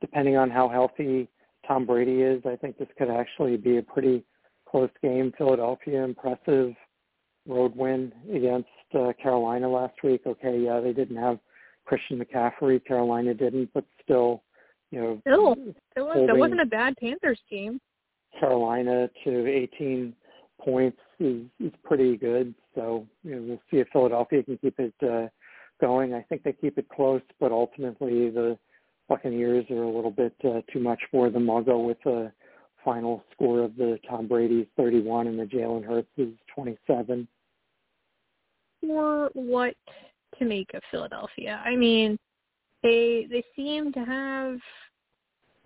Depending 0.00 0.36
on 0.36 0.50
how 0.50 0.68
healthy 0.68 1.28
Tom 1.66 1.86
Brady 1.86 2.22
is, 2.22 2.42
I 2.46 2.56
think 2.56 2.78
this 2.78 2.88
could 2.98 3.10
actually 3.10 3.56
be 3.56 3.76
a 3.76 3.82
pretty 3.82 4.24
close 4.68 4.90
game. 5.02 5.32
Philadelphia 5.36 6.02
impressive 6.02 6.74
road 7.46 7.76
win 7.76 8.12
against 8.34 8.68
uh, 8.94 9.12
Carolina 9.22 9.68
last 9.68 9.94
week. 10.02 10.22
Okay, 10.26 10.58
yeah, 10.58 10.80
they 10.80 10.92
didn't 10.92 11.16
have 11.16 11.38
Christian 11.84 12.18
McCaffrey. 12.20 12.84
Carolina 12.84 13.34
didn't, 13.34 13.70
but 13.74 13.84
still, 14.02 14.42
you 14.90 15.00
know, 15.00 15.20
Still, 15.22 15.52
It 15.96 16.00
was 16.00 16.26
that 16.26 16.36
wasn't 16.36 16.60
a 16.60 16.66
bad 16.66 16.94
Panthers 16.98 17.40
team. 17.48 17.80
Carolina 18.38 19.10
to 19.24 19.46
18 19.46 20.14
points 20.64 20.98
is, 21.18 21.42
is 21.58 21.72
pretty 21.84 22.16
good. 22.16 22.54
So 22.74 23.06
you 23.24 23.36
know, 23.36 23.42
we'll 23.42 23.62
see 23.70 23.78
if 23.78 23.88
Philadelphia 23.92 24.42
can 24.42 24.58
keep 24.58 24.78
it 24.78 24.94
uh, 25.02 25.28
going. 25.80 26.14
I 26.14 26.22
think 26.22 26.42
they 26.42 26.52
keep 26.52 26.78
it 26.78 26.88
close, 26.88 27.22
but 27.38 27.52
ultimately 27.52 28.30
the 28.30 28.58
Buccaneers 29.08 29.66
are 29.70 29.82
a 29.82 29.90
little 29.90 30.10
bit 30.10 30.34
uh, 30.44 30.60
too 30.72 30.78
much 30.80 31.00
for 31.10 31.30
them. 31.30 31.50
I'll 31.50 31.62
go 31.62 31.80
with 31.80 31.98
the 32.04 32.32
final 32.84 33.22
score 33.32 33.60
of 33.64 33.76
the 33.76 33.98
Tom 34.08 34.28
Brady's 34.28 34.66
31 34.76 35.26
and 35.26 35.38
the 35.38 35.44
Jalen 35.44 35.84
Hurts 35.84 36.08
27. 36.54 37.28
For 38.80 39.30
what 39.34 39.74
to 40.38 40.44
make 40.44 40.72
of 40.74 40.82
Philadelphia? 40.90 41.60
I 41.64 41.76
mean, 41.76 42.18
they 42.82 43.26
they 43.30 43.44
seem 43.54 43.92
to 43.92 44.00
have 44.00 44.58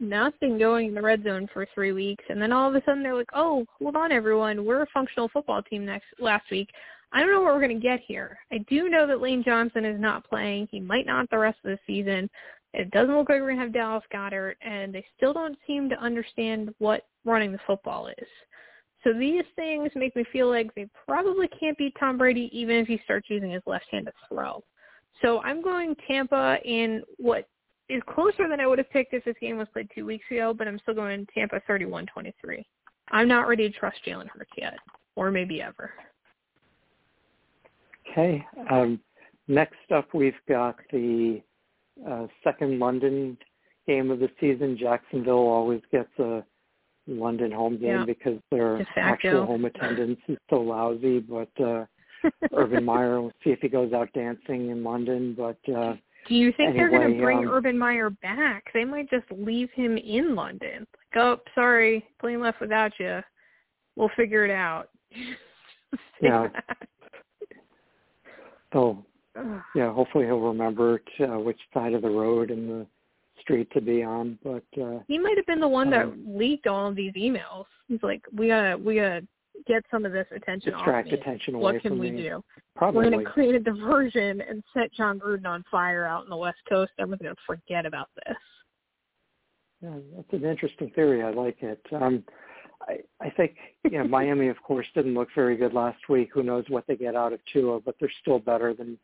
nothing 0.01 0.59
going 0.59 0.89
in 0.89 0.95
the 0.95 1.03
red 1.03 1.23
zone 1.25 1.49
for 1.53 1.67
three 1.75 1.93
weeks, 1.93 2.25
and 2.29 2.41
then 2.41 2.53
all 2.53 2.69
of 2.69 2.75
a 2.75 2.83
sudden 2.85 3.03
they're 3.03 3.15
like, 3.15 3.31
"Oh, 3.35 3.67
hold 3.79 3.97
on, 3.97 4.13
everyone, 4.13 4.65
we're 4.65 4.83
a 4.83 4.87
functional 4.93 5.29
football 5.29 5.63
team." 5.63 5.85
Next 5.85 6.07
last 6.19 6.51
week, 6.51 6.71
I 7.13 7.21
don't 7.21 7.33
know 7.33 7.41
what 7.41 7.55
we're 7.55 7.67
going 7.67 7.81
to 7.81 7.83
get 7.83 8.01
here. 8.01 8.39
I 8.53 8.59
do 8.69 8.89
know 8.89 9.07
that 9.07 9.21
Lane 9.21 9.43
Johnson 9.45 9.85
is 9.85 10.01
not 10.01 10.29
playing; 10.29 10.69
he 10.71 10.81
might 10.81 11.07
not 11.07 11.31
the 11.31 11.39
rest 11.39 11.59
of 11.65 11.71
the 11.71 11.79
season. 11.87 12.29
It 12.73 12.91
doesn't 12.91 13.17
look 13.17 13.29
like 13.29 13.41
we're 13.41 13.55
going 13.55 13.59
to 13.59 13.63
have 13.63 13.73
Dallas 13.73 14.05
Goedert, 14.13 14.57
and 14.61 14.93
they 14.93 15.07
still 15.17 15.33
don't 15.33 15.57
seem 15.67 15.89
to 15.91 16.03
understand 16.03 16.75
what 16.79 17.07
running 17.25 17.53
the 17.53 17.61
football 17.67 18.09
is. 18.09 18.29
So 19.05 19.13
these 19.13 19.45
things 19.55 19.91
make 19.95 20.17
me 20.17 20.25
feel 20.33 20.49
like 20.49 20.75
they 20.75 20.89
probably 21.07 21.47
can't 21.49 21.79
beat 21.79 21.95
Tom 22.01 22.19
Brady 22.19 22.51
even 22.53 22.77
if 22.77 22.89
he 22.89 22.99
starts 23.05 23.29
using 23.31 23.51
his 23.51 23.63
left 23.67 23.85
hand 23.91 24.07
to 24.07 24.13
throw. 24.29 24.65
So 25.23 25.41
I'm 25.43 25.63
going 25.63 25.95
Tampa 26.09 26.59
in 26.65 27.03
what 27.19 27.47
is 27.89 28.03
closer 28.09 28.49
than 28.49 28.61
I 28.61 28.67
would 28.67 28.79
have 28.79 28.91
picked 28.91 29.13
if 29.15 29.25
this 29.25 29.37
game 29.41 29.59
was 29.59 29.69
played 29.73 29.89
two 29.95 30.07
weeks 30.07 30.25
ago, 30.31 30.55
but 30.57 30.67
I'm 30.67 30.79
still 30.81 30.95
going 30.95 31.27
Tampa 31.35 31.61
31-23. 31.69 32.65
I'm 33.11 33.29
not 33.29 33.47
ready 33.47 33.69
to 33.71 33.79
trust 33.79 33.99
Jalen 34.07 34.29
Hurts 34.29 34.51
yet, 34.57 34.75
or 35.17 35.31
maybe 35.31 35.61
ever. 35.61 35.93
Okay. 38.11 38.45
Um, 38.71 39.01
next 39.49 39.75
up, 39.95 40.09
we've 40.15 40.33
got 40.49 40.77
the 40.93 41.43
uh, 42.09 42.27
second 42.43 42.79
London 42.79 43.37
game 43.87 44.11
of 44.11 44.21
the 44.21 44.31
season. 44.41 44.77
Jacksonville 44.79 45.35
always 45.35 45.83
gets 45.93 46.11
a 46.19 46.45
London 47.07 47.53
home 47.53 47.79
game 47.79 47.99
Yeah. 48.01 48.05
because 48.07 48.39
their 48.51 48.87
actual 48.97 49.45
home 49.47 49.65
attendance 49.67 50.21
is 50.29 50.39
so 50.49 50.61
lousy. 50.61 51.19
But 51.21 51.51
uh, 51.63 51.85
Urban 52.55 52.85
Meyer, 52.85 53.21
we'll 53.21 53.33
see 53.43 53.51
if 53.51 53.61
he 53.61 53.69
goes 53.69 53.93
out 53.93 54.09
dancing 54.15 54.71
in 54.71 54.83
London. 54.83 55.35
But 55.37 55.59
uh, 55.75 55.95
Do 56.29 56.35
you 56.35 56.53
think 56.57 56.75
they're 56.75 56.91
going 56.91 57.15
to 57.15 57.23
bring 57.23 57.39
um, 57.39 57.49
Urban 57.49 57.79
Meyer 57.79 58.11
back? 58.11 58.65
They 58.73 58.85
might 58.85 59.11
just 59.11 59.27
leave 59.31 59.69
him 59.75 59.97
in 59.99 60.35
London. 60.35 60.87
Like, 61.15 61.23
oh, 61.23 61.41
sorry, 61.55 62.05
plane 62.21 62.41
left 62.41 62.61
without 62.61 62.93
you. 62.99 63.21
We'll 63.97 64.11
figure 64.17 64.45
it 64.45 64.51
out. 64.51 64.89
Yeah. 66.21 66.49
that. 68.73 69.05
yeah, 69.77 69.93
hopefully 69.93 70.25
he'll 70.25 70.41
remember 70.41 71.01
to, 71.19 71.35
uh, 71.35 71.39
which 71.39 71.61
side 71.73 71.93
of 71.93 72.03
the 72.03 72.11
road 72.11 72.51
and 72.51 72.69
the 72.69 72.87
street 73.41 73.71
to 73.75 73.81
be 73.81 74.03
on. 74.03 74.37
But 74.43 74.65
uh, 74.81 75.01
He 75.07 75.19
might 75.19 75.37
have 75.37 75.47
been 75.47 75.61
the 75.61 75.69
one 75.69 75.91
that 75.91 76.07
Um, 76.07 76.25
leaked 76.27 76.67
all 76.67 76.89
of 76.89 76.97
these 76.97 77.13
emails. 77.13 77.67
He's 77.87 78.03
like, 78.03 78.23
we 78.33 78.49
gotta, 78.49 78.77
we 78.77 78.97
gotta 78.97 79.25
get 79.67 79.85
some 79.91 80.05
of 80.05 80.13
this 80.13 80.27
attention 80.35 80.73
distract 80.73 81.09
off 81.09 81.13
me. 81.13 81.21
attention 81.21 81.55
away 81.55 81.73
What 81.75 81.83
can 81.83 81.99
we 81.99 82.11
me. 82.11 82.23
do? 82.23 82.45
Probably. 82.77 83.05
We're 83.05 83.11
gonna 83.11 83.25
create 83.31 83.55
a 83.55 83.61
diversion 83.61 84.41
and 84.41 84.63
set 84.73 84.93
Jon 84.93 85.19
Gruden 85.19 85.47
on 85.47 85.65
fire 85.71 86.07
out 86.07 86.25
in 86.25 86.31
the 86.31 86.37
West 86.37 86.59
Coast. 86.69 86.93
Everyone's 86.99 87.23
gonna 87.23 87.35
forget 87.47 87.87
about 87.87 88.09
this. 88.27 88.37
Yeah, 89.83 89.97
that's 90.17 90.33
an 90.33 90.49
interesting 90.49 90.91
theory. 90.95 91.23
I 91.23 91.31
like 91.31 91.63
it. 91.63 91.81
Um, 91.93 92.25
I, 92.89 92.99
I 93.21 93.31
think 93.31 93.57
you 93.85 93.99
know 93.99 94.09
Miami, 94.09 94.49
of 94.49 94.61
course, 94.63 94.87
didn't 94.95 95.15
look 95.15 95.29
very 95.35 95.57
good 95.57 95.73
last 95.73 96.09
week. 96.09 96.31
Who 96.33 96.43
knows 96.43 96.65
what 96.69 96.87
they 96.87 96.97
get 96.97 97.15
out 97.15 97.33
of 97.33 97.41
Tua, 97.53 97.81
but 97.81 97.95
they're 98.01 98.13
still 98.21 98.39
better 98.39 98.75
than 98.75 98.99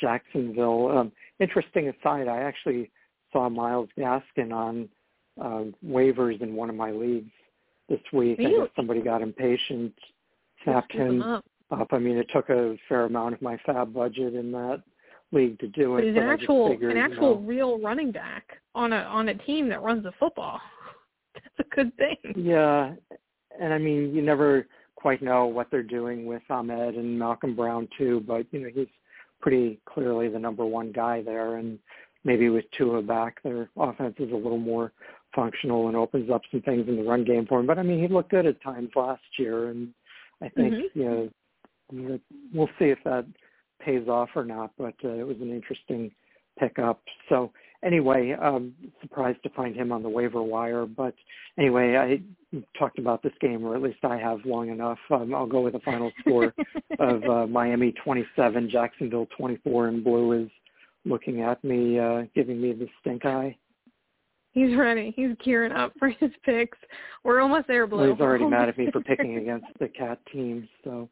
Jacksonville. 0.00 0.88
Um, 0.96 1.12
interesting 1.40 1.88
aside, 1.88 2.28
I 2.28 2.38
actually 2.38 2.90
saw 3.32 3.48
Myles 3.48 3.88
Gaskin 3.98 4.52
on 4.52 4.88
um, 5.40 5.74
waivers 5.84 6.40
in 6.42 6.54
one 6.54 6.70
of 6.70 6.76
my 6.76 6.90
leagues 6.90 7.30
this 7.92 8.12
week. 8.12 8.40
I 8.40 8.44
guess 8.44 8.68
somebody 8.74 9.00
got 9.00 9.22
impatient, 9.22 9.92
snapped 10.64 10.92
him 10.92 11.22
up. 11.22 11.44
up. 11.70 11.88
I 11.92 11.98
mean, 11.98 12.16
it 12.16 12.26
took 12.32 12.48
a 12.48 12.76
fair 12.88 13.04
amount 13.04 13.34
of 13.34 13.42
my 13.42 13.58
FAAB 13.68 13.92
budget 13.92 14.34
in 14.34 14.50
that 14.52 14.82
league 15.30 15.58
to 15.60 15.68
do 15.68 15.96
it. 15.96 16.04
he's 16.04 16.14
but 16.14 16.22
an 16.22 16.28
just 16.30 16.42
actual, 16.42 16.68
figured, 16.70 16.92
an 16.92 16.96
you 16.96 17.02
actual 17.02 17.34
know, 17.34 17.46
real 17.46 17.78
running 17.78 18.10
back 18.10 18.58
on 18.74 18.92
a 18.92 18.96
on 18.96 19.28
a 19.28 19.34
team 19.34 19.68
that 19.68 19.82
runs 19.82 20.04
the 20.04 20.12
football. 20.18 20.60
That's 21.34 21.70
a 21.70 21.74
good 21.74 21.92
thing. 21.96 22.34
Yeah, 22.34 22.92
and 23.60 23.72
I 23.72 23.78
mean, 23.78 24.14
you 24.14 24.22
never 24.22 24.66
quite 24.96 25.22
know 25.22 25.46
what 25.46 25.68
they're 25.70 25.82
doing 25.82 26.26
with 26.26 26.42
Ahmed 26.48 26.94
and 26.94 27.18
Malcolm 27.18 27.54
Brown 27.54 27.88
too, 27.98 28.22
but 28.26 28.46
you 28.52 28.60
know, 28.60 28.70
he's 28.74 28.86
pretty 29.40 29.80
clearly 29.84 30.28
the 30.28 30.38
number 30.38 30.64
one 30.64 30.92
guy 30.92 31.22
there, 31.22 31.56
and 31.56 31.78
maybe 32.24 32.48
with 32.48 32.64
Tua 32.76 33.02
back, 33.02 33.42
their 33.42 33.68
offense 33.76 34.14
is 34.18 34.32
a 34.32 34.36
little 34.36 34.58
more 34.58 34.92
functional 35.34 35.88
and 35.88 35.96
opens 35.96 36.30
up 36.30 36.42
some 36.50 36.62
things 36.62 36.88
in 36.88 36.96
the 36.96 37.02
run 37.02 37.24
game 37.24 37.46
for 37.46 37.60
him. 37.60 37.66
But 37.66 37.78
I 37.78 37.82
mean, 37.82 38.00
he 38.00 38.08
looked 38.08 38.30
good 38.30 38.46
at 38.46 38.62
times 38.62 38.90
last 38.94 39.22
year, 39.38 39.68
and 39.68 39.92
I 40.40 40.48
think 40.48 40.74
Mhm. 40.74 40.94
you 40.94 41.30
know 41.92 42.20
we'll 42.52 42.70
see 42.78 42.86
if 42.86 43.02
that 43.04 43.26
pays 43.80 44.08
off 44.08 44.30
or 44.34 44.44
not. 44.44 44.72
But 44.76 44.94
uh, 45.04 45.10
it 45.10 45.26
was 45.26 45.40
an 45.40 45.50
interesting 45.50 46.12
pickup. 46.58 47.02
So 47.28 47.52
anyway, 47.82 48.32
um, 48.32 48.74
surprised 49.00 49.42
to 49.42 49.50
find 49.50 49.74
him 49.74 49.92
on 49.92 50.02
the 50.02 50.08
waiver 50.08 50.42
wire. 50.42 50.86
But 50.86 51.14
anyway, 51.58 51.96
I 51.96 52.22
talked 52.78 52.98
about 52.98 53.22
this 53.22 53.32
game, 53.40 53.64
or 53.64 53.74
at 53.74 53.82
least 53.82 54.04
I 54.04 54.16
have 54.16 54.44
long 54.44 54.68
enough. 54.68 54.98
Um, 55.10 55.34
I'll 55.34 55.46
go 55.46 55.62
with 55.62 55.74
the 55.74 55.80
final 55.80 56.12
score 56.20 56.54
of 56.98 57.24
uh, 57.24 57.46
Miami 57.46 57.92
27, 58.04 58.70
Jacksonville 58.70 59.26
24, 59.36 59.88
and 59.88 60.04
Blue 60.04 60.32
is 60.32 60.50
looking 61.04 61.42
at 61.42 61.62
me, 61.64 61.98
uh, 61.98 62.22
giving 62.34 62.60
me 62.60 62.72
the 62.72 62.88
stink 63.00 63.24
eye. 63.24 63.56
He's 64.52 64.76
ready. 64.76 65.12
He's 65.16 65.30
gearing 65.44 65.72
up 65.72 65.92
for 65.98 66.08
his 66.08 66.30
picks. 66.44 66.78
We're 67.24 67.40
almost 67.40 67.66
there, 67.68 67.86
Blue. 67.86 68.12
He's 68.12 68.20
already 68.20 68.44
mad 68.44 68.68
at 68.68 68.78
me 68.78 68.88
for 68.92 69.00
picking 69.04 69.38
against 69.38 69.66
the 69.80 69.88
cat 69.88 70.18
team, 70.30 70.68
so 70.84 71.08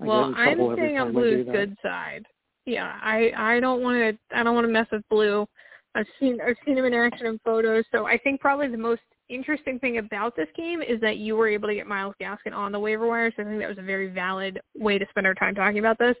I 0.00 0.06
well, 0.06 0.34
I'm 0.34 0.74
staying 0.74 0.98
on 0.98 1.08
time 1.08 1.16
I 1.16 1.20
do 1.20 1.44
Blue's 1.44 1.46
good 1.52 1.76
side. 1.82 2.24
Yeah, 2.64 2.98
I 3.02 3.32
I 3.36 3.60
don't 3.60 3.82
want 3.82 3.96
to 3.96 4.36
I 4.36 4.42
don't 4.42 4.54
want 4.54 4.66
to 4.66 4.72
mess 4.72 4.86
with 4.90 5.02
Blue. 5.10 5.46
I've 5.94 6.06
seen 6.18 6.38
I've 6.40 6.56
seen 6.64 6.78
him 6.78 6.84
in 6.84 6.94
action 6.94 7.26
in 7.26 7.40
photos, 7.44 7.84
so 7.92 8.06
I 8.06 8.18
think 8.18 8.40
probably 8.40 8.68
the 8.68 8.78
most 8.78 9.02
interesting 9.28 9.78
thing 9.78 9.98
about 9.98 10.34
this 10.36 10.48
game 10.56 10.80
is 10.80 11.00
that 11.00 11.18
you 11.18 11.36
were 11.36 11.48
able 11.48 11.68
to 11.68 11.74
get 11.74 11.86
Myles 11.86 12.14
Gaskin 12.20 12.54
on 12.54 12.72
the 12.72 12.80
waiver 12.80 13.06
wire. 13.06 13.30
So 13.36 13.42
I 13.42 13.46
think 13.46 13.58
that 13.60 13.68
was 13.68 13.78
a 13.78 13.82
very 13.82 14.08
valid 14.08 14.60
way 14.76 14.98
to 14.98 15.06
spend 15.10 15.26
our 15.26 15.34
time 15.34 15.54
talking 15.54 15.78
about 15.78 15.98
this. 15.98 16.16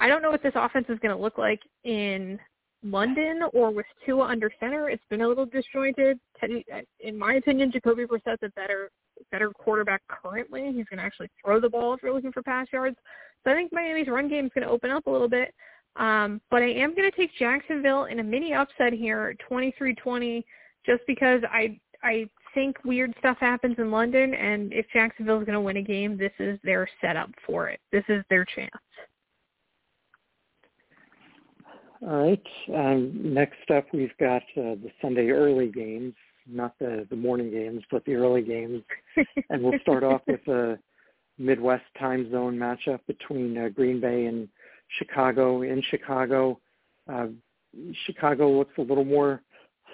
I 0.00 0.08
don't 0.08 0.22
know 0.22 0.30
what 0.30 0.42
this 0.42 0.52
offense 0.54 0.86
is 0.88 0.98
going 1.00 1.16
to 1.16 1.20
look 1.20 1.38
like 1.38 1.60
in 1.84 2.38
London 2.84 3.40
or 3.52 3.70
with 3.70 3.86
Tua 4.04 4.24
under 4.24 4.50
center. 4.60 4.90
It's 4.90 5.02
been 5.08 5.22
a 5.22 5.28
little 5.28 5.46
disjointed. 5.46 6.18
Teddy, 6.38 6.64
in 7.00 7.18
my 7.18 7.34
opinion, 7.34 7.72
Jacoby 7.72 8.04
Brissett's 8.04 8.42
a 8.42 8.50
better 8.50 8.90
better 9.30 9.50
quarterback 9.50 10.02
currently. 10.08 10.66
He's 10.66 10.86
going 10.86 10.98
to 10.98 11.02
actually 11.04 11.30
throw 11.42 11.60
the 11.60 11.68
ball 11.68 11.94
if 11.94 12.02
you're 12.02 12.12
looking 12.12 12.32
for 12.32 12.42
pass 12.42 12.66
yards. 12.72 12.96
So 13.44 13.52
I 13.52 13.54
think 13.54 13.72
Miami's 13.72 14.08
run 14.08 14.28
game 14.28 14.46
is 14.46 14.52
going 14.54 14.66
to 14.66 14.72
open 14.72 14.90
up 14.90 15.06
a 15.06 15.10
little 15.10 15.28
bit. 15.28 15.54
Um, 15.96 16.40
but 16.50 16.62
I 16.62 16.70
am 16.70 16.94
going 16.94 17.08
to 17.08 17.16
take 17.16 17.30
Jacksonville 17.38 18.04
in 18.06 18.18
a 18.18 18.22
mini 18.22 18.52
upset 18.52 18.92
here, 18.92 19.36
23-20, 19.50 20.42
just 20.84 21.02
because 21.06 21.40
I 21.50 21.78
I 22.02 22.28
think 22.52 22.76
weird 22.84 23.14
stuff 23.18 23.38
happens 23.40 23.76
in 23.78 23.90
London, 23.90 24.34
and 24.34 24.72
if 24.72 24.86
Jacksonville 24.92 25.38
is 25.40 25.46
going 25.46 25.54
to 25.54 25.60
win 25.60 25.78
a 25.78 25.82
game, 25.82 26.18
this 26.18 26.32
is 26.38 26.58
their 26.62 26.88
setup 27.00 27.30
for 27.46 27.68
it. 27.68 27.80
This 27.92 28.04
is 28.08 28.22
their 28.28 28.44
chance. 28.44 28.70
All 32.02 32.08
right. 32.08 32.46
Um, 32.74 33.12
next 33.34 33.70
up, 33.70 33.86
we've 33.92 34.16
got 34.18 34.42
uh, 34.56 34.76
the 34.76 34.90
Sunday 35.00 35.30
early 35.30 35.68
games, 35.68 36.14
not 36.46 36.74
the 36.78 37.06
the 37.08 37.16
morning 37.16 37.50
games, 37.50 37.82
but 37.90 38.04
the 38.04 38.14
early 38.14 38.42
games, 38.42 38.82
and 39.50 39.62
we'll 39.62 39.78
start 39.80 40.02
off 40.02 40.22
with 40.26 40.46
a 40.48 40.78
Midwest 41.38 41.84
time 41.98 42.30
zone 42.30 42.56
matchup 42.56 43.00
between 43.06 43.56
uh, 43.56 43.68
Green 43.68 44.00
Bay 44.00 44.26
and 44.26 44.48
Chicago. 44.98 45.62
In 45.62 45.82
Chicago, 45.82 46.60
uh, 47.12 47.26
Chicago 48.06 48.50
looks 48.50 48.74
a 48.78 48.82
little 48.82 49.04
more 49.04 49.42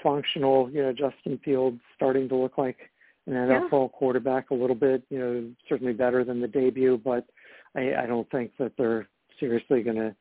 functional. 0.02 0.70
You 0.70 0.82
know, 0.82 0.92
Justin 0.92 1.38
Fields 1.44 1.80
starting 1.96 2.28
to 2.30 2.36
look 2.36 2.58
like 2.58 2.78
an 3.26 3.34
NFL 3.34 3.90
yeah. 3.92 3.98
quarterback 3.98 4.50
a 4.50 4.54
little 4.54 4.76
bit. 4.76 5.02
You 5.10 5.18
know, 5.18 5.50
certainly 5.68 5.92
better 5.92 6.24
than 6.24 6.40
the 6.40 6.48
debut, 6.48 7.00
but 7.02 7.26
I, 7.76 7.94
I 7.94 8.06
don't 8.06 8.28
think 8.30 8.52
that 8.58 8.72
they're 8.76 9.08
seriously 9.38 9.82
going 9.82 9.96
to 9.96 10.14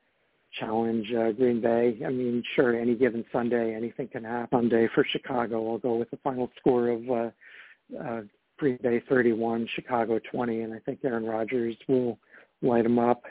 challenge 0.59 1.07
uh, 1.13 1.31
Green 1.31 1.61
Bay. 1.61 1.99
I 2.05 2.09
mean, 2.09 2.43
sure, 2.55 2.79
any 2.79 2.95
given 2.95 3.25
Sunday, 3.31 3.75
anything 3.75 4.07
can 4.07 4.23
happen. 4.23 4.59
Sunday 4.59 4.87
for 4.93 5.05
Chicago, 5.11 5.71
I'll 5.71 5.77
go 5.77 5.95
with 5.95 6.09
the 6.11 6.17
final 6.17 6.49
score 6.59 6.89
of 6.89 7.09
uh, 7.09 7.29
uh, 8.01 8.21
Green 8.57 8.79
Bay 8.81 9.01
31, 9.07 9.67
Chicago 9.75 10.19
20, 10.31 10.61
and 10.61 10.73
I 10.73 10.79
think 10.79 10.99
Aaron 11.03 11.25
Rodgers 11.25 11.75
will 11.87 12.17
light 12.61 12.83
them 12.83 12.99
up. 12.99 13.23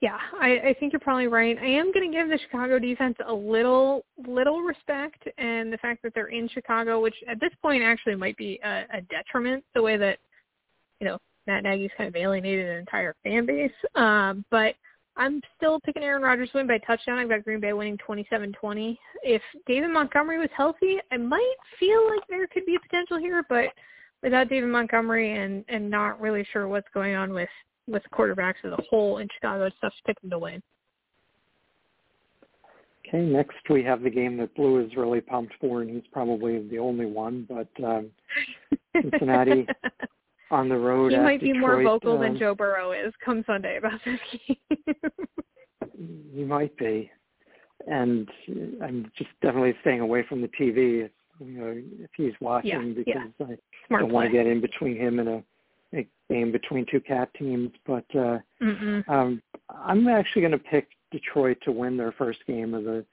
Yeah, 0.00 0.18
I, 0.40 0.60
I 0.68 0.76
think 0.78 0.92
you're 0.92 1.00
probably 1.00 1.26
right. 1.26 1.58
I 1.60 1.66
am 1.66 1.92
going 1.92 2.08
to 2.08 2.16
give 2.16 2.28
the 2.28 2.38
Chicago 2.38 2.78
defense 2.78 3.16
a 3.26 3.32
little 3.32 4.04
little 4.28 4.60
respect, 4.60 5.26
and 5.38 5.72
the 5.72 5.78
fact 5.78 6.04
that 6.04 6.14
they're 6.14 6.28
in 6.28 6.48
Chicago, 6.48 7.00
which 7.00 7.16
at 7.28 7.40
this 7.40 7.50
point 7.60 7.82
actually 7.82 8.14
might 8.14 8.36
be 8.36 8.60
a, 8.64 8.84
a 8.94 9.00
detriment, 9.10 9.64
the 9.74 9.82
way 9.82 9.96
that 9.96 10.18
you 11.00 11.06
know 11.08 11.18
Matt 11.48 11.64
Nagy's 11.64 11.90
kind 11.96 12.06
of 12.06 12.14
alienated 12.14 12.68
an 12.68 12.76
entire 12.76 13.16
fan 13.24 13.44
base. 13.44 13.72
Um, 13.96 14.44
but 14.52 14.76
I'm 15.18 15.42
still 15.56 15.80
picking 15.80 16.04
Aaron 16.04 16.22
Rodgers 16.22 16.48
win 16.54 16.68
by 16.68 16.78
touchdown. 16.78 17.18
I've 17.18 17.28
got 17.28 17.42
Green 17.42 17.58
Bay 17.58 17.72
winning 17.72 17.98
27-20. 18.08 18.96
If 19.24 19.42
David 19.66 19.90
Montgomery 19.90 20.38
was 20.38 20.48
healthy, 20.56 20.98
I 21.10 21.16
might 21.16 21.56
feel 21.80 22.08
like 22.08 22.20
there 22.28 22.46
could 22.46 22.64
be 22.64 22.76
a 22.76 22.80
potential 22.80 23.18
here, 23.18 23.44
but 23.48 23.66
without 24.22 24.48
David 24.48 24.68
Montgomery 24.68 25.36
and 25.36 25.64
and 25.68 25.90
not 25.90 26.20
really 26.20 26.46
sure 26.52 26.68
what's 26.68 26.88
going 26.94 27.16
on 27.16 27.32
with 27.32 27.48
with 27.88 28.02
quarterbacks 28.12 28.64
as 28.64 28.72
a 28.72 28.82
whole 28.88 29.18
in 29.18 29.28
Chicago, 29.34 29.64
it's 29.64 29.76
tough 29.80 29.92
to 29.92 30.02
pick 30.06 30.20
them 30.20 30.30
to 30.30 30.38
win. 30.38 30.62
Okay, 33.06 33.20
next 33.20 33.56
we 33.70 33.82
have 33.82 34.02
the 34.02 34.10
game 34.10 34.36
that 34.36 34.54
Blue 34.54 34.84
is 34.84 34.94
really 34.96 35.20
pumped 35.20 35.54
for, 35.60 35.82
and 35.82 35.90
he's 35.90 36.02
probably 36.12 36.68
the 36.68 36.78
only 36.78 37.06
one. 37.06 37.46
But 37.48 37.84
um, 37.84 38.10
Cincinnati 39.02 39.66
on 40.50 40.68
the 40.68 40.76
road. 40.76 41.12
He 41.12 41.18
might 41.18 41.40
Detroit, 41.40 41.54
be 41.54 41.58
more 41.58 41.82
vocal 41.82 42.14
um, 42.14 42.20
than 42.20 42.38
Joe 42.38 42.54
Burrow 42.54 42.92
is 42.92 43.12
come 43.24 43.44
Sunday 43.46 43.78
about 43.78 44.00
this 44.04 44.18
game. 44.46 44.78
he 46.34 46.44
might 46.44 46.76
be, 46.76 47.10
and 47.86 48.28
I'm 48.82 49.10
just 49.16 49.30
definitely 49.42 49.74
staying 49.80 50.00
away 50.00 50.24
from 50.28 50.40
the 50.40 50.48
TV. 50.48 51.08
You 51.40 51.46
know, 51.46 51.74
if 52.00 52.10
he's 52.16 52.32
watching, 52.40 52.70
yeah, 52.70 52.78
because 52.94 53.32
yeah. 53.38 53.46
I 53.46 53.58
Smart 53.86 54.02
don't 54.02 54.12
want 54.12 54.26
to 54.26 54.32
get 54.32 54.46
in 54.46 54.60
between 54.60 54.96
him 54.96 55.20
and 55.20 55.28
a, 55.28 55.42
a 55.94 56.06
game 56.28 56.50
between 56.50 56.84
two 56.90 57.00
cat 57.00 57.28
teams. 57.38 57.70
But 57.86 58.04
uh, 58.14 58.38
Mm-mm. 58.62 59.08
um, 59.08 59.42
I'm 59.70 60.08
actually 60.08 60.42
going 60.42 60.52
to 60.52 60.58
pick 60.58 60.88
Detroit 61.12 61.58
to 61.64 61.72
win 61.72 61.96
their 61.96 62.12
first 62.12 62.40
game 62.46 62.74
of 62.74 62.84
the 62.84 63.04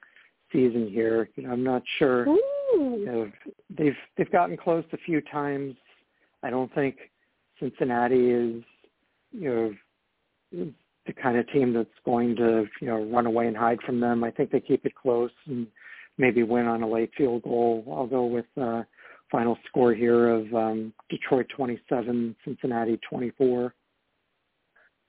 season 0.52 0.88
here. 0.88 1.28
You 1.36 1.44
know, 1.44 1.52
I'm 1.52 1.64
not 1.64 1.82
sure. 1.98 2.28
Ooh. 2.28 2.40
You 2.74 3.06
know, 3.06 3.32
they've 3.76 3.96
they've 4.16 4.32
gotten 4.32 4.56
close 4.56 4.84
a 4.92 4.98
few 4.98 5.20
times. 5.20 5.76
I 6.42 6.50
don't 6.50 6.72
think 6.74 6.96
Cincinnati 7.60 8.30
is, 8.30 8.62
you 9.32 9.74
know, 10.52 10.70
the 11.06 11.12
kind 11.12 11.38
of 11.38 11.50
team 11.52 11.72
that's 11.72 11.88
going 12.04 12.36
to, 12.36 12.66
you 12.80 12.88
know, 12.88 13.04
run 13.04 13.26
away 13.26 13.46
and 13.46 13.56
hide 13.56 13.80
from 13.84 14.00
them. 14.00 14.24
I 14.24 14.30
think 14.30 14.50
they 14.50 14.60
keep 14.60 14.84
it 14.84 14.94
close 14.94 15.30
and 15.46 15.66
maybe 16.18 16.42
win 16.42 16.66
on 16.66 16.82
a 16.82 16.88
late 16.88 17.10
field 17.16 17.42
goal. 17.42 17.84
I'll 17.94 18.06
go 18.06 18.26
with 18.26 18.46
uh, 18.60 18.82
final 19.30 19.58
score 19.68 19.94
here 19.94 20.30
of 20.30 20.52
um, 20.54 20.92
Detroit 21.08 21.46
27, 21.56 22.34
Cincinnati 22.44 22.98
24. 23.08 23.74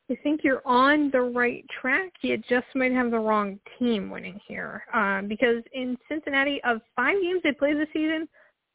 I 0.09 0.15
think 0.23 0.41
you're 0.43 0.65
on 0.65 1.09
the 1.11 1.21
right 1.21 1.65
track. 1.81 2.13
You 2.21 2.37
just 2.37 2.67
might 2.75 2.93
have 2.93 3.11
the 3.11 3.19
wrong 3.19 3.59
team 3.77 4.09
winning 4.09 4.39
here. 4.47 4.83
Um, 4.93 5.27
because 5.27 5.63
in 5.73 5.97
Cincinnati, 6.07 6.61
of 6.63 6.81
five 6.95 7.21
games 7.21 7.41
they 7.43 7.51
played 7.51 7.77
this 7.77 7.89
season, 7.91 8.27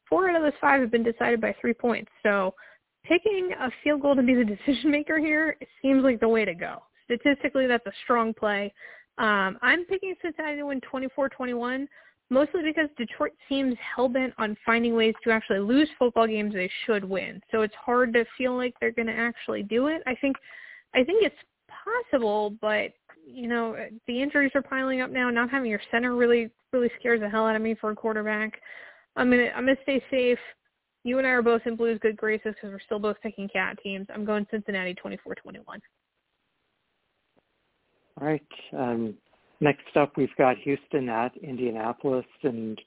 four 0.09 0.29
out 0.29 0.37
of 0.37 0.43
those 0.43 0.53
five 0.61 0.83
have 0.83 0.91
been 0.91 1.03
decided 1.03 1.41
by 1.41 1.55
three 1.59 1.73
points. 1.73 2.11
So 2.23 2.55
picking 3.05 3.51
a 3.61 3.71
field 3.83 4.03
goal 4.03 4.15
to 4.15 4.23
be 4.23 4.35
the 4.35 4.45
decision 4.45 4.91
maker 4.91 5.19
here 5.19 5.57
seems 5.81 6.03
like 6.03 6.21
the 6.21 6.29
way 6.29 6.45
to 6.45 6.55
go. 6.55 6.83
Statistically, 7.05 7.67
that's 7.67 7.87
a 7.87 7.93
strong 8.05 8.33
play. 8.33 8.73
Um, 9.19 9.59
I'm 9.61 9.85
picking 9.85 10.15
Cincinnati 10.23 10.59
to 10.59 10.67
win 10.67 10.81
24-21, 10.81 11.87
mostly 12.31 12.63
because 12.63 12.89
Detroit 12.97 13.33
seems 13.49 13.77
hell-bent 13.95 14.33
on 14.39 14.57
finding 14.65 14.95
ways 14.95 15.15
to 15.25 15.31
actually 15.31 15.61
lose 15.61 15.89
football 15.99 16.27
games 16.27 16.55
they 16.55 16.71
should 16.87 17.05
win. 17.05 17.41
So 17.51 17.63
it's 17.63 17.75
hard 17.75 18.15
to 18.15 18.25
feel 18.39 18.57
like 18.57 18.75
they're 18.81 18.93
going 18.93 19.09
to 19.09 19.13
actually 19.13 19.63
do 19.63 19.89
it. 19.89 20.03
I 20.07 20.15
think, 20.15 20.37
I 20.95 21.05
think 21.05 21.23
it's 21.23 21.37
possible, 21.85 22.55
but 22.61 22.93
you 23.27 23.49
know 23.49 23.77
the 24.07 24.23
injuries 24.23 24.53
are 24.55 24.63
piling 24.63 25.01
up 25.01 25.11
now. 25.11 25.31
Not 25.31 25.51
having 25.51 25.71
your 25.71 25.81
center 25.91 26.15
really, 26.15 26.51
really 26.73 26.91
scares 26.99 27.21
the 27.21 27.29
hell 27.29 27.47
out 27.47 27.57
of 27.57 27.63
me 27.63 27.75
for 27.81 27.91
a 27.91 27.97
quarterback. 27.97 28.61
I'm 29.17 29.31
gonna, 29.31 29.51
I'm 29.55 29.65
gonna 29.65 29.77
stay 29.83 30.03
safe. 30.11 30.39
You 31.05 31.19
and 31.19 31.27
I 31.27 31.31
are 31.31 31.43
both 31.43 31.63
in 31.67 31.77
Blues 31.77 31.99
good 32.01 32.17
graces 32.17 32.55
because 32.55 32.71
we're 32.71 32.81
still 32.81 32.99
both 32.99 33.17
picking 33.23 33.49
cat 33.49 33.77
teams. 33.83 34.07
I'm 34.13 34.25
going 34.25 34.47
Cincinnati 34.51 34.95
24-21. 34.95 35.19
All 38.21 38.27
right. 38.27 38.43
Um, 38.77 39.15
next 39.61 39.97
up, 39.97 40.13
we've 40.17 40.35
got 40.39 40.57
Houston 40.59 41.09
at 41.09 41.37
Indianapolis, 41.39 42.27
and 42.43 42.81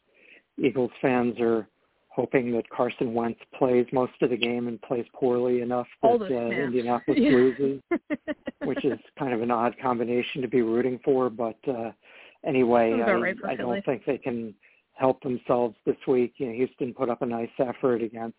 Eagles 0.57 0.91
fans 1.01 1.35
are 1.39 1.67
hoping 2.09 2.53
that 2.53 2.69
Carson 2.69 3.13
Wentz 3.13 3.39
plays 3.57 3.85
most 3.91 4.13
of 4.21 4.29
the 4.29 4.37
game 4.37 4.69
and 4.69 4.81
plays 4.81 5.05
poorly 5.13 5.59
enough 5.59 5.87
that 6.01 6.21
uh. 6.31 6.63
Indianapolis 6.63 7.19
Yeah. 7.19 7.31
loses, 7.31 7.81
which 8.63 8.85
is 8.85 8.97
kind 9.19 9.33
of 9.33 9.41
an 9.41 9.51
odd 9.51 9.75
combination 9.81 10.41
to 10.41 10.47
be 10.47 10.61
rooting 10.61 10.99
for. 11.03 11.29
But 11.29 11.57
uh, 11.67 11.91
anyway, 12.45 12.93
I, 12.93 13.11
right 13.11 13.35
I 13.45 13.55
don't 13.55 13.83
think 13.83 14.05
they 14.05 14.17
can 14.17 14.55
help 14.95 15.21
themselves 15.21 15.75
this 15.85 15.97
week. 16.07 16.33
You 16.37 16.47
know, 16.47 16.53
Houston 16.53 16.93
put 16.93 17.09
up 17.09 17.21
a 17.21 17.25
nice 17.25 17.49
effort 17.59 18.01
against 18.01 18.37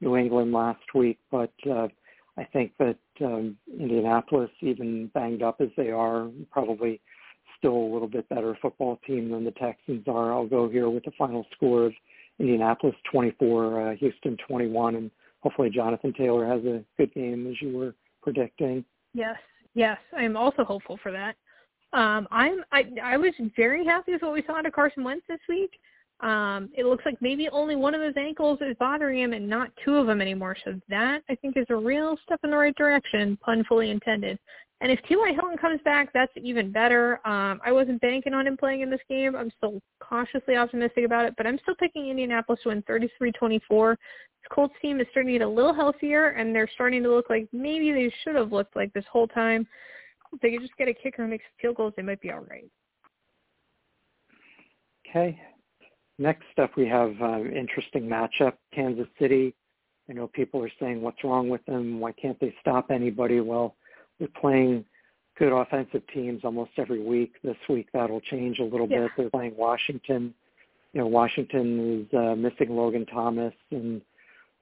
New 0.00 0.16
England 0.16 0.52
last 0.52 0.84
week, 0.94 1.18
but 1.30 1.52
uh, 1.70 1.88
I 2.38 2.44
think 2.44 2.72
that 2.78 2.98
um, 3.22 3.56
Indianapolis, 3.80 4.50
even 4.60 5.10
banged 5.14 5.42
up 5.42 5.60
as 5.60 5.68
they 5.76 5.90
are, 5.90 6.28
probably 6.50 7.00
still 7.58 7.76
a 7.76 7.92
little 7.92 8.08
bit 8.08 8.28
better 8.28 8.56
football 8.60 9.00
team 9.06 9.30
than 9.30 9.44
the 9.44 9.52
Texans 9.52 10.04
are. 10.06 10.32
I'll 10.32 10.46
go 10.46 10.68
here 10.68 10.90
with 10.90 11.04
the 11.04 11.12
final 11.16 11.46
score 11.54 11.86
of 11.86 11.92
Indianapolis 12.38 12.94
24, 13.10 13.90
uh, 13.92 13.96
Houston 13.96 14.36
21, 14.46 14.96
and 14.96 15.10
hopefully 15.40 15.70
Jonathan 15.70 16.12
Taylor 16.12 16.46
has 16.46 16.62
a 16.64 16.84
good 16.98 17.12
game 17.14 17.46
as 17.46 17.54
you 17.62 17.76
were 17.76 17.94
predicting. 18.22 18.84
Yes, 19.14 19.36
yes, 19.74 19.96
I 20.14 20.22
am 20.24 20.36
also 20.36 20.64
hopeful 20.64 20.98
for 21.02 21.12
that. 21.12 21.36
Um, 21.92 22.26
I'm 22.30 22.64
I 22.72 22.84
I 23.02 23.16
was 23.16 23.32
very 23.56 23.84
happy 23.84 24.12
with 24.12 24.22
what 24.22 24.32
we 24.32 24.42
saw 24.46 24.58
out 24.58 24.66
of 24.66 24.72
Carson 24.72 25.04
Wentz 25.04 25.24
this 25.28 25.40
week. 25.48 25.70
Um, 26.20 26.70
it 26.74 26.86
looks 26.86 27.04
like 27.04 27.20
maybe 27.20 27.48
only 27.50 27.76
one 27.76 27.94
of 27.94 28.00
those 28.00 28.16
ankles 28.16 28.58
is 28.62 28.74
bothering 28.78 29.18
him 29.18 29.32
and 29.34 29.46
not 29.46 29.70
two 29.84 29.96
of 29.96 30.06
them 30.06 30.20
anymore. 30.20 30.56
So 30.64 30.80
that 30.88 31.22
I 31.28 31.34
think 31.36 31.56
is 31.56 31.66
a 31.68 31.76
real 31.76 32.16
step 32.24 32.40
in 32.42 32.50
the 32.50 32.56
right 32.56 32.74
direction, 32.74 33.36
pun 33.42 33.64
fully 33.68 33.90
intended. 33.90 34.38
And 34.80 34.92
if 34.92 35.00
T.Y. 35.08 35.32
Hilton 35.32 35.56
comes 35.56 35.80
back, 35.84 36.12
that's 36.12 36.32
even 36.36 36.70
better. 36.70 37.26
Um, 37.26 37.60
I 37.64 37.72
wasn't 37.72 38.00
banking 38.02 38.34
on 38.34 38.46
him 38.46 38.58
playing 38.58 38.82
in 38.82 38.90
this 38.90 39.00
game. 39.08 39.34
I'm 39.34 39.50
still 39.56 39.80
cautiously 40.00 40.56
optimistic 40.56 41.04
about 41.04 41.24
it, 41.24 41.34
but 41.38 41.46
I'm 41.46 41.58
still 41.62 41.74
picking 41.76 42.08
Indianapolis 42.08 42.60
to 42.62 42.68
win 42.68 42.82
33-24. 42.82 43.90
This 43.90 43.98
Colts 44.50 44.74
team 44.82 45.00
is 45.00 45.06
starting 45.10 45.32
to 45.32 45.38
get 45.38 45.46
a 45.46 45.48
little 45.48 45.72
healthier, 45.72 46.30
and 46.30 46.54
they're 46.54 46.68
starting 46.74 47.02
to 47.04 47.08
look 47.10 47.30
like 47.30 47.48
maybe 47.52 47.90
they 47.92 48.12
should 48.22 48.34
have 48.34 48.52
looked 48.52 48.76
like 48.76 48.92
this 48.92 49.04
whole 49.10 49.26
time. 49.26 49.66
If 50.36 50.42
they 50.42 50.50
could 50.50 50.60
just 50.60 50.76
get 50.76 50.86
a 50.86 50.92
kicker 50.92 51.22
and 51.22 51.30
make 51.30 51.40
some 51.40 51.56
field 51.62 51.76
goals, 51.76 51.94
they 51.96 52.02
might 52.02 52.20
be 52.20 52.30
all 52.30 52.40
right. 52.50 52.70
Okay. 55.08 55.40
Next 56.18 56.44
up, 56.58 56.76
we 56.76 56.86
have 56.86 57.14
uh, 57.22 57.40
interesting 57.40 58.02
matchup. 58.02 58.52
Kansas 58.74 59.08
City. 59.18 59.54
I 60.10 60.12
know 60.12 60.26
people 60.28 60.62
are 60.62 60.70
saying, 60.78 61.00
"What's 61.00 61.24
wrong 61.24 61.48
with 61.48 61.64
them? 61.64 62.00
Why 62.00 62.12
can't 62.12 62.38
they 62.38 62.54
stop 62.60 62.90
anybody?" 62.90 63.40
Well, 63.40 63.76
they're 64.18 64.28
playing 64.28 64.84
good 65.38 65.52
offensive 65.52 66.02
teams 66.12 66.44
almost 66.44 66.72
every 66.76 67.02
week. 67.02 67.36
This 67.42 67.56
week, 67.68 67.88
that'll 67.94 68.20
change 68.20 68.58
a 68.58 68.64
little 68.64 68.88
Yeah. 68.88 69.04
bit. 69.04 69.12
They're 69.16 69.30
playing 69.30 69.56
Washington. 69.56 70.34
You 70.92 71.00
know, 71.00 71.06
Washington 71.06 72.00
is 72.02 72.14
uh, 72.14 72.34
missing 72.36 72.76
Logan 72.76 73.06
Thomas 73.06 73.54
and 73.70 74.02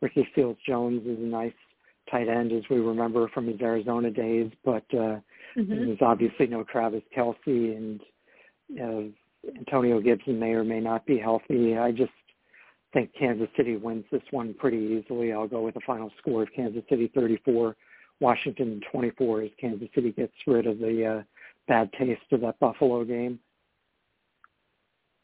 Ricky 0.00 0.28
Seals 0.36 0.58
Jones 0.64 1.04
is 1.04 1.18
a 1.18 1.22
nice 1.22 1.52
tight 2.11 2.28
end 2.28 2.52
as 2.52 2.62
we 2.70 2.78
remember 2.78 3.28
from 3.28 3.46
his 3.46 3.61
Arizona 3.61 4.11
days, 4.11 4.50
but 4.64 4.84
uh, 4.92 5.18
mm-hmm. 5.57 5.68
there's 5.68 5.98
obviously 6.00 6.46
no 6.46 6.64
Travis 6.64 7.02
Kelce 7.16 7.76
and 7.76 8.00
uh, 8.80 9.48
Antonio 9.59 10.00
Gibson 10.00 10.38
may 10.38 10.52
or 10.52 10.64
may 10.64 10.80
not 10.80 11.07
be 11.07 11.18
healthy. 11.18 11.76
I 11.76 11.92
just 11.92 12.12
think 12.92 13.11
Kansas 13.18 13.48
City 13.57 13.76
wins 13.76 14.05
this 14.11 14.22
one 14.30 14.55
pretty 14.55 15.02
easily. 15.02 15.32
I'll 15.32 15.48
go 15.48 15.62
with 15.62 15.76
a 15.76 15.80
final 15.86 16.11
score 16.18 16.42
of 16.42 16.48
Kansas 16.55 16.82
City 16.88 17.11
34, 17.14 17.76
Washington 18.20 18.80
24 18.90 19.42
as 19.42 19.50
Kansas 19.61 19.88
City 19.94 20.12
gets 20.12 20.32
rid 20.46 20.66
of 20.66 20.78
the 20.78 21.18
uh, 21.18 21.22
bad 21.68 21.90
taste 21.98 22.22
of 22.32 22.40
that 22.42 22.59
Buffalo 22.61 23.05
game. 23.05 23.38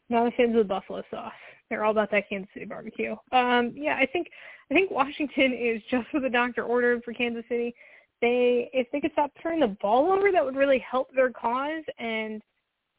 Not 0.09 0.27
a 0.27 0.31
fan 0.31 0.49
of 0.49 0.55
the 0.55 0.63
buffalo 0.65 1.01
sauce. 1.09 1.31
They're 1.71 1.85
all 1.85 1.91
about 1.91 2.11
that 2.11 2.27
Kansas 2.27 2.49
City 2.53 2.65
barbecue. 2.65 3.15
Um, 3.31 3.71
yeah, 3.73 3.95
I 3.95 4.05
think 4.05 4.27
I 4.69 4.73
think 4.73 4.91
Washington 4.91 5.53
is 5.53 5.81
just 5.89 6.05
what 6.11 6.21
the 6.21 6.29
doctor 6.29 6.63
ordered 6.63 7.01
for 7.03 7.13
Kansas 7.13 7.45
City. 7.47 7.73
They 8.21 8.69
if 8.73 8.87
they 8.91 8.99
could 8.99 9.13
stop 9.13 9.31
turning 9.41 9.61
the 9.61 9.77
ball 9.81 10.11
over, 10.11 10.33
that 10.33 10.43
would 10.43 10.57
really 10.57 10.79
help 10.79 11.07
their 11.15 11.31
cause. 11.31 11.83
And 11.97 12.41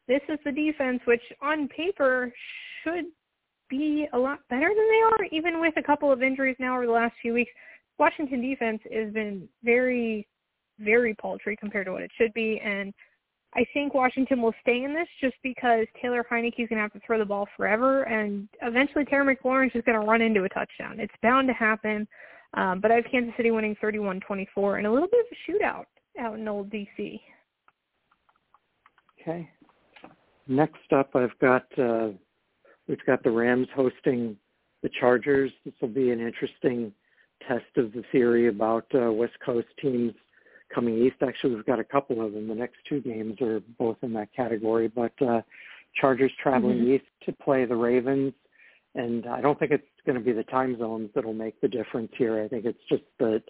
this 0.07 0.21
is 0.27 0.39
the 0.43 0.51
defense, 0.51 1.01
which 1.05 1.21
on 1.39 1.67
paper 1.67 2.33
should 2.83 3.05
be 3.69 4.07
a 4.13 4.17
lot 4.17 4.39
better 4.49 4.69
than 4.69 4.89
they 4.89 5.01
are, 5.11 5.25
even 5.31 5.61
with 5.61 5.75
a 5.77 5.83
couple 5.83 6.11
of 6.11 6.23
injuries 6.23 6.57
now 6.59 6.75
over 6.75 6.87
the 6.87 6.91
last 6.91 7.13
few 7.21 7.33
weeks. 7.33 7.51
Washington 7.99 8.41
defense 8.41 8.81
has 8.91 9.13
been 9.13 9.47
very, 9.63 10.27
very 10.79 11.13
paltry 11.13 11.55
compared 11.55 11.85
to 11.85 11.91
what 11.91 12.01
it 12.01 12.11
should 12.17 12.33
be, 12.33 12.59
and 12.59 12.91
I 13.55 13.65
think 13.73 13.93
Washington 13.93 14.41
will 14.41 14.53
stay 14.61 14.83
in 14.83 14.93
this 14.93 15.07
just 15.21 15.35
because 15.43 15.85
Taylor 16.01 16.25
Heinicke 16.29 16.59
is 16.59 16.69
going 16.69 16.77
to 16.77 16.81
have 16.81 16.93
to 16.93 16.99
throw 17.05 17.19
the 17.19 17.25
ball 17.25 17.47
forever, 17.55 18.03
and 18.03 18.47
eventually 18.61 19.05
Terry 19.05 19.35
McLaurin 19.35 19.75
is 19.75 19.83
going 19.85 19.99
to 19.99 20.05
run 20.05 20.21
into 20.21 20.43
a 20.43 20.49
touchdown. 20.49 20.99
It's 20.99 21.13
bound 21.21 21.47
to 21.49 21.53
happen, 21.53 22.07
um, 22.55 22.79
but 22.81 22.91
I 22.91 22.95
have 22.95 23.05
Kansas 23.11 23.33
City 23.37 23.51
winning 23.51 23.75
31-24 23.83 24.77
and 24.77 24.87
a 24.87 24.91
little 24.91 25.07
bit 25.07 25.19
of 25.19 25.25
a 25.31 25.51
shootout 25.51 25.85
out 26.19 26.39
in 26.39 26.47
old 26.47 26.71
DC. 26.71 27.19
Okay. 29.21 29.49
Next 30.47 30.91
up, 30.91 31.15
I've 31.15 31.37
got 31.39 31.65
uh, 31.77 32.09
we've 32.87 33.05
got 33.05 33.23
the 33.23 33.31
Rams 33.31 33.67
hosting 33.75 34.35
the 34.81 34.89
Chargers. 34.99 35.51
This 35.63 35.73
will 35.81 35.87
be 35.87 36.11
an 36.11 36.19
interesting 36.19 36.91
test 37.47 37.77
of 37.77 37.93
the 37.93 38.03
theory 38.11 38.47
about 38.47 38.85
uh, 38.93 39.11
West 39.11 39.33
Coast 39.45 39.67
teams 39.81 40.13
coming 40.73 40.97
east. 40.97 41.17
Actually, 41.21 41.55
we've 41.55 41.65
got 41.65 41.79
a 41.79 41.83
couple 41.83 42.25
of 42.25 42.33
them. 42.33 42.47
The 42.47 42.55
next 42.55 42.77
two 42.87 43.01
games 43.01 43.41
are 43.41 43.61
both 43.77 43.97
in 44.01 44.13
that 44.13 44.33
category. 44.35 44.87
But 44.87 45.13
uh, 45.21 45.41
Chargers 45.99 46.31
traveling 46.41 46.79
mm-hmm. 46.79 46.93
east 46.93 47.05
to 47.25 47.31
play 47.31 47.65
the 47.65 47.75
Ravens, 47.75 48.33
and 48.95 49.25
I 49.25 49.41
don't 49.41 49.57
think 49.57 49.71
it's 49.71 49.83
going 50.05 50.17
to 50.17 50.23
be 50.23 50.31
the 50.31 50.43
time 50.43 50.77
zones 50.77 51.09
that'll 51.13 51.33
make 51.33 51.59
the 51.61 51.67
difference 51.67 52.11
here. 52.17 52.41
I 52.41 52.47
think 52.47 52.65
it's 52.65 52.83
just 52.89 53.03
that 53.19 53.43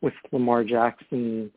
with 0.00 0.14
Lamar 0.32 0.64
Jackson 0.64 1.50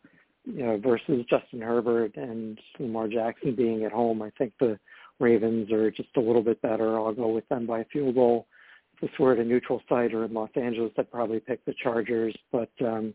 you 0.45 0.63
know, 0.63 0.77
versus 0.77 1.25
Justin 1.29 1.61
Herbert 1.61 2.15
and 2.17 2.59
Lamar 2.79 3.07
Jackson 3.07 3.55
being 3.55 3.83
at 3.85 3.91
home, 3.91 4.21
I 4.21 4.31
think 4.37 4.53
the 4.59 4.77
Ravens 5.19 5.71
are 5.71 5.91
just 5.91 6.09
a 6.17 6.21
little 6.21 6.41
bit 6.41 6.61
better. 6.61 6.97
I'll 6.97 7.13
go 7.13 7.29
with 7.29 7.47
them 7.49 7.65
by 7.65 7.79
a 7.79 7.85
field 7.85 8.15
goal. 8.15 8.47
If 8.95 9.01
this 9.09 9.19
were 9.19 9.33
at 9.33 9.39
a 9.39 9.43
neutral 9.43 9.81
site 9.87 10.13
or 10.13 10.25
in 10.25 10.33
Los 10.33 10.49
Angeles, 10.55 10.91
I'd 10.97 11.11
probably 11.11 11.39
pick 11.39 11.63
the 11.65 11.73
Chargers, 11.81 12.35
but 12.51 12.71
um, 12.81 13.13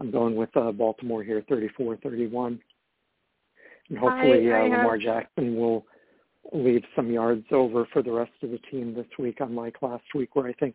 I'm 0.00 0.10
going 0.10 0.36
with 0.36 0.54
uh, 0.56 0.72
Baltimore 0.72 1.22
here, 1.22 1.42
34-31. 1.50 2.58
And 3.88 3.98
hopefully 3.98 4.52
I, 4.52 4.56
I 4.56 4.60
uh, 4.60 4.70
have... 4.70 4.78
Lamar 4.78 4.98
Jackson 4.98 5.56
will 5.56 5.84
leave 6.52 6.82
some 6.94 7.10
yards 7.10 7.44
over 7.52 7.86
for 7.92 8.02
the 8.02 8.12
rest 8.12 8.32
of 8.42 8.50
the 8.50 8.58
team 8.70 8.94
this 8.94 9.06
week, 9.18 9.38
unlike 9.40 9.76
last 9.82 10.04
week 10.14 10.36
where 10.36 10.46
I 10.46 10.52
think 10.54 10.74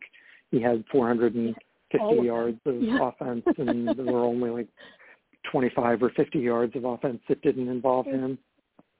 he 0.51 0.61
had 0.61 0.83
450 0.91 1.55
oh, 2.01 2.23
yards 2.23 2.59
of 2.65 2.81
yeah. 2.81 3.09
offense 3.09 3.43
and 3.57 3.87
there 3.87 4.05
were 4.05 4.23
only 4.23 4.49
like 4.49 4.67
25 5.51 6.03
or 6.03 6.09
50 6.11 6.39
yards 6.39 6.75
of 6.75 6.85
offense 6.85 7.19
that 7.29 7.41
didn't 7.41 7.67
involve 7.67 8.05
him. 8.05 8.37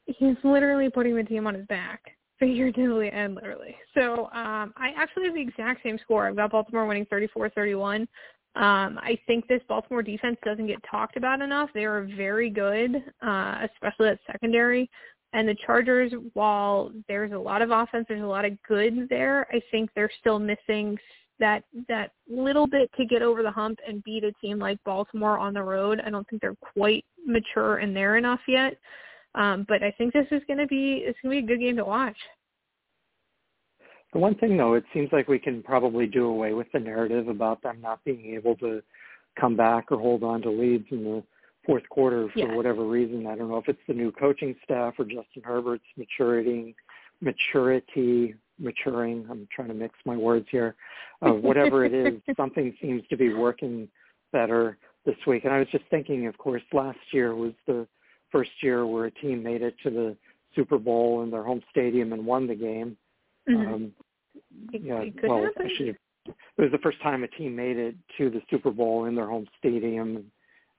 He's 0.06 0.38
literally 0.44 0.90
putting 0.90 1.16
the 1.16 1.24
team 1.24 1.48
on 1.48 1.54
his 1.56 1.66
back, 1.68 2.02
figuratively 2.40 3.10
and 3.10 3.36
literally. 3.36 3.76
So 3.94 4.26
um, 4.26 4.74
I 4.78 4.92
actually 4.96 5.26
have 5.26 5.36
the 5.36 5.42
exact 5.42 5.84
same 5.84 6.00
score. 6.04 6.28
I've 6.28 6.36
got 6.36 6.52
Baltimore 6.52 6.86
winning 6.86 7.06
34-31. 7.08 8.08
Um, 8.56 9.00
I 9.02 9.18
think 9.28 9.48
this 9.48 9.62
Baltimore 9.68 10.02
defense 10.02 10.38
doesn't 10.44 10.68
get 10.68 10.80
talked 10.90 11.18
about 11.18 11.42
enough. 11.42 11.70
They 11.74 11.86
are 11.86 12.10
very 12.18 12.50
good, 12.50 12.96
uh, 13.22 13.68
especially 13.72 14.10
at 14.10 14.20
secondary. 14.30 14.90
And 15.34 15.48
the 15.48 15.56
Chargers, 15.66 16.12
while 16.34 16.92
there's 17.08 17.32
a 17.32 17.38
lot 17.38 17.62
of 17.62 17.70
offense, 17.70 18.06
there's 18.10 18.24
a 18.24 18.26
lot 18.26 18.46
of 18.46 18.62
good 18.68 19.08
there. 19.10 19.48
I 19.52 19.62
think 19.72 19.92
they're 19.96 20.12
still 20.20 20.40
missing 20.40 20.98
that 21.40 21.64
that 21.88 22.12
little 22.28 22.68
bit 22.68 22.92
to 22.98 23.06
get 23.06 23.22
over 23.22 23.44
the 23.44 23.52
hump 23.52 23.80
and 23.88 24.04
beat 24.04 24.24
a 24.24 24.32
team 24.42 24.60
like 24.60 24.84
Baltimore 24.84 25.38
on 25.38 25.54
the 25.54 25.64
road. 25.64 26.02
I 26.06 26.10
don't 26.10 26.28
think 26.28 26.42
they're 26.42 26.56
quite 26.74 27.06
mature 27.26 27.78
and 27.78 27.96
there 27.96 28.18
enough 28.18 28.42
yet. 28.48 28.78
Um, 29.36 29.66
but 29.70 29.84
I 29.84 29.92
think 29.92 30.14
this 30.14 30.28
is 30.32 30.42
going 30.48 30.60
to 30.60 30.68
be 30.68 31.04
it's 31.06 31.18
going 31.22 31.36
to 31.36 31.42
be 31.42 31.54
a 31.54 31.56
good 31.56 31.64
game 31.64 31.78
to 31.78 31.86
watch. 31.86 32.18
The 34.14 34.20
one 34.20 34.36
thing, 34.36 34.58
though, 34.58 34.74
it 34.74 34.86
seems 34.94 35.10
like 35.12 35.28
we 35.28 35.40
can 35.40 35.62
probably 35.62 36.08
do 36.08 36.26
away 36.26 36.54
with 36.54 36.68
the 36.74 36.80
narrative 36.80 37.28
about 37.28 37.62
them 37.62 37.80
not 37.82 38.04
being 38.04 38.34
able 38.34 38.56
to 38.58 38.82
come 39.40 39.56
back 39.56 39.92
or 39.92 40.00
hold 40.00 40.24
on 40.24 40.42
to 40.42 40.50
leads 40.50 40.88
in 40.92 41.04
the 41.04 41.24
fourth 41.66 41.88
quarter 41.90 42.28
for 42.34 42.40
yeah. 42.40 42.56
whatever 42.56 42.86
reason. 42.86 43.28
I 43.28 43.36
don't 43.36 43.50
know 43.50 43.58
if 43.58 43.70
it's 43.70 43.80
the 43.88 43.94
new 43.94 44.12
coaching 44.12 44.56
staff 44.64 44.96
or 44.98 45.06
Justin 45.06 45.44
Herbert's 45.44 45.84
maturity, 45.98 46.76
maturity, 47.22 48.36
maturing. 48.58 49.28
I'm 49.30 49.48
trying 49.56 49.68
to 49.68 49.74
mix 49.74 49.96
my 50.06 50.18
words 50.18 50.48
here. 50.50 50.76
Uh, 51.22 51.32
whatever 51.32 51.86
it 51.86 51.94
is, 51.94 52.20
something 52.38 52.76
seems 52.82 53.04
to 53.10 53.18
be 53.18 53.34
working 53.34 53.88
better 54.32 54.78
this 55.06 55.16
week. 55.28 55.46
And 55.46 55.54
I 55.54 55.60
was 55.60 55.68
just 55.72 55.86
thinking, 55.90 56.28
of 56.28 56.38
course, 56.38 56.64
last 56.74 57.00
year 57.12 57.36
was 57.36 57.54
the 57.68 57.88
first 58.32 58.52
year 58.62 58.86
where 58.86 59.06
a 59.06 59.12
team 59.12 59.44
made 59.44 59.62
it 59.62 59.76
to 59.84 59.90
the 59.90 60.18
Super 60.56 60.78
Bowl 60.78 61.24
in 61.24 61.32
their 61.32 61.44
home 61.44 61.62
stadium 61.70 62.14
and 62.14 62.26
won 62.26 62.48
the 62.48 62.56
game. 62.56 62.98
Mm-hmm. 63.50 63.74
Um, 63.74 63.92
it, 64.74 64.82
yeah, 64.84 65.00
it 65.02 65.14
well, 65.24 65.44
happen. 65.44 65.66
actually, 65.66 65.90
it 65.90 66.62
was 66.62 66.72
the 66.72 66.78
first 66.80 67.02
time 67.02 67.24
a 67.24 67.28
team 67.28 67.56
made 67.56 67.78
it 67.78 67.96
to 68.18 68.30
the 68.30 68.42
Super 68.50 68.72
Bowl 68.72 69.06
in 69.06 69.16
their 69.16 69.28
home 69.28 69.48
stadium, 69.58 70.26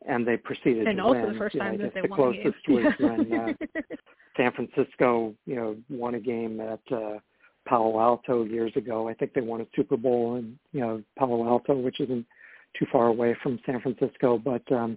and 0.07 0.27
they 0.27 0.37
proceeded 0.37 0.87
and 0.87 0.99
to 0.99 1.03
also 1.03 1.21
win. 1.21 1.33
the 1.33 1.39
first 1.39 1.59
time 1.59 1.79
that 1.79 1.95
they 1.95 2.03
the 2.03 2.09
won 2.09 2.21
a 2.21 2.43
closest 2.43 2.67
game. 2.67 2.85
was 2.85 2.95
when 2.99 3.33
uh, 3.33 3.53
San 4.37 4.53
Francisco, 4.53 5.35
you 5.47 5.57
know, 5.57 5.77
won 5.89 6.15
a 6.15 6.21
game 6.21 6.61
at 6.61 6.81
uh, 6.93 7.19
Palo 7.67 8.01
Alto 8.01 8.45
years 8.45 8.73
ago. 8.77 9.09
I 9.09 9.15
think 9.15 9.35
they 9.35 9.41
won 9.41 9.61
a 9.61 9.67
Super 9.75 9.97
Bowl 9.97 10.37
in 10.37 10.59
you 10.73 10.81
know 10.81 11.03
Palo 11.19 11.47
Alto, 11.47 11.75
which 11.75 12.01
isn't 12.01 12.27
too 12.79 12.87
far 12.93 13.07
away 13.07 13.37
from 13.43 13.59
San 13.67 13.81
Francisco. 13.81 14.39
But 14.39 14.71
um, 14.73 14.97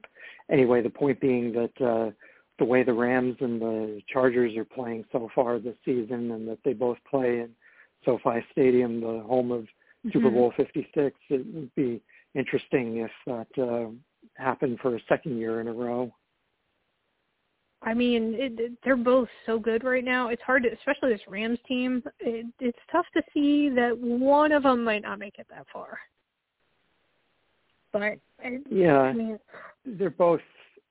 anyway, 0.52 0.82
the 0.82 0.90
point 0.90 1.20
being 1.20 1.52
that 1.54 1.86
uh, 1.86 2.12
the 2.60 2.66
way 2.66 2.84
the 2.84 2.94
Rams 2.94 3.36
and 3.40 3.62
the 3.62 4.02
Chargers 4.12 4.56
are 4.56 4.66
playing 4.66 5.06
so 5.12 5.30
far 5.34 5.60
this 5.60 5.76
season, 5.84 6.32
and 6.32 6.48
that 6.48 6.60
they 6.64 6.74
both 6.74 6.98
play 7.10 7.40
in 7.40 7.50
SoFi 8.06 8.46
Stadium, 8.52 9.02
the 9.02 9.24
home 9.28 9.52
of 9.52 9.64
mm-hmm. 9.64 10.10
Super 10.12 10.30
Bowl 10.30 10.54
56, 10.58 11.16
it 11.30 11.46
would 11.54 11.74
be 11.76 12.02
interesting 12.36 12.98
if 12.98 13.12
that 13.28 13.64
uh, 13.64 13.90
happened 14.36 14.80
for 14.82 14.96
a 14.96 15.00
second 15.08 15.38
year 15.38 15.62
in 15.62 15.68
a 15.68 15.74
row. 15.74 16.12
I 17.86 17.94
mean, 17.94 18.36
it, 18.36 18.60
it, 18.60 18.72
they're 18.84 18.96
both 18.96 19.28
so 19.46 19.60
good 19.60 19.84
right 19.84 20.06
now. 20.06 20.30
It's 20.30 20.42
hard 20.42 20.64
to, 20.64 20.70
especially 20.70 21.12
this 21.12 21.22
Rams 21.28 21.60
team. 21.68 22.02
It, 22.20 22.46
it's 22.60 22.80
tough 22.92 23.06
to 23.14 23.22
see 23.34 23.70
that 23.70 23.98
one 23.98 24.54
of 24.54 24.64
them 24.64 24.84
might 24.84 25.02
not 25.02 25.20
make 25.20 25.38
it 25.38 25.48
that 25.50 25.66
far. 25.72 26.00
But 27.92 28.20
yeah, 28.72 29.00
I 29.00 29.14
mean, 29.14 29.38
they're 29.86 30.10
both, 30.10 30.42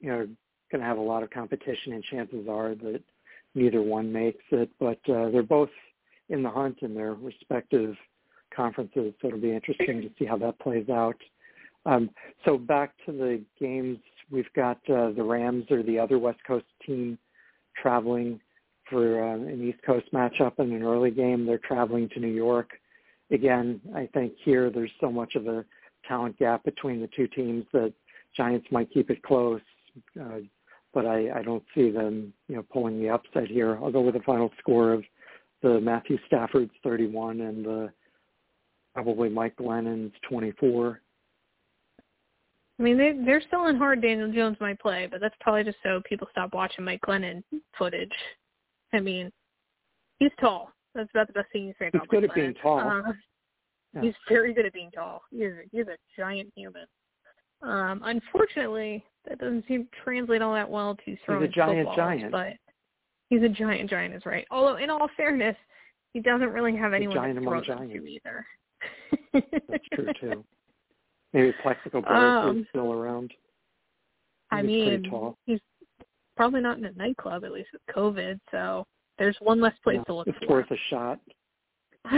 you 0.00 0.10
know, 0.10 0.28
going 0.70 0.80
to 0.80 0.86
have 0.86 0.98
a 0.98 1.02
lot 1.02 1.22
of 1.22 1.30
competition, 1.30 1.94
and 1.94 2.04
chances 2.04 2.46
are 2.48 2.74
that 2.76 3.02
neither 3.54 3.82
one 3.82 4.12
makes 4.12 4.44
it. 4.50 4.70
But 4.78 5.00
uh, 5.08 5.30
they're 5.30 5.42
both 5.42 5.70
in 6.32 6.42
the 6.42 6.50
hunt 6.50 6.78
in 6.82 6.94
their 6.94 7.14
respective 7.14 7.94
conferences, 8.54 9.14
so 9.20 9.28
it'll 9.28 9.38
be 9.38 9.52
interesting 9.52 10.02
to 10.02 10.10
see 10.18 10.24
how 10.24 10.36
that 10.38 10.58
plays 10.58 10.88
out. 10.88 11.16
Um, 11.86 12.10
so 12.44 12.58
back 12.58 12.94
to 13.06 13.12
the 13.12 13.42
games, 13.60 13.98
we've 14.30 14.52
got 14.54 14.78
uh, 14.88 15.10
the 15.12 15.22
Rams 15.22 15.66
or 15.70 15.82
the 15.82 15.98
other 15.98 16.18
West 16.18 16.40
Coast 16.46 16.66
team 16.84 17.18
traveling 17.80 18.40
for 18.88 19.22
uh, 19.22 19.34
an 19.34 19.66
East 19.66 19.82
Coast 19.84 20.06
matchup 20.12 20.58
in 20.58 20.72
an 20.72 20.82
early 20.82 21.10
game. 21.10 21.46
They're 21.46 21.58
traveling 21.58 22.08
to 22.10 22.20
New 22.20 22.28
York. 22.28 22.70
Again, 23.30 23.80
I 23.94 24.08
think 24.12 24.32
here 24.44 24.70
there's 24.70 24.90
so 25.00 25.10
much 25.10 25.34
of 25.34 25.46
a 25.46 25.64
talent 26.06 26.38
gap 26.38 26.64
between 26.64 27.00
the 27.00 27.08
two 27.16 27.26
teams 27.28 27.64
that 27.72 27.92
Giants 28.36 28.66
might 28.70 28.92
keep 28.92 29.10
it 29.10 29.22
close. 29.22 29.60
Uh, 30.20 30.40
but 30.94 31.06
I, 31.06 31.38
I 31.38 31.42
don't 31.42 31.64
see 31.74 31.90
them, 31.90 32.32
you 32.48 32.56
know, 32.56 32.64
pulling 32.70 33.00
the 33.00 33.08
upset 33.08 33.48
here. 33.48 33.78
I'll 33.82 33.92
go 33.92 34.02
with 34.02 34.16
a 34.16 34.20
final 34.20 34.50
score 34.58 34.92
of 34.92 35.04
the 35.62 35.80
Matthew 35.80 36.18
Stafford's 36.26 36.72
31 36.82 37.40
and 37.40 37.64
the 37.64 37.92
probably 38.94 39.28
Mike 39.28 39.56
Glennon's 39.56 40.12
24. 40.28 41.00
I 42.78 42.82
mean, 42.82 42.98
they 42.98 43.12
they're 43.24 43.42
still 43.46 43.66
in 43.66 43.76
hard. 43.76 44.02
Daniel 44.02 44.32
Jones 44.32 44.56
might 44.60 44.80
play, 44.80 45.06
but 45.10 45.20
that's 45.20 45.34
probably 45.40 45.64
just 45.64 45.76
so 45.82 46.00
people 46.08 46.26
stop 46.30 46.52
watching 46.52 46.84
Mike 46.84 47.00
Glennon 47.06 47.42
footage. 47.78 48.12
I 48.92 49.00
mean, 49.00 49.30
he's 50.18 50.30
tall. 50.40 50.72
That's 50.94 51.10
about 51.14 51.28
the 51.28 51.32
best 51.32 51.46
thing 51.52 51.66
you 51.66 51.74
can 51.78 51.86
say 51.86 51.88
about 51.88 52.02
He's 52.02 52.10
good 52.10 52.22
Mike 52.22 52.30
at 52.30 52.34
being 52.34 52.54
tall. 52.54 52.80
Uh, 52.80 53.12
Yeah. 53.94 54.02
He's 54.02 54.14
very 54.28 54.54
good 54.54 54.66
at 54.66 54.72
being 54.72 54.90
tall. 54.90 55.22
He's 55.30 55.42
a, 55.42 55.62
he's 55.70 55.86
a 55.86 55.96
giant 56.18 56.50
human. 56.56 56.86
Um, 57.62 58.00
unfortunately, 58.04 59.04
that 59.28 59.38
doesn't 59.38 59.66
seem 59.68 59.84
to 59.84 59.90
translate 60.02 60.42
all 60.42 60.54
that 60.54 60.68
well 60.68 60.96
to 61.04 61.16
throwing 61.24 61.42
He's 61.42 61.50
a 61.50 61.52
giant 61.52 61.88
footballs, 61.88 61.96
giant. 61.96 62.32
But 62.32 62.54
he's 63.32 63.42
a 63.42 63.48
giant 63.48 63.88
giant 63.88 64.14
is 64.14 64.26
right. 64.26 64.46
Although, 64.50 64.76
in 64.76 64.90
all 64.90 65.08
fairness, 65.16 65.56
he 66.12 66.20
doesn't 66.20 66.50
really 66.50 66.76
have 66.76 66.92
anyone 66.92 67.34
to 67.34 67.40
throw 67.40 67.62
them 67.62 67.88
to 67.88 68.06
either. 68.06 68.46
That's 69.32 69.84
true 69.94 70.12
too. 70.20 70.44
Maybe 71.32 71.54
Plaxico 71.62 72.02
Burress 72.06 72.44
Um, 72.50 72.58
is 72.58 72.66
still 72.68 72.92
around. 72.92 73.32
I 74.50 74.58
He's 74.58 74.66
mean, 74.66 74.88
pretty 74.88 75.08
tall. 75.08 75.38
he's 75.46 75.60
probably 76.36 76.60
not 76.60 76.76
in 76.76 76.84
a 76.84 76.92
nightclub 76.92 77.42
at 77.44 77.52
least 77.52 77.70
with 77.72 77.80
COVID, 77.96 78.38
so 78.50 78.86
there's 79.18 79.36
one 79.40 79.60
less 79.62 79.72
place 79.82 79.96
Yeah, 79.96 80.04
to 80.04 80.14
look 80.14 80.28
it's 80.28 80.36
for. 80.46 80.56
worth 80.56 80.70
a 80.70 80.76
shot. 80.90 81.18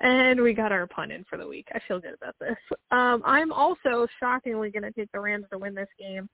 and 0.00 0.40
we 0.40 0.52
got 0.52 0.70
our 0.70 0.86
pun 0.86 1.10
in 1.10 1.24
for 1.24 1.38
the 1.38 1.46
week. 1.46 1.66
I 1.74 1.80
feel 1.88 1.98
good 1.98 2.14
about 2.14 2.36
this. 2.38 2.56
Um, 2.92 3.22
I'm 3.24 3.50
also 3.50 4.06
shockingly 4.20 4.70
going 4.70 4.82
to 4.84 4.92
take 4.92 5.10
the 5.12 5.18
Rams 5.20 5.46
to 5.50 5.58
win 5.58 5.74
this 5.74 5.88
game. 5.98 6.28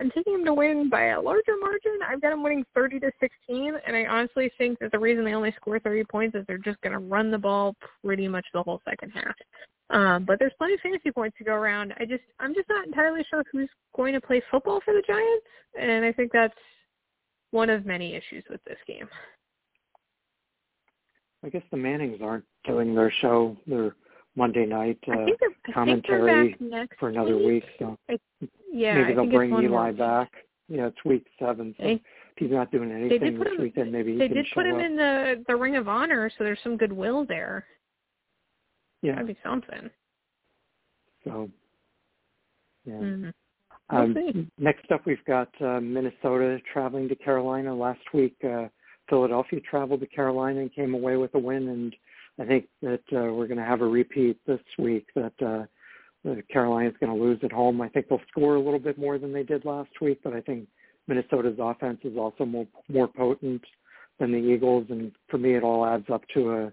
I'm 0.00 0.10
taking 0.10 0.34
them 0.34 0.44
to 0.44 0.54
win 0.54 0.88
by 0.88 1.06
a 1.08 1.20
larger 1.20 1.56
margin. 1.60 1.98
I've 2.06 2.20
got 2.20 2.30
them 2.30 2.42
winning 2.42 2.64
30 2.74 3.00
to 3.00 3.10
16, 3.20 3.74
and 3.86 3.96
I 3.96 4.06
honestly 4.06 4.50
think 4.56 4.78
that 4.78 4.92
the 4.92 4.98
reason 4.98 5.24
they 5.24 5.34
only 5.34 5.52
score 5.56 5.80
30 5.80 6.04
points 6.04 6.36
is 6.36 6.44
they're 6.46 6.58
just 6.58 6.80
going 6.82 6.92
to 6.92 6.98
run 6.98 7.30
the 7.30 7.38
ball 7.38 7.74
pretty 8.04 8.28
much 8.28 8.46
the 8.54 8.62
whole 8.62 8.80
second 8.88 9.10
half. 9.10 9.34
Um, 9.90 10.24
but 10.24 10.38
there's 10.38 10.52
plenty 10.58 10.74
of 10.74 10.80
fantasy 10.80 11.10
points 11.10 11.36
to 11.38 11.44
go 11.44 11.54
around. 11.54 11.94
I 11.98 12.04
just 12.04 12.22
I'm 12.38 12.54
just 12.54 12.68
not 12.68 12.86
entirely 12.86 13.24
sure 13.28 13.42
who's 13.50 13.70
going 13.96 14.12
to 14.12 14.20
play 14.20 14.42
football 14.50 14.80
for 14.84 14.92
the 14.92 15.02
Giants, 15.06 15.46
and 15.80 16.04
I 16.04 16.12
think 16.12 16.30
that's 16.32 16.54
one 17.52 17.70
of 17.70 17.86
many 17.86 18.14
issues 18.14 18.44
with 18.50 18.62
this 18.64 18.76
game. 18.86 19.08
I 21.42 21.48
guess 21.48 21.62
the 21.70 21.78
Mannings 21.78 22.20
aren't 22.22 22.44
doing 22.66 22.94
their 22.94 23.12
show, 23.22 23.56
their 23.66 23.94
Monday 24.36 24.66
night 24.66 24.98
I 25.08 25.12
uh, 25.12 25.24
think 25.24 25.40
they're, 25.40 25.48
I 25.48 25.64
think 25.64 25.74
commentary 25.74 26.56
for 27.00 27.08
another 27.08 27.36
week. 27.36 27.64
So 27.78 27.96
Yeah, 28.72 28.94
maybe 29.00 29.14
they'll 29.14 29.26
bring 29.30 29.52
Eli 29.62 29.92
back. 29.92 30.30
Yeah, 30.68 30.86
it's 30.88 31.04
week 31.04 31.26
seven. 31.38 31.74
So 31.78 31.84
if 31.86 32.00
he's 32.36 32.50
not 32.50 32.70
doing 32.70 32.90
anything 32.92 33.38
this 33.38 33.48
him- 33.52 33.62
weekend, 33.62 33.90
maybe 33.92 34.12
he 34.12 34.18
They 34.18 34.28
did 34.28 34.46
put 34.54 34.66
him 34.66 34.76
up. 34.76 34.82
in 34.82 34.96
the 34.96 35.44
the 35.48 35.56
Ring 35.56 35.76
of 35.76 35.88
Honor, 35.88 36.30
so 36.36 36.44
there's 36.44 36.60
some 36.62 36.76
goodwill 36.76 37.24
there. 37.24 37.66
yeah. 39.02 39.12
That'd 39.12 39.28
be 39.28 39.38
something. 39.42 39.90
So 41.24 41.50
yeah. 42.84 42.94
Mhm. 42.94 43.32
We'll 43.90 44.00
Um, 44.02 44.50
next 44.58 44.90
up, 44.92 45.06
we've 45.06 45.24
got 45.24 45.48
uh, 45.62 45.80
Minnesota 45.80 46.60
traveling 46.72 47.08
to 47.08 47.16
Carolina. 47.16 47.74
Last 47.74 48.02
week, 48.12 48.36
uh, 48.44 48.68
Philadelphia 49.08 49.60
traveled 49.62 50.00
to 50.00 50.06
Carolina 50.06 50.60
and 50.60 50.72
came 50.74 50.92
away 50.92 51.16
with 51.16 51.34
a 51.34 51.38
win, 51.38 51.68
and 51.68 51.96
I 52.38 52.44
think 52.44 52.68
that 52.82 53.00
uh, 53.14 53.32
we're 53.32 53.46
going 53.46 53.56
to 53.58 53.64
have 53.64 53.80
a 53.80 53.86
repeat 53.86 54.38
this 54.46 54.60
week. 54.78 55.06
That 55.14 55.32
uh, 55.40 55.64
that 55.64 55.68
Carolina's 56.52 56.94
going 57.00 57.16
to 57.16 57.22
lose 57.22 57.38
at 57.42 57.52
home. 57.52 57.80
I 57.80 57.88
think 57.88 58.08
they'll 58.08 58.20
score 58.28 58.56
a 58.56 58.60
little 58.60 58.78
bit 58.78 58.98
more 58.98 59.18
than 59.18 59.32
they 59.32 59.42
did 59.42 59.64
last 59.64 59.90
week, 60.00 60.20
but 60.22 60.32
I 60.32 60.40
think 60.40 60.68
Minnesota's 61.06 61.58
offense 61.58 61.98
is 62.04 62.16
also 62.16 62.44
more 62.44 62.66
more 62.88 63.08
potent 63.08 63.62
than 64.18 64.32
the 64.32 64.38
Eagles, 64.38 64.86
and 64.90 65.12
for 65.28 65.38
me, 65.38 65.54
it 65.54 65.62
all 65.62 65.86
adds 65.86 66.06
up 66.12 66.22
to 66.34 66.50
a, 66.50 66.72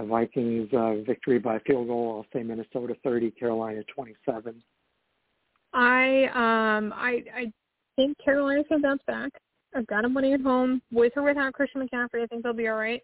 a 0.00 0.04
Vikings 0.04 0.68
uh, 0.72 0.96
victory 1.06 1.38
by 1.38 1.58
field 1.60 1.86
goal. 1.86 2.16
I'll 2.18 2.38
say 2.40 2.44
Minnesota 2.44 2.96
30, 3.04 3.30
Carolina 3.32 3.82
27. 3.94 4.62
I 5.72 6.24
um 6.34 6.92
I 6.94 7.22
I 7.34 7.52
think 7.96 8.16
Carolina's 8.22 8.66
gonna 8.68 8.82
bounce 8.82 9.02
back. 9.06 9.30
I've 9.74 9.86
got 9.86 10.02
them 10.02 10.14
winning 10.14 10.34
at 10.34 10.40
home 10.40 10.82
with 10.90 11.12
or 11.16 11.22
without 11.22 11.52
Christian 11.52 11.86
McCaffrey. 11.86 12.22
I 12.22 12.26
think 12.26 12.42
they'll 12.42 12.52
be 12.52 12.68
all 12.68 12.76
right. 12.76 13.02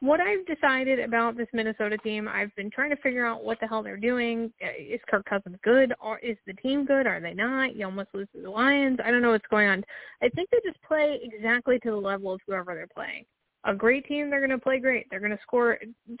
What 0.00 0.20
I've 0.20 0.44
decided 0.44 1.00
about 1.00 1.38
this 1.38 1.48
Minnesota 1.54 1.96
team, 1.96 2.28
I've 2.28 2.54
been 2.54 2.70
trying 2.70 2.90
to 2.90 2.96
figure 2.96 3.24
out 3.24 3.42
what 3.42 3.58
the 3.60 3.66
hell 3.66 3.82
they're 3.82 3.96
doing. 3.96 4.52
Uh, 4.62 4.68
Is 4.78 5.00
Kirk 5.08 5.24
Cousins 5.24 5.56
good? 5.64 5.94
Or 6.00 6.18
is 6.18 6.36
the 6.46 6.52
team 6.54 6.84
good? 6.84 7.06
Are 7.06 7.18
they 7.18 7.32
not? 7.32 7.74
You 7.74 7.86
almost 7.86 8.10
lose 8.12 8.28
to 8.34 8.42
the 8.42 8.50
Lions. 8.50 8.98
I 9.02 9.10
don't 9.10 9.22
know 9.22 9.30
what's 9.30 9.46
going 9.48 9.68
on. 9.68 9.82
I 10.22 10.28
think 10.28 10.50
they 10.50 10.58
just 10.66 10.82
play 10.82 11.18
exactly 11.22 11.78
to 11.78 11.90
the 11.92 11.96
level 11.96 12.32
of 12.32 12.40
whoever 12.46 12.74
they're 12.74 12.86
playing. 12.94 13.24
A 13.64 13.74
great 13.74 14.06
team, 14.06 14.28
they're 14.28 14.46
going 14.46 14.50
to 14.50 14.62
play 14.62 14.78
great. 14.78 15.06
They're 15.10 15.18
going 15.18 15.32
to 15.32 15.42
score 15.42 15.78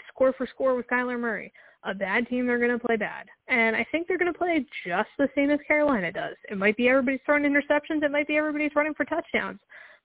score 0.08 0.32
for 0.32 0.46
score 0.46 0.74
with 0.74 0.86
Kyler 0.88 1.20
Murray. 1.20 1.52
A 1.84 1.94
bad 1.94 2.26
team, 2.28 2.46
they're 2.46 2.58
going 2.58 2.76
to 2.76 2.84
play 2.84 2.96
bad. 2.96 3.26
And 3.46 3.76
I 3.76 3.86
think 3.92 4.08
they're 4.08 4.18
going 4.18 4.32
to 4.32 4.38
play 4.38 4.66
just 4.86 5.10
the 5.18 5.28
same 5.36 5.50
as 5.50 5.60
Carolina 5.68 6.10
does. 6.10 6.34
It 6.50 6.58
might 6.58 6.76
be 6.76 6.88
everybody's 6.88 7.20
throwing 7.24 7.44
interceptions. 7.44 8.02
It 8.02 8.10
might 8.10 8.26
be 8.26 8.38
everybody's 8.38 8.74
running 8.74 8.94
for 8.94 9.04
touchdowns. 9.04 9.60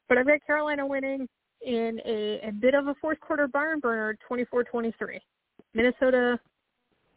But 0.08 0.18
I've 0.18 0.28
got 0.28 0.46
Carolina 0.46 0.86
winning 0.86 1.28
in 1.66 2.00
a, 2.06 2.48
a 2.48 2.52
bit 2.52 2.74
of 2.74 2.88
a 2.88 2.96
fourth 3.02 3.20
quarter 3.20 3.48
barn 3.48 3.80
burner, 3.80 4.18
24-23. 4.30 4.94
Minnesota, 5.74 6.40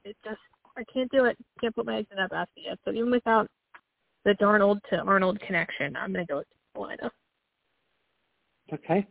it 0.04 0.16
just 0.24 0.38
I 0.76 0.82
can't 0.92 1.10
do 1.10 1.24
it. 1.26 1.36
Can't 1.60 1.74
put 1.74 1.86
my 1.86 1.98
eggs 1.98 2.08
in 2.10 2.16
that 2.16 2.30
basket 2.30 2.62
yet. 2.66 2.78
So 2.84 2.92
even 2.92 3.10
without 3.10 3.48
the 4.24 4.32
Darnold 4.32 4.80
to 4.90 4.96
Arnold 4.96 5.40
connection, 5.40 5.96
I'm 5.96 6.12
going 6.12 6.26
to 6.26 6.32
go 6.32 6.38
with 6.38 6.46
Carolina. 6.74 7.10
Okay. 8.72 9.06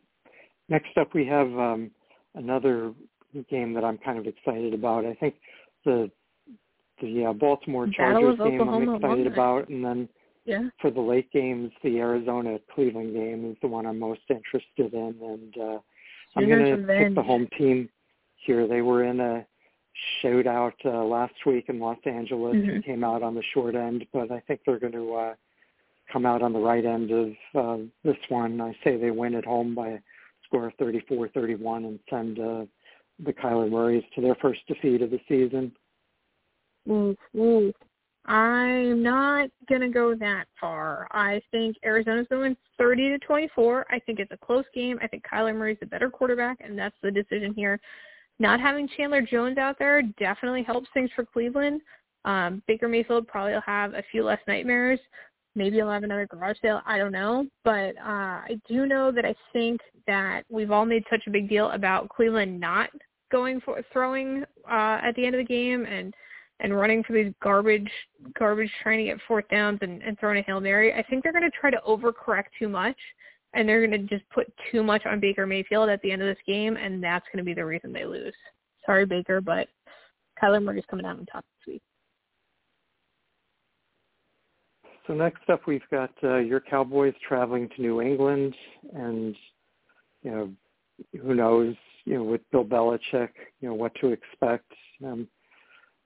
Next 0.69 0.97
up, 0.97 1.13
we 1.13 1.25
have 1.25 1.47
um, 1.47 1.91
another 2.35 2.93
game 3.49 3.73
that 3.73 3.83
I'm 3.83 3.97
kind 3.99 4.17
of 4.17 4.27
excited 4.27 4.73
about. 4.73 5.05
I 5.05 5.13
think 5.15 5.35
the 5.85 6.09
the 7.01 7.25
uh, 7.25 7.33
Baltimore 7.33 7.87
Chargers 7.87 8.37
game 8.37 8.61
I'm 8.61 8.95
excited 8.95 9.27
about, 9.27 9.67
and 9.69 9.83
then 9.83 10.07
Yeah. 10.45 10.69
for 10.81 10.91
the 10.91 10.99
late 11.01 11.31
games, 11.31 11.71
the 11.83 11.99
Arizona 11.99 12.59
Cleveland 12.73 13.13
game 13.13 13.49
is 13.49 13.57
the 13.61 13.67
one 13.67 13.85
I'm 13.85 13.99
most 13.99 14.21
interested 14.29 14.93
in, 14.93 15.15
and 15.21 15.57
uh, 15.57 15.79
I'm 16.35 16.49
going 16.49 16.65
to 16.65 16.85
pick 16.85 17.15
the 17.15 17.23
home 17.23 17.47
team 17.57 17.89
here. 18.35 18.67
They 18.67 18.81
were 18.81 19.05
in 19.05 19.19
a 19.21 19.45
shootout 20.21 20.73
uh, 20.85 21.03
last 21.03 21.33
week 21.45 21.69
in 21.69 21.79
Los 21.79 21.99
Angeles 22.05 22.55
Mhm. 22.55 22.75
and 22.75 22.83
came 22.83 23.03
out 23.03 23.23
on 23.23 23.35
the 23.35 23.43
short 23.53 23.75
end, 23.75 24.05
but 24.11 24.31
I 24.31 24.39
think 24.41 24.61
they're 24.65 24.79
going 24.79 24.93
to 24.93 25.13
uh, 25.13 25.35
come 26.11 26.25
out 26.25 26.41
on 26.41 26.51
the 26.51 26.59
right 26.59 26.83
end 26.83 27.11
of 27.11 27.35
uh, 27.55 27.77
this 28.03 28.17
one. 28.29 28.59
I 28.59 28.75
say 28.83 28.97
they 28.97 29.11
win 29.11 29.35
at 29.35 29.45
home 29.45 29.73
by 29.73 29.89
a 29.89 29.99
score 30.45 30.67
of 30.67 30.75
34-31 30.77 31.85
and 31.85 31.99
send 32.09 32.39
uh, 32.39 32.65
the 33.23 33.33
Kyler 33.33 33.69
Murrays 33.69 34.03
to 34.15 34.21
their 34.21 34.35
first 34.35 34.61
defeat 34.67 35.01
of 35.01 35.11
the 35.11 35.21
season. 35.27 35.71
Ooh. 36.89 37.73
I'm 38.25 39.03
not 39.03 39.49
gonna 39.69 39.89
go 39.89 40.15
that 40.15 40.45
far. 40.59 41.07
I 41.11 41.41
think 41.51 41.75
Arizona's 41.83 42.27
going 42.29 42.55
30 42.77 43.09
to 43.09 43.19
24. 43.19 43.85
I 43.89 43.99
think 43.99 44.19
it's 44.19 44.31
a 44.31 44.37
close 44.37 44.65
game. 44.73 44.97
I 45.01 45.07
think 45.07 45.23
Kyler 45.25 45.55
Murray's 45.55 45.77
the 45.79 45.85
better 45.85 46.09
quarterback, 46.09 46.59
and 46.61 46.77
that's 46.77 46.95
the 47.03 47.11
decision 47.11 47.53
here. 47.53 47.79
Not 48.39 48.59
having 48.59 48.87
Chandler 48.95 49.21
Jones 49.21 49.57
out 49.57 49.77
there 49.77 50.01
definitely 50.19 50.63
helps 50.63 50.87
things 50.93 51.09
for 51.15 51.25
Cleveland. 51.25 51.81
Um, 52.25 52.63
Baker 52.67 52.87
Mayfield 52.87 53.27
probably 53.27 53.53
will 53.53 53.61
have 53.61 53.93
a 53.93 54.03
few 54.11 54.23
less 54.23 54.39
nightmares. 54.47 54.99
Maybe 55.55 55.75
he'll 55.75 55.89
have 55.91 56.03
another 56.03 56.25
garage 56.25 56.57
sale. 56.61 56.81
I 56.85 56.97
don't 56.97 57.11
know, 57.11 57.45
but 57.63 57.95
uh, 57.97 58.41
I 58.47 58.59
do 58.67 58.85
know 58.85 59.11
that 59.11 59.25
I 59.25 59.35
think 59.51 59.81
that 60.07 60.43
we've 60.49 60.71
all 60.71 60.85
made 60.85 61.03
such 61.09 61.23
a 61.27 61.29
big 61.29 61.47
deal 61.47 61.69
about 61.71 62.09
Cleveland 62.09 62.59
not 62.59 62.89
going 63.31 63.61
for 63.61 63.81
throwing 63.91 64.43
uh, 64.69 64.99
at 65.03 65.13
the 65.15 65.25
end 65.25 65.35
of 65.35 65.39
the 65.39 65.53
game 65.53 65.85
and 65.85 66.13
and 66.63 66.75
running 66.75 67.03
for 67.03 67.13
these 67.13 67.31
garbage 67.43 67.91
garbage 68.39 68.71
trying 68.81 68.97
to 68.99 69.03
get 69.03 69.17
fourth 69.27 69.47
downs 69.49 69.79
and, 69.81 70.01
and 70.01 70.17
throwing 70.19 70.39
a 70.39 70.41
hail 70.41 70.59
mary. 70.59 70.93
I 70.93 71.03
think 71.03 71.21
they're 71.21 71.33
going 71.33 71.43
to 71.43 71.51
try 71.51 71.69
to 71.69 71.81
overcorrect 71.87 72.45
too 72.57 72.69
much, 72.69 72.97
and 73.53 73.67
they're 73.67 73.85
going 73.85 74.07
to 74.07 74.07
just 74.07 74.27
put 74.29 74.51
too 74.71 74.81
much 74.81 75.05
on 75.05 75.19
Baker 75.19 75.45
Mayfield 75.45 75.89
at 75.89 76.01
the 76.01 76.11
end 76.11 76.21
of 76.21 76.27
this 76.27 76.43
game, 76.47 76.77
and 76.77 77.03
that's 77.03 77.25
going 77.31 77.43
to 77.43 77.45
be 77.45 77.53
the 77.53 77.65
reason 77.65 77.91
they 77.93 78.05
lose. 78.05 78.33
Sorry, 78.85 79.05
Baker, 79.05 79.41
but 79.41 79.67
Kyler 80.41 80.63
Murray's 80.63 80.85
coming 80.89 81.05
out 81.05 81.19
on 81.19 81.25
top 81.25 81.45
this 81.59 81.73
week. 81.73 81.81
So 85.05 85.13
next 85.13 85.49
up, 85.49 85.67
we've 85.67 85.81
got 85.91 86.11
uh, 86.23 86.37
your 86.37 86.61
Cowboys 86.61 87.13
traveling 87.27 87.67
to 87.75 87.81
New 87.81 88.01
England, 88.01 88.55
and 88.93 89.35
you 90.21 90.31
know, 90.31 90.49
who 91.21 91.35
knows, 91.35 91.75
you 92.05 92.13
know, 92.15 92.23
with 92.23 92.41
Bill 92.51 92.63
Belichick, 92.63 93.29
you 93.59 93.67
know, 93.67 93.73
what 93.73 93.93
to 93.95 94.07
expect. 94.13 94.71
Um, 95.05 95.27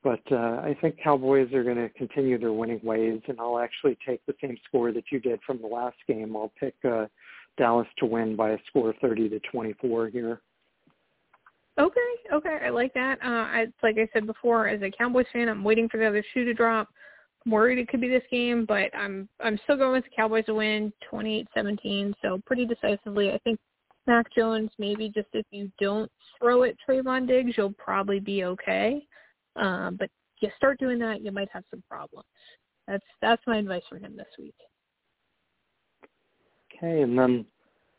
but 0.07 0.21
uh, 0.31 0.61
I 0.63 0.73
think 0.79 0.95
Cowboys 1.03 1.51
are 1.51 1.65
going 1.65 1.75
to 1.75 1.89
continue 1.89 2.39
their 2.39 2.53
winning 2.53 2.79
ways, 2.81 3.19
and 3.27 3.37
I'll 3.41 3.59
actually 3.59 3.97
take 4.07 4.25
the 4.25 4.33
same 4.41 4.55
score 4.65 4.93
that 4.93 5.03
you 5.11 5.19
did 5.19 5.41
from 5.45 5.59
the 5.61 5.67
last 5.67 5.97
game. 6.07 6.33
I'll 6.33 6.53
pick 6.57 6.75
uh, 6.89 7.07
Dallas 7.57 7.89
to 7.97 8.05
win 8.05 8.37
by 8.37 8.51
a 8.51 8.57
score 8.69 8.91
of 8.91 8.95
30 9.01 9.27
to 9.27 9.41
24 9.51 10.07
here. 10.07 10.39
Okay, 11.77 11.99
okay, 12.31 12.57
I 12.63 12.69
like 12.69 12.93
that. 12.93 13.19
Uh, 13.21 13.27
I 13.27 13.65
like 13.83 13.97
I 13.97 14.07
said 14.13 14.25
before, 14.25 14.69
as 14.69 14.81
a 14.81 14.89
Cowboys 14.89 15.25
fan, 15.33 15.49
I'm 15.49 15.65
waiting 15.65 15.89
for 15.89 15.97
the 15.97 16.07
other 16.07 16.23
shoe 16.33 16.45
to 16.45 16.53
drop. 16.53 16.87
I'm 17.45 17.51
worried 17.51 17.77
it 17.77 17.89
could 17.89 17.99
be 17.99 18.07
this 18.07 18.23
game, 18.31 18.63
but 18.65 18.89
I'm 18.97 19.27
I'm 19.43 19.59
still 19.65 19.75
going 19.75 19.91
with 19.91 20.05
the 20.05 20.15
Cowboys 20.15 20.45
to 20.45 20.53
win 20.53 20.93
28-17, 21.11 22.13
so 22.21 22.41
pretty 22.45 22.65
decisively. 22.65 23.31
I 23.33 23.39
think 23.39 23.59
Mac 24.07 24.33
Jones, 24.33 24.71
maybe 24.79 25.11
just 25.13 25.27
if 25.33 25.45
you 25.51 25.69
don't 25.81 26.09
throw 26.39 26.63
it 26.63 26.77
Trevon 26.87 27.27
Diggs, 27.27 27.55
you'll 27.57 27.73
probably 27.73 28.21
be 28.21 28.45
okay. 28.45 29.05
Um, 29.57 29.95
but 29.97 30.09
you 30.39 30.49
start 30.55 30.79
doing 30.79 30.99
that, 30.99 31.21
you 31.21 31.31
might 31.31 31.49
have 31.51 31.63
some 31.69 31.83
problems. 31.89 32.25
That's 32.87 33.05
that's 33.21 33.41
my 33.47 33.57
advice 33.57 33.83
for 33.89 33.97
him 33.97 34.15
this 34.15 34.27
week. 34.39 34.55
Okay, 36.75 37.01
and 37.01 37.17
then 37.17 37.45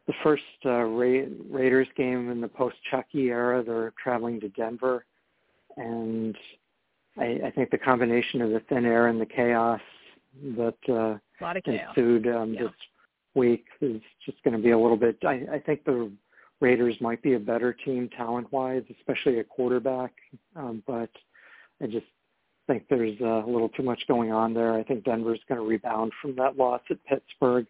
the 0.06 0.14
first 0.22 0.42
uh, 0.64 0.82
Ra- 0.84 1.26
Raiders 1.50 1.88
game 1.96 2.30
in 2.30 2.40
the 2.40 2.48
post 2.48 2.76
Chucky 2.90 3.28
era. 3.28 3.62
They're 3.62 3.92
traveling 4.02 4.40
to 4.40 4.48
Denver, 4.50 5.04
and 5.76 6.36
I, 7.18 7.40
I 7.46 7.50
think 7.50 7.70
the 7.70 7.78
combination 7.78 8.40
of 8.40 8.50
the 8.50 8.60
thin 8.68 8.86
air 8.86 9.08
and 9.08 9.20
the 9.20 9.26
chaos 9.26 9.80
that 10.56 10.76
uh, 10.88 10.94
A 10.94 11.20
lot 11.42 11.56
of 11.56 11.64
chaos. 11.64 11.92
ensued 11.96 12.28
um, 12.28 12.54
Yeah. 12.54 12.62
this 12.62 12.72
week 13.34 13.66
is 13.80 14.00
just 14.24 14.42
going 14.44 14.56
to 14.56 14.62
be 14.62 14.70
a 14.70 14.78
little 14.78 14.96
bit. 14.96 15.18
I, 15.24 15.44
I 15.52 15.58
think 15.58 15.84
the 15.84 16.10
Raiders 16.60 16.96
might 17.00 17.22
be 17.22 17.34
a 17.34 17.38
better 17.38 17.72
team 17.72 18.08
talent-wise, 18.16 18.82
especially 18.98 19.38
at 19.38 19.48
quarterback, 19.48 20.12
um, 20.56 20.82
but 20.86 21.10
I 21.82 21.86
just 21.86 22.06
think 22.66 22.84
there's 22.88 23.16
uh, 23.20 23.44
a 23.44 23.50
little 23.50 23.68
too 23.70 23.82
much 23.82 24.02
going 24.06 24.32
on 24.32 24.54
there. 24.54 24.74
I 24.74 24.82
think 24.84 25.04
Denver's 25.04 25.40
going 25.48 25.60
to 25.60 25.66
rebound 25.66 26.12
from 26.20 26.36
that 26.36 26.56
loss 26.56 26.82
at 26.90 27.02
Pittsburgh. 27.04 27.66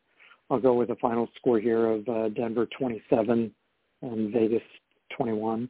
I'll 0.50 0.60
go 0.60 0.74
with 0.74 0.90
a 0.90 0.96
final 0.96 1.28
score 1.36 1.60
here 1.60 1.86
of 1.86 2.08
uh, 2.08 2.28
Denver 2.30 2.66
27 2.78 3.52
and 4.02 4.32
Vegas 4.32 4.62
21. 5.16 5.68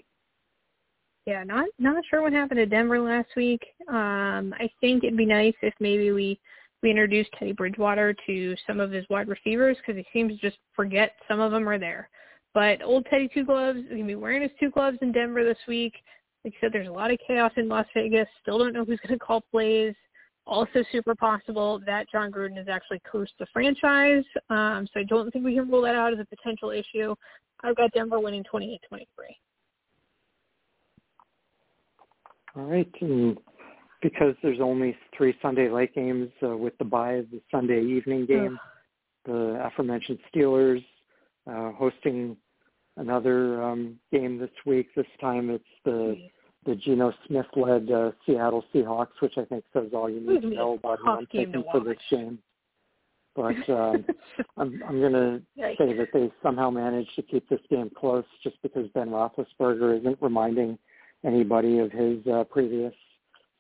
Yeah, 1.27 1.45
not 1.45 1.69
not 1.79 2.03
sure 2.09 2.23
what 2.23 2.33
happened 2.33 2.57
to 2.57 2.67
Denver 2.67 2.99
last 3.01 3.29
week. 3.37 3.61
Um, 3.89 4.55
I 4.59 4.71
think 4.81 5.05
it'd 5.05 5.17
be 5.17 5.27
nice 5.27 5.55
if 5.61 5.75
maybe 5.79 6.11
we 6.11 6.41
we 6.83 6.91
introduced 6.91 7.31
Teddy 7.39 7.53
Bridgewater 7.53 8.15
to 8.27 8.57
some 8.67 8.81
of 8.81 8.91
his 8.91 9.05
wide 9.11 9.29
receivers 9.29 9.77
because 9.77 10.03
he 10.03 10.07
seems 10.19 10.33
to 10.33 10.39
just 10.39 10.59
forget 10.75 11.17
some 11.29 11.39
of 11.39 11.53
them 11.53 11.69
are 11.69 11.79
there. 11.79 12.09
But 12.55 12.83
old 12.83 13.07
Teddy 13.11 13.29
Two 13.29 13.45
Gloves 13.45 13.79
is 13.79 13.91
gonna 13.91 14.05
be 14.05 14.15
wearing 14.15 14.41
his 14.41 14.53
two 14.59 14.71
gloves 14.71 14.97
in 15.03 15.13
Denver 15.13 15.45
this 15.45 15.59
week. 15.67 15.93
Like 16.45 16.55
I 16.57 16.61
said, 16.61 16.73
there's 16.73 16.89
a 16.89 16.93
lot 16.93 17.11
of 17.11 17.19
chaos 17.27 17.53
in 17.57 17.69
Las 17.69 17.87
Vegas. 17.95 18.29
Still 18.43 18.59
don't 18.59 18.73
know 18.73 18.85
who's 18.85 19.01
gonna 19.07 19.19
call 19.19 19.43
plays. 19.51 19.95
Also 20.47 20.83
super 20.91 21.15
possible 21.15 21.81
that 21.85 22.11
Jon 22.11 22.33
Gruden 22.33 22.57
has 22.57 22.69
actually 22.69 23.03
cursed 23.05 23.35
the 23.39 23.47
franchise. 23.53 24.25
Um, 24.49 24.89
so 24.93 25.01
I 25.01 25.05
don't 25.05 25.31
think 25.31 25.45
we 25.45 25.55
can 25.55 25.69
rule 25.69 25.83
that 25.83 25.95
out 25.95 26.13
as 26.13 26.19
a 26.19 26.25
potential 26.25 26.71
issue. 26.71 27.15
I've 27.63 27.77
got 27.77 27.93
Denver 27.93 28.19
winning 28.19 28.45
28-23. 28.53 28.79
All 32.57 32.65
right, 32.65 32.91
and 33.01 33.39
because 34.03 34.35
there's 34.43 34.61
only 34.61 34.97
three 35.17 35.35
Sunday 35.43 35.69
late 35.69 35.95
games 35.95 36.31
uh, 36.43 36.57
with 36.57 36.77
the 36.79 36.85
bye, 36.85 37.15
of 37.15 37.31
the 37.31 37.41
Sunday 37.51 37.83
evening 37.83 38.27
game, 38.27 38.59
the 39.27 39.61
aforementioned 39.65 40.19
Steelers 40.35 40.85
uh, 41.47 41.73
hosting 41.73 42.37
another 42.99 43.63
um, 43.63 43.99
game 44.13 44.39
this 44.39 44.51
week. 44.67 44.89
This 44.95 45.07
time 45.21 45.51
it's 45.51 45.65
the 45.85 46.17
the 46.67 46.75
Geno 46.75 47.13
Smith-led 47.27 47.91
uh, 47.91 48.11
Seattle 48.27 48.65
Seahawks, 48.75 49.21
which 49.21 49.39
I 49.39 49.45
think 49.45 49.65
says 49.73 49.89
all 49.95 50.11
you 50.11 50.21
need 50.21 50.43
to 50.43 50.51
know 50.51 50.75
about 50.75 50.99
who 50.99 51.11
I'm 51.11 51.27
taking 51.27 51.65
for 51.73 51.81
this 51.81 51.97
game. 52.11 52.39
But 53.35 53.69
um, 53.71 54.05
I'm, 54.57 54.83
I'm 54.87 55.01
going 55.01 55.13
to 55.13 55.41
say 55.57 55.97
that 55.97 56.09
they 56.13 56.31
somehow 56.43 56.71
managed 56.71 57.15
to 57.17 57.23
keep 57.23 57.49
this 57.49 57.61
game 57.71 57.91
close 57.97 58.25
just 58.43 58.61
because 58.63 58.89
Ben 58.95 59.09
Roethlisberger 59.09 60.01
isn't 60.01 60.19
reminding 60.21 60.79
anybody 61.25 61.79
of 61.79 61.91
his 61.93 62.19
uh, 62.27 62.45
previous 62.45 62.93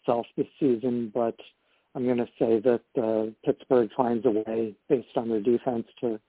self 0.05 0.26
this 0.36 0.49
season. 0.59 1.11
But 1.14 1.36
I'm 1.95 2.05
going 2.05 2.18
to 2.18 2.28
say 2.39 2.61
that 2.61 3.03
uh, 3.03 3.30
Pittsburgh 3.45 3.89
finds 3.97 4.26
a 4.26 4.30
way 4.30 4.74
based 4.89 5.16
on 5.16 5.28
their 5.28 5.41
defense 5.41 5.86
to, 6.01 6.20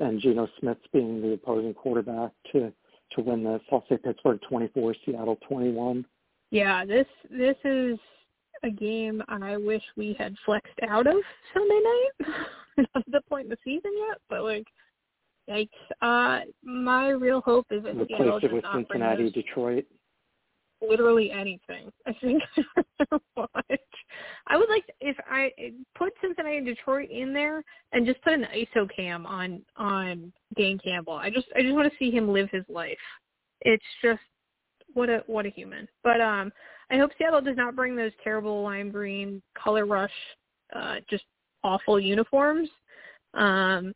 and 0.00 0.20
Geno 0.20 0.48
Smith 0.60 0.78
being 0.92 1.20
the 1.20 1.32
opposing 1.32 1.74
quarterback 1.74 2.32
to 2.52 2.72
to 3.12 3.20
win 3.20 3.44
this. 3.44 3.60
I'll 3.70 3.84
say 3.88 3.96
Pittsburgh 3.96 4.40
24, 4.48 4.94
Seattle 5.04 5.38
21. 5.48 6.04
Yeah, 6.50 6.84
this 6.84 7.06
this 7.30 7.56
is 7.64 7.98
a 8.62 8.70
game 8.70 9.22
I 9.28 9.56
wish 9.56 9.82
we 9.96 10.14
had 10.18 10.34
flexed 10.44 10.78
out 10.88 11.06
of 11.06 11.16
Sunday 11.52 11.80
night. 11.84 12.34
Not 12.78 12.88
at 12.96 13.02
the 13.12 13.20
point 13.28 13.44
in 13.44 13.50
the 13.50 13.58
season 13.64 13.92
yet, 14.08 14.18
but 14.28 14.42
like, 14.42 14.66
yikes. 15.48 15.68
Uh, 16.02 16.44
my 16.64 17.10
real 17.10 17.40
hope 17.40 17.66
is 17.70 17.84
that 17.84 17.94
Seattle 18.08 18.36
Replace 18.36 18.50
it 18.50 18.52
with 18.52 18.64
Cincinnati, 18.74 19.24
those- 19.24 19.32
Detroit. 19.32 19.84
Literally 20.88 21.30
anything. 21.30 21.90
I 22.06 22.12
think 22.20 22.42
what 23.34 23.50
I 24.46 24.56
would 24.56 24.68
like 24.68 24.86
to, 24.86 24.92
if 25.00 25.16
I 25.28 25.52
put 25.96 26.12
Cincinnati 26.20 26.58
and 26.58 26.66
Detroit 26.66 27.10
in 27.10 27.32
there 27.32 27.64
and 27.92 28.06
just 28.06 28.22
put 28.22 28.32
an 28.32 28.46
ISO 28.54 28.88
cam 28.94 29.26
on 29.26 29.62
on 29.76 30.32
Dan 30.56 30.78
Campbell. 30.82 31.14
I 31.14 31.30
just 31.30 31.46
I 31.56 31.62
just 31.62 31.74
want 31.74 31.90
to 31.90 31.98
see 31.98 32.10
him 32.10 32.28
live 32.28 32.48
his 32.50 32.64
life. 32.68 32.98
It's 33.62 33.84
just 34.02 34.20
what 34.92 35.08
a 35.08 35.22
what 35.26 35.46
a 35.46 35.50
human. 35.50 35.88
But 36.02 36.20
um 36.20 36.52
I 36.90 36.98
hope 36.98 37.10
Seattle 37.18 37.40
does 37.40 37.56
not 37.56 37.76
bring 37.76 37.96
those 37.96 38.12
terrible 38.22 38.62
lime 38.62 38.90
green 38.90 39.42
color 39.56 39.86
rush 39.86 40.12
uh 40.74 40.96
just 41.10 41.24
awful 41.62 41.98
uniforms. 41.98 42.68
Um 43.34 43.92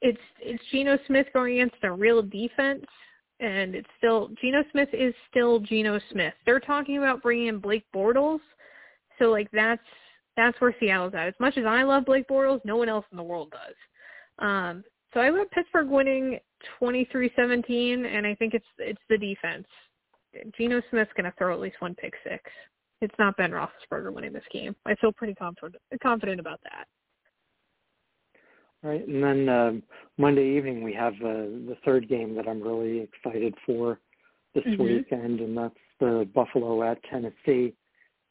it's 0.00 0.20
it's 0.40 0.62
Geno 0.70 0.98
Smith 1.06 1.26
going 1.32 1.60
against 1.60 1.82
a 1.82 1.90
real 1.90 2.22
defense 2.22 2.84
and 3.44 3.74
it's 3.74 3.88
still 3.98 4.30
Geno 4.40 4.64
Smith 4.72 4.88
is 4.92 5.14
still 5.30 5.60
Geno 5.60 6.00
Smith. 6.10 6.32
They're 6.46 6.60
talking 6.60 6.98
about 6.98 7.22
bringing 7.22 7.48
in 7.48 7.58
Blake 7.58 7.84
Bortles, 7.94 8.40
so 9.18 9.26
like 9.26 9.48
that's 9.52 9.82
that's 10.36 10.58
where 10.60 10.74
Seattle's 10.80 11.14
at. 11.14 11.28
As 11.28 11.34
much 11.38 11.58
as 11.58 11.64
I 11.66 11.82
love 11.82 12.06
Blake 12.06 12.26
Bortles, 12.26 12.60
no 12.64 12.76
one 12.76 12.88
else 12.88 13.04
in 13.12 13.16
the 13.16 13.22
world 13.22 13.52
does. 13.52 13.74
Um, 14.38 14.82
so 15.12 15.20
I 15.20 15.30
went 15.30 15.50
Pittsburgh 15.50 15.88
winning 15.88 16.40
23-17, 16.82 18.04
and 18.06 18.26
I 18.26 18.34
think 18.34 18.54
it's 18.54 18.66
it's 18.78 19.02
the 19.08 19.18
defense. 19.18 19.66
Geno 20.56 20.82
Smith's 20.90 21.12
going 21.16 21.30
to 21.30 21.34
throw 21.38 21.52
at 21.54 21.60
least 21.60 21.76
one 21.80 21.94
pick 21.94 22.14
six. 22.24 22.42
It's 23.00 23.14
not 23.18 23.36
Ben 23.36 23.50
Roethlisberger 23.52 24.12
winning 24.12 24.32
this 24.32 24.42
game. 24.50 24.74
I 24.86 24.94
feel 24.96 25.12
pretty 25.12 25.34
confident 25.34 25.76
confident 26.02 26.40
about 26.40 26.60
that. 26.64 26.86
Right, 28.84 29.08
and 29.08 29.24
then 29.24 29.48
um, 29.48 29.82
Monday 30.18 30.46
evening 30.58 30.82
we 30.82 30.92
have 30.92 31.14
uh, 31.14 31.48
the 31.68 31.76
third 31.86 32.06
game 32.06 32.34
that 32.34 32.46
I'm 32.46 32.62
really 32.62 33.00
excited 33.00 33.54
for 33.64 33.98
this 34.54 34.64
Mhm. 34.64 34.78
weekend, 34.78 35.40
and 35.40 35.56
that's 35.56 35.74
the 36.00 36.28
Buffalo 36.34 36.82
at 36.82 37.02
Tennessee. 37.04 37.74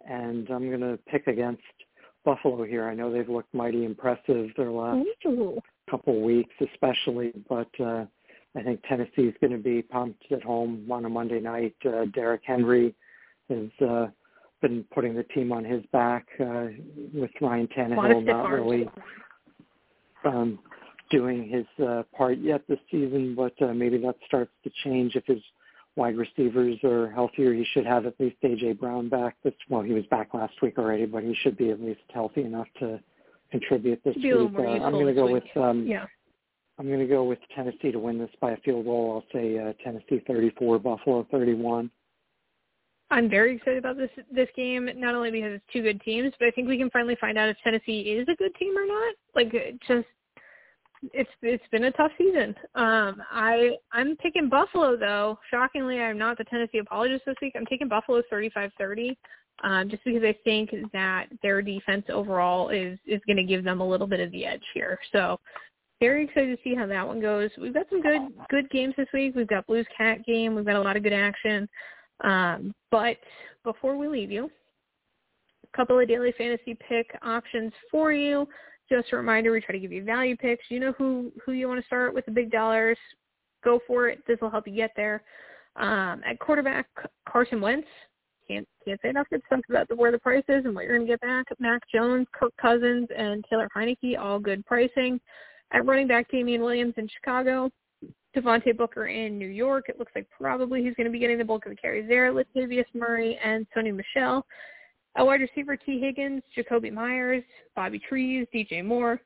And 0.07 0.47
I'm 0.51 0.69
going 0.69 0.81
to 0.81 0.99
pick 1.07 1.25
against 1.25 1.63
Buffalo 2.23 2.65
here. 2.65 2.87
I 2.87 2.93
know 2.93 3.11
they've 3.11 3.27
looked 3.27 3.51
mighty 3.51 3.83
impressive 3.83 4.51
their 4.55 4.69
last 4.69 5.07
Ooh. 5.25 5.59
couple 5.89 6.21
weeks, 6.21 6.53
especially, 6.61 7.33
but 7.49 7.69
uh, 7.79 8.05
I 8.55 8.61
think 8.61 8.83
Tennessee's 8.83 9.33
going 9.41 9.53
to 9.53 9.57
be 9.57 9.81
pumped 9.81 10.31
at 10.31 10.43
home 10.43 10.85
on 10.91 11.05
a 11.05 11.09
Monday 11.09 11.39
night. 11.39 11.75
Uh, 11.83 12.05
Derrick 12.13 12.43
Henry 12.45 12.93
has 13.49 13.69
uh, 13.81 14.07
been 14.61 14.83
putting 14.93 15.15
the 15.15 15.23
team 15.23 15.51
on 15.51 15.65
his 15.65 15.83
back 15.87 16.27
uh, 16.39 16.67
with 17.11 17.31
Ryan 17.41 17.67
A 17.75 17.87
lot 17.95 18.11
of 18.11 18.17
Tannehill 18.17 18.25
not 18.25 18.51
really 18.51 18.87
um, 20.25 20.59
doing 21.09 21.47
his 21.47 21.85
uh, 21.85 22.03
part 22.15 22.37
yet 22.39 22.61
this 22.67 22.79
season, 22.89 23.35
but 23.35 23.53
uh, 23.61 23.73
maybe 23.73 23.97
that 23.99 24.15
starts 24.25 24.51
to 24.63 24.71
change 24.83 25.15
if 25.15 25.25
his 25.25 25.41
wide 25.95 26.17
receivers 26.17 26.77
are 26.83 27.11
healthier. 27.11 27.53
He 27.53 27.65
should 27.73 27.85
have 27.85 28.05
at 28.05 28.19
least 28.19 28.37
AJ 28.43 28.79
Brown 28.79 29.09
back. 29.09 29.37
This 29.43 29.53
well, 29.69 29.81
he 29.81 29.93
was 29.93 30.05
back 30.07 30.33
last 30.33 30.53
week 30.61 30.77
already, 30.77 31.05
but 31.05 31.23
he 31.23 31.35
should 31.41 31.57
be 31.57 31.69
at 31.69 31.81
least 31.81 32.01
healthy 32.13 32.41
enough 32.41 32.67
to 32.79 32.99
contribute 33.51 34.01
this 34.03 34.15
week. 34.15 34.23
Uh, 34.81 34.85
I'm 34.85 34.93
going 34.93 35.07
to 35.07 35.13
go 35.13 35.25
week. 35.25 35.43
with 35.43 35.63
um, 35.63 35.85
Yeah. 35.85 36.05
I'm 36.79 36.87
going 36.87 36.99
to 36.99 37.05
go 37.05 37.23
with 37.23 37.37
Tennessee 37.55 37.91
to 37.91 37.99
win 37.99 38.17
this 38.17 38.31
by 38.41 38.51
a 38.51 38.57
field 38.57 38.85
goal. 38.85 39.23
I'll 39.23 39.39
say 39.39 39.59
uh, 39.59 39.73
Tennessee 39.83 40.23
34, 40.25 40.79
Buffalo 40.79 41.27
31. 41.29 41.91
I'm 43.13 43.29
very 43.29 43.55
excited 43.55 43.77
about 43.77 43.97
this 43.97 44.09
this 44.31 44.49
game, 44.55 44.89
not 44.95 45.13
only 45.13 45.29
because 45.29 45.53
it's 45.53 45.63
two 45.71 45.83
good 45.83 46.01
teams, 46.01 46.33
but 46.39 46.47
I 46.47 46.51
think 46.51 46.67
we 46.67 46.79
can 46.79 46.89
finally 46.89 47.15
find 47.21 47.37
out 47.37 47.47
if 47.47 47.57
Tennessee 47.63 48.01
is 48.01 48.27
a 48.27 48.35
good 48.35 48.53
team 48.55 48.75
or 48.75 48.87
not. 48.87 49.13
Like 49.35 49.51
just 49.87 50.07
it's 51.13 51.29
it's 51.43 51.63
been 51.71 51.83
a 51.83 51.91
tough 51.91 52.11
season. 52.17 52.55
Um 52.73 53.21
I 53.31 53.71
I'm 53.91 54.15
picking 54.17 54.49
Buffalo 54.49 54.97
though. 54.97 55.37
Shockingly, 55.51 55.99
I'm 55.99 56.17
not 56.17 56.39
the 56.39 56.43
Tennessee 56.45 56.79
apologist 56.79 57.23
this 57.27 57.35
week. 57.39 57.53
I'm 57.55 57.67
taking 57.67 57.87
Buffalo 57.87 58.23
35-30. 58.31 59.15
Um, 59.63 59.87
just 59.87 60.03
because 60.03 60.23
I 60.23 60.35
think 60.43 60.71
that 60.93 61.27
their 61.43 61.61
defense 61.61 62.05
overall 62.09 62.69
is 62.69 62.97
is 63.05 63.21
going 63.27 63.37
to 63.37 63.43
give 63.43 63.63
them 63.63 63.79
a 63.79 63.87
little 63.87 64.07
bit 64.07 64.21
of 64.21 64.31
the 64.31 64.43
edge 64.43 64.63
here. 64.73 64.97
So 65.11 65.39
very 65.99 66.25
excited 66.25 66.57
to 66.57 66.63
see 66.63 66.75
how 66.75 66.87
that 66.87 67.07
one 67.07 67.21
goes. 67.21 67.51
We've 67.61 67.75
got 67.75 67.85
some 67.91 68.01
good 68.01 68.21
good 68.49 68.69
games 68.71 68.95
this 68.97 69.07
week. 69.13 69.35
We've 69.35 69.47
got 69.47 69.67
Blues 69.67 69.85
Cat 69.95 70.25
game. 70.25 70.55
We've 70.55 70.65
got 70.65 70.77
a 70.77 70.81
lot 70.81 70.97
of 70.97 71.03
good 71.03 71.13
action. 71.13 71.69
Um, 72.23 72.73
but 72.91 73.17
before 73.63 73.97
we 73.97 74.07
leave 74.07 74.31
you, 74.31 74.49
a 75.71 75.77
couple 75.77 75.99
of 75.99 76.07
daily 76.07 76.33
fantasy 76.37 76.77
pick 76.87 77.07
options 77.21 77.73
for 77.91 78.13
you. 78.13 78.47
Just 78.89 79.11
a 79.13 79.17
reminder, 79.17 79.51
we 79.51 79.61
try 79.61 79.73
to 79.73 79.79
give 79.79 79.91
you 79.91 80.03
value 80.03 80.35
picks. 80.35 80.65
You 80.69 80.79
know 80.79 80.93
who 80.97 81.31
who 81.45 81.53
you 81.53 81.67
want 81.67 81.79
to 81.79 81.85
start 81.85 82.13
with 82.13 82.25
the 82.25 82.31
big 82.31 82.51
dollars. 82.51 82.97
Go 83.63 83.79
for 83.87 84.09
it. 84.09 84.23
This 84.27 84.37
will 84.41 84.49
help 84.49 84.67
you 84.67 84.75
get 84.75 84.91
there. 84.95 85.23
Um, 85.75 86.21
at 86.25 86.39
quarterback, 86.39 86.87
Carson 87.27 87.61
Wentz. 87.61 87.87
Can't 88.47 88.67
can't 88.85 88.99
say 89.01 89.09
enough 89.09 89.27
good 89.29 89.41
stuff 89.47 89.61
about 89.69 89.87
the, 89.87 89.95
where 89.95 90.11
the 90.11 90.19
price 90.19 90.43
is 90.49 90.65
and 90.65 90.75
what 90.75 90.83
you're 90.83 90.95
going 90.97 91.07
to 91.07 91.13
get 91.13 91.21
back. 91.21 91.45
Mac 91.59 91.81
Jones, 91.93 92.27
Kirk 92.33 92.53
Cousins, 92.61 93.07
and 93.15 93.43
Taylor 93.49 93.69
Heinicke, 93.75 94.19
all 94.19 94.39
good 94.39 94.65
pricing. 94.65 95.19
At 95.71 95.85
running 95.85 96.07
back, 96.07 96.29
Damien 96.29 96.61
Williams 96.61 96.93
in 96.97 97.07
Chicago. 97.07 97.71
Devontae 98.35 98.75
Booker 98.75 99.07
in 99.07 99.37
New 99.37 99.47
York. 99.47 99.85
It 99.89 99.99
looks 99.99 100.11
like 100.15 100.27
probably 100.29 100.83
he's 100.83 100.95
going 100.95 101.05
to 101.05 101.11
be 101.11 101.19
getting 101.19 101.37
the 101.37 101.45
bulk 101.45 101.65
of 101.65 101.71
the 101.71 101.75
carries 101.75 102.07
there. 102.07 102.31
Latavius 102.33 102.85
Murray 102.93 103.39
and 103.43 103.65
Sony 103.75 103.95
Michel. 103.95 104.45
At 105.15 105.25
wide 105.25 105.41
receiver, 105.41 105.77
Tee 105.77 105.99
Higgins, 105.99 106.41
Jakobi 106.57 106.91
Meyers, 106.91 107.43
Bobby 107.75 107.99
Trees, 107.99 108.47
DJ 108.53 108.83
Moore, 108.83 109.21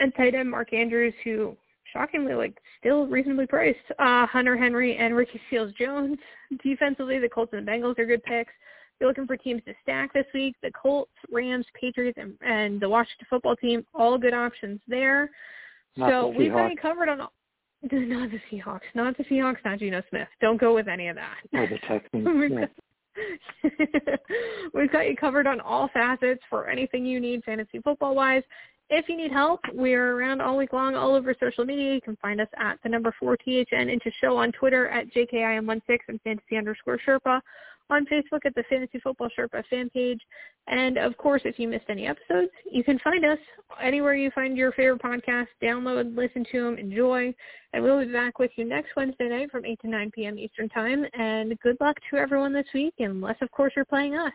and 0.00 0.12
tight 0.16 0.34
end 0.34 0.50
Mark 0.50 0.72
Andrews, 0.72 1.14
who 1.22 1.56
shockingly 1.92 2.34
like 2.34 2.58
still 2.80 3.06
reasonably 3.06 3.46
priced. 3.46 3.78
Uh, 3.98 4.26
Hunter 4.26 4.56
Henry 4.56 4.96
and 4.96 5.14
Ricky 5.14 5.40
Seals 5.48 5.72
Jones. 5.78 6.18
Defensively, 6.62 7.18
the 7.18 7.28
Colts 7.28 7.52
and 7.52 7.66
the 7.66 7.70
Bengals 7.70 7.98
are 7.98 8.06
good 8.06 8.22
picks. 8.24 8.50
If 8.50 9.00
you're 9.00 9.08
looking 9.08 9.26
for 9.26 9.36
teams 9.36 9.62
to 9.66 9.74
stack 9.82 10.12
this 10.12 10.26
week, 10.34 10.56
the 10.62 10.70
Colts, 10.70 11.10
Rams, 11.30 11.66
Patriots, 11.80 12.18
and, 12.20 12.34
and 12.44 12.80
the 12.80 12.88
Washington 12.88 13.26
football 13.30 13.56
team, 13.56 13.84
all 13.94 14.18
good 14.18 14.34
options 14.34 14.80
there. 14.86 15.30
Not 15.96 16.10
so 16.10 16.32
the 16.32 16.38
we've 16.38 16.52
you 16.52 16.76
covered 16.80 17.08
on 17.08 17.20
all. 17.20 17.32
Not 17.92 18.30
the 18.30 18.40
Seahawks. 18.50 18.80
Not 18.94 19.16
the 19.16 19.24
Seahawks. 19.24 19.56
Not 19.64 19.78
Geno 19.78 20.02
Smith. 20.10 20.28
Don't 20.40 20.60
go 20.60 20.74
with 20.74 20.88
any 20.88 21.08
of 21.08 21.16
that. 21.16 21.36
Or 21.52 21.66
the 21.66 21.78
Texans. 21.86 22.26
We've 22.38 22.50
yeah. 22.50 22.60
got- 22.60 22.70
We've 24.74 24.90
got 24.90 25.08
you 25.08 25.16
covered 25.16 25.46
on 25.46 25.60
all 25.60 25.88
facets 25.92 26.40
for 26.50 26.68
anything 26.68 27.06
you 27.06 27.20
need 27.20 27.44
fantasy 27.44 27.78
football 27.78 28.14
wise. 28.14 28.42
If 28.90 29.08
you 29.08 29.16
need 29.16 29.32
help, 29.32 29.60
we're 29.72 30.16
around 30.16 30.40
all 30.40 30.56
week 30.56 30.72
long 30.72 30.94
all 30.94 31.14
over 31.14 31.34
social 31.40 31.64
media. 31.64 31.94
You 31.94 32.00
can 32.00 32.16
find 32.16 32.40
us 32.40 32.48
at 32.58 32.78
the 32.82 32.88
number 32.88 33.14
four 33.18 33.36
THN 33.36 33.88
into 33.88 34.10
show 34.20 34.36
on 34.36 34.52
Twitter 34.52 34.88
at 34.88 35.12
JKIM16 35.12 35.98
and 36.08 36.20
fantasy 36.22 36.56
underscore 36.56 36.98
Sherpa 37.06 37.40
on 37.90 38.06
Facebook 38.06 38.40
at 38.44 38.54
the 38.54 38.64
Fantasy 38.68 38.98
Football 39.00 39.28
Sherpa 39.38 39.62
fan 39.68 39.90
page. 39.90 40.20
And 40.66 40.96
of 40.96 41.16
course, 41.16 41.42
if 41.44 41.58
you 41.58 41.68
missed 41.68 41.86
any 41.88 42.06
episodes, 42.06 42.50
you 42.70 42.82
can 42.82 42.98
find 43.00 43.24
us 43.24 43.38
anywhere 43.82 44.14
you 44.14 44.30
find 44.34 44.56
your 44.56 44.72
favorite 44.72 45.02
podcast. 45.02 45.46
Download, 45.62 46.16
listen 46.16 46.46
to 46.52 46.64
them, 46.64 46.78
enjoy. 46.78 47.34
And 47.72 47.82
we'll 47.82 48.04
be 48.04 48.12
back 48.12 48.38
with 48.38 48.50
you 48.56 48.64
next 48.64 48.96
Wednesday 48.96 49.28
night 49.28 49.50
from 49.50 49.64
8 49.64 49.78
to 49.82 49.88
9 49.88 50.10
p.m. 50.14 50.38
Eastern 50.38 50.68
Time. 50.68 51.04
And 51.12 51.58
good 51.60 51.76
luck 51.80 51.96
to 52.10 52.16
everyone 52.16 52.52
this 52.52 52.66
week, 52.72 52.94
unless, 52.98 53.36
of 53.42 53.50
course, 53.50 53.72
you're 53.76 53.84
playing 53.84 54.14
us. 54.14 54.32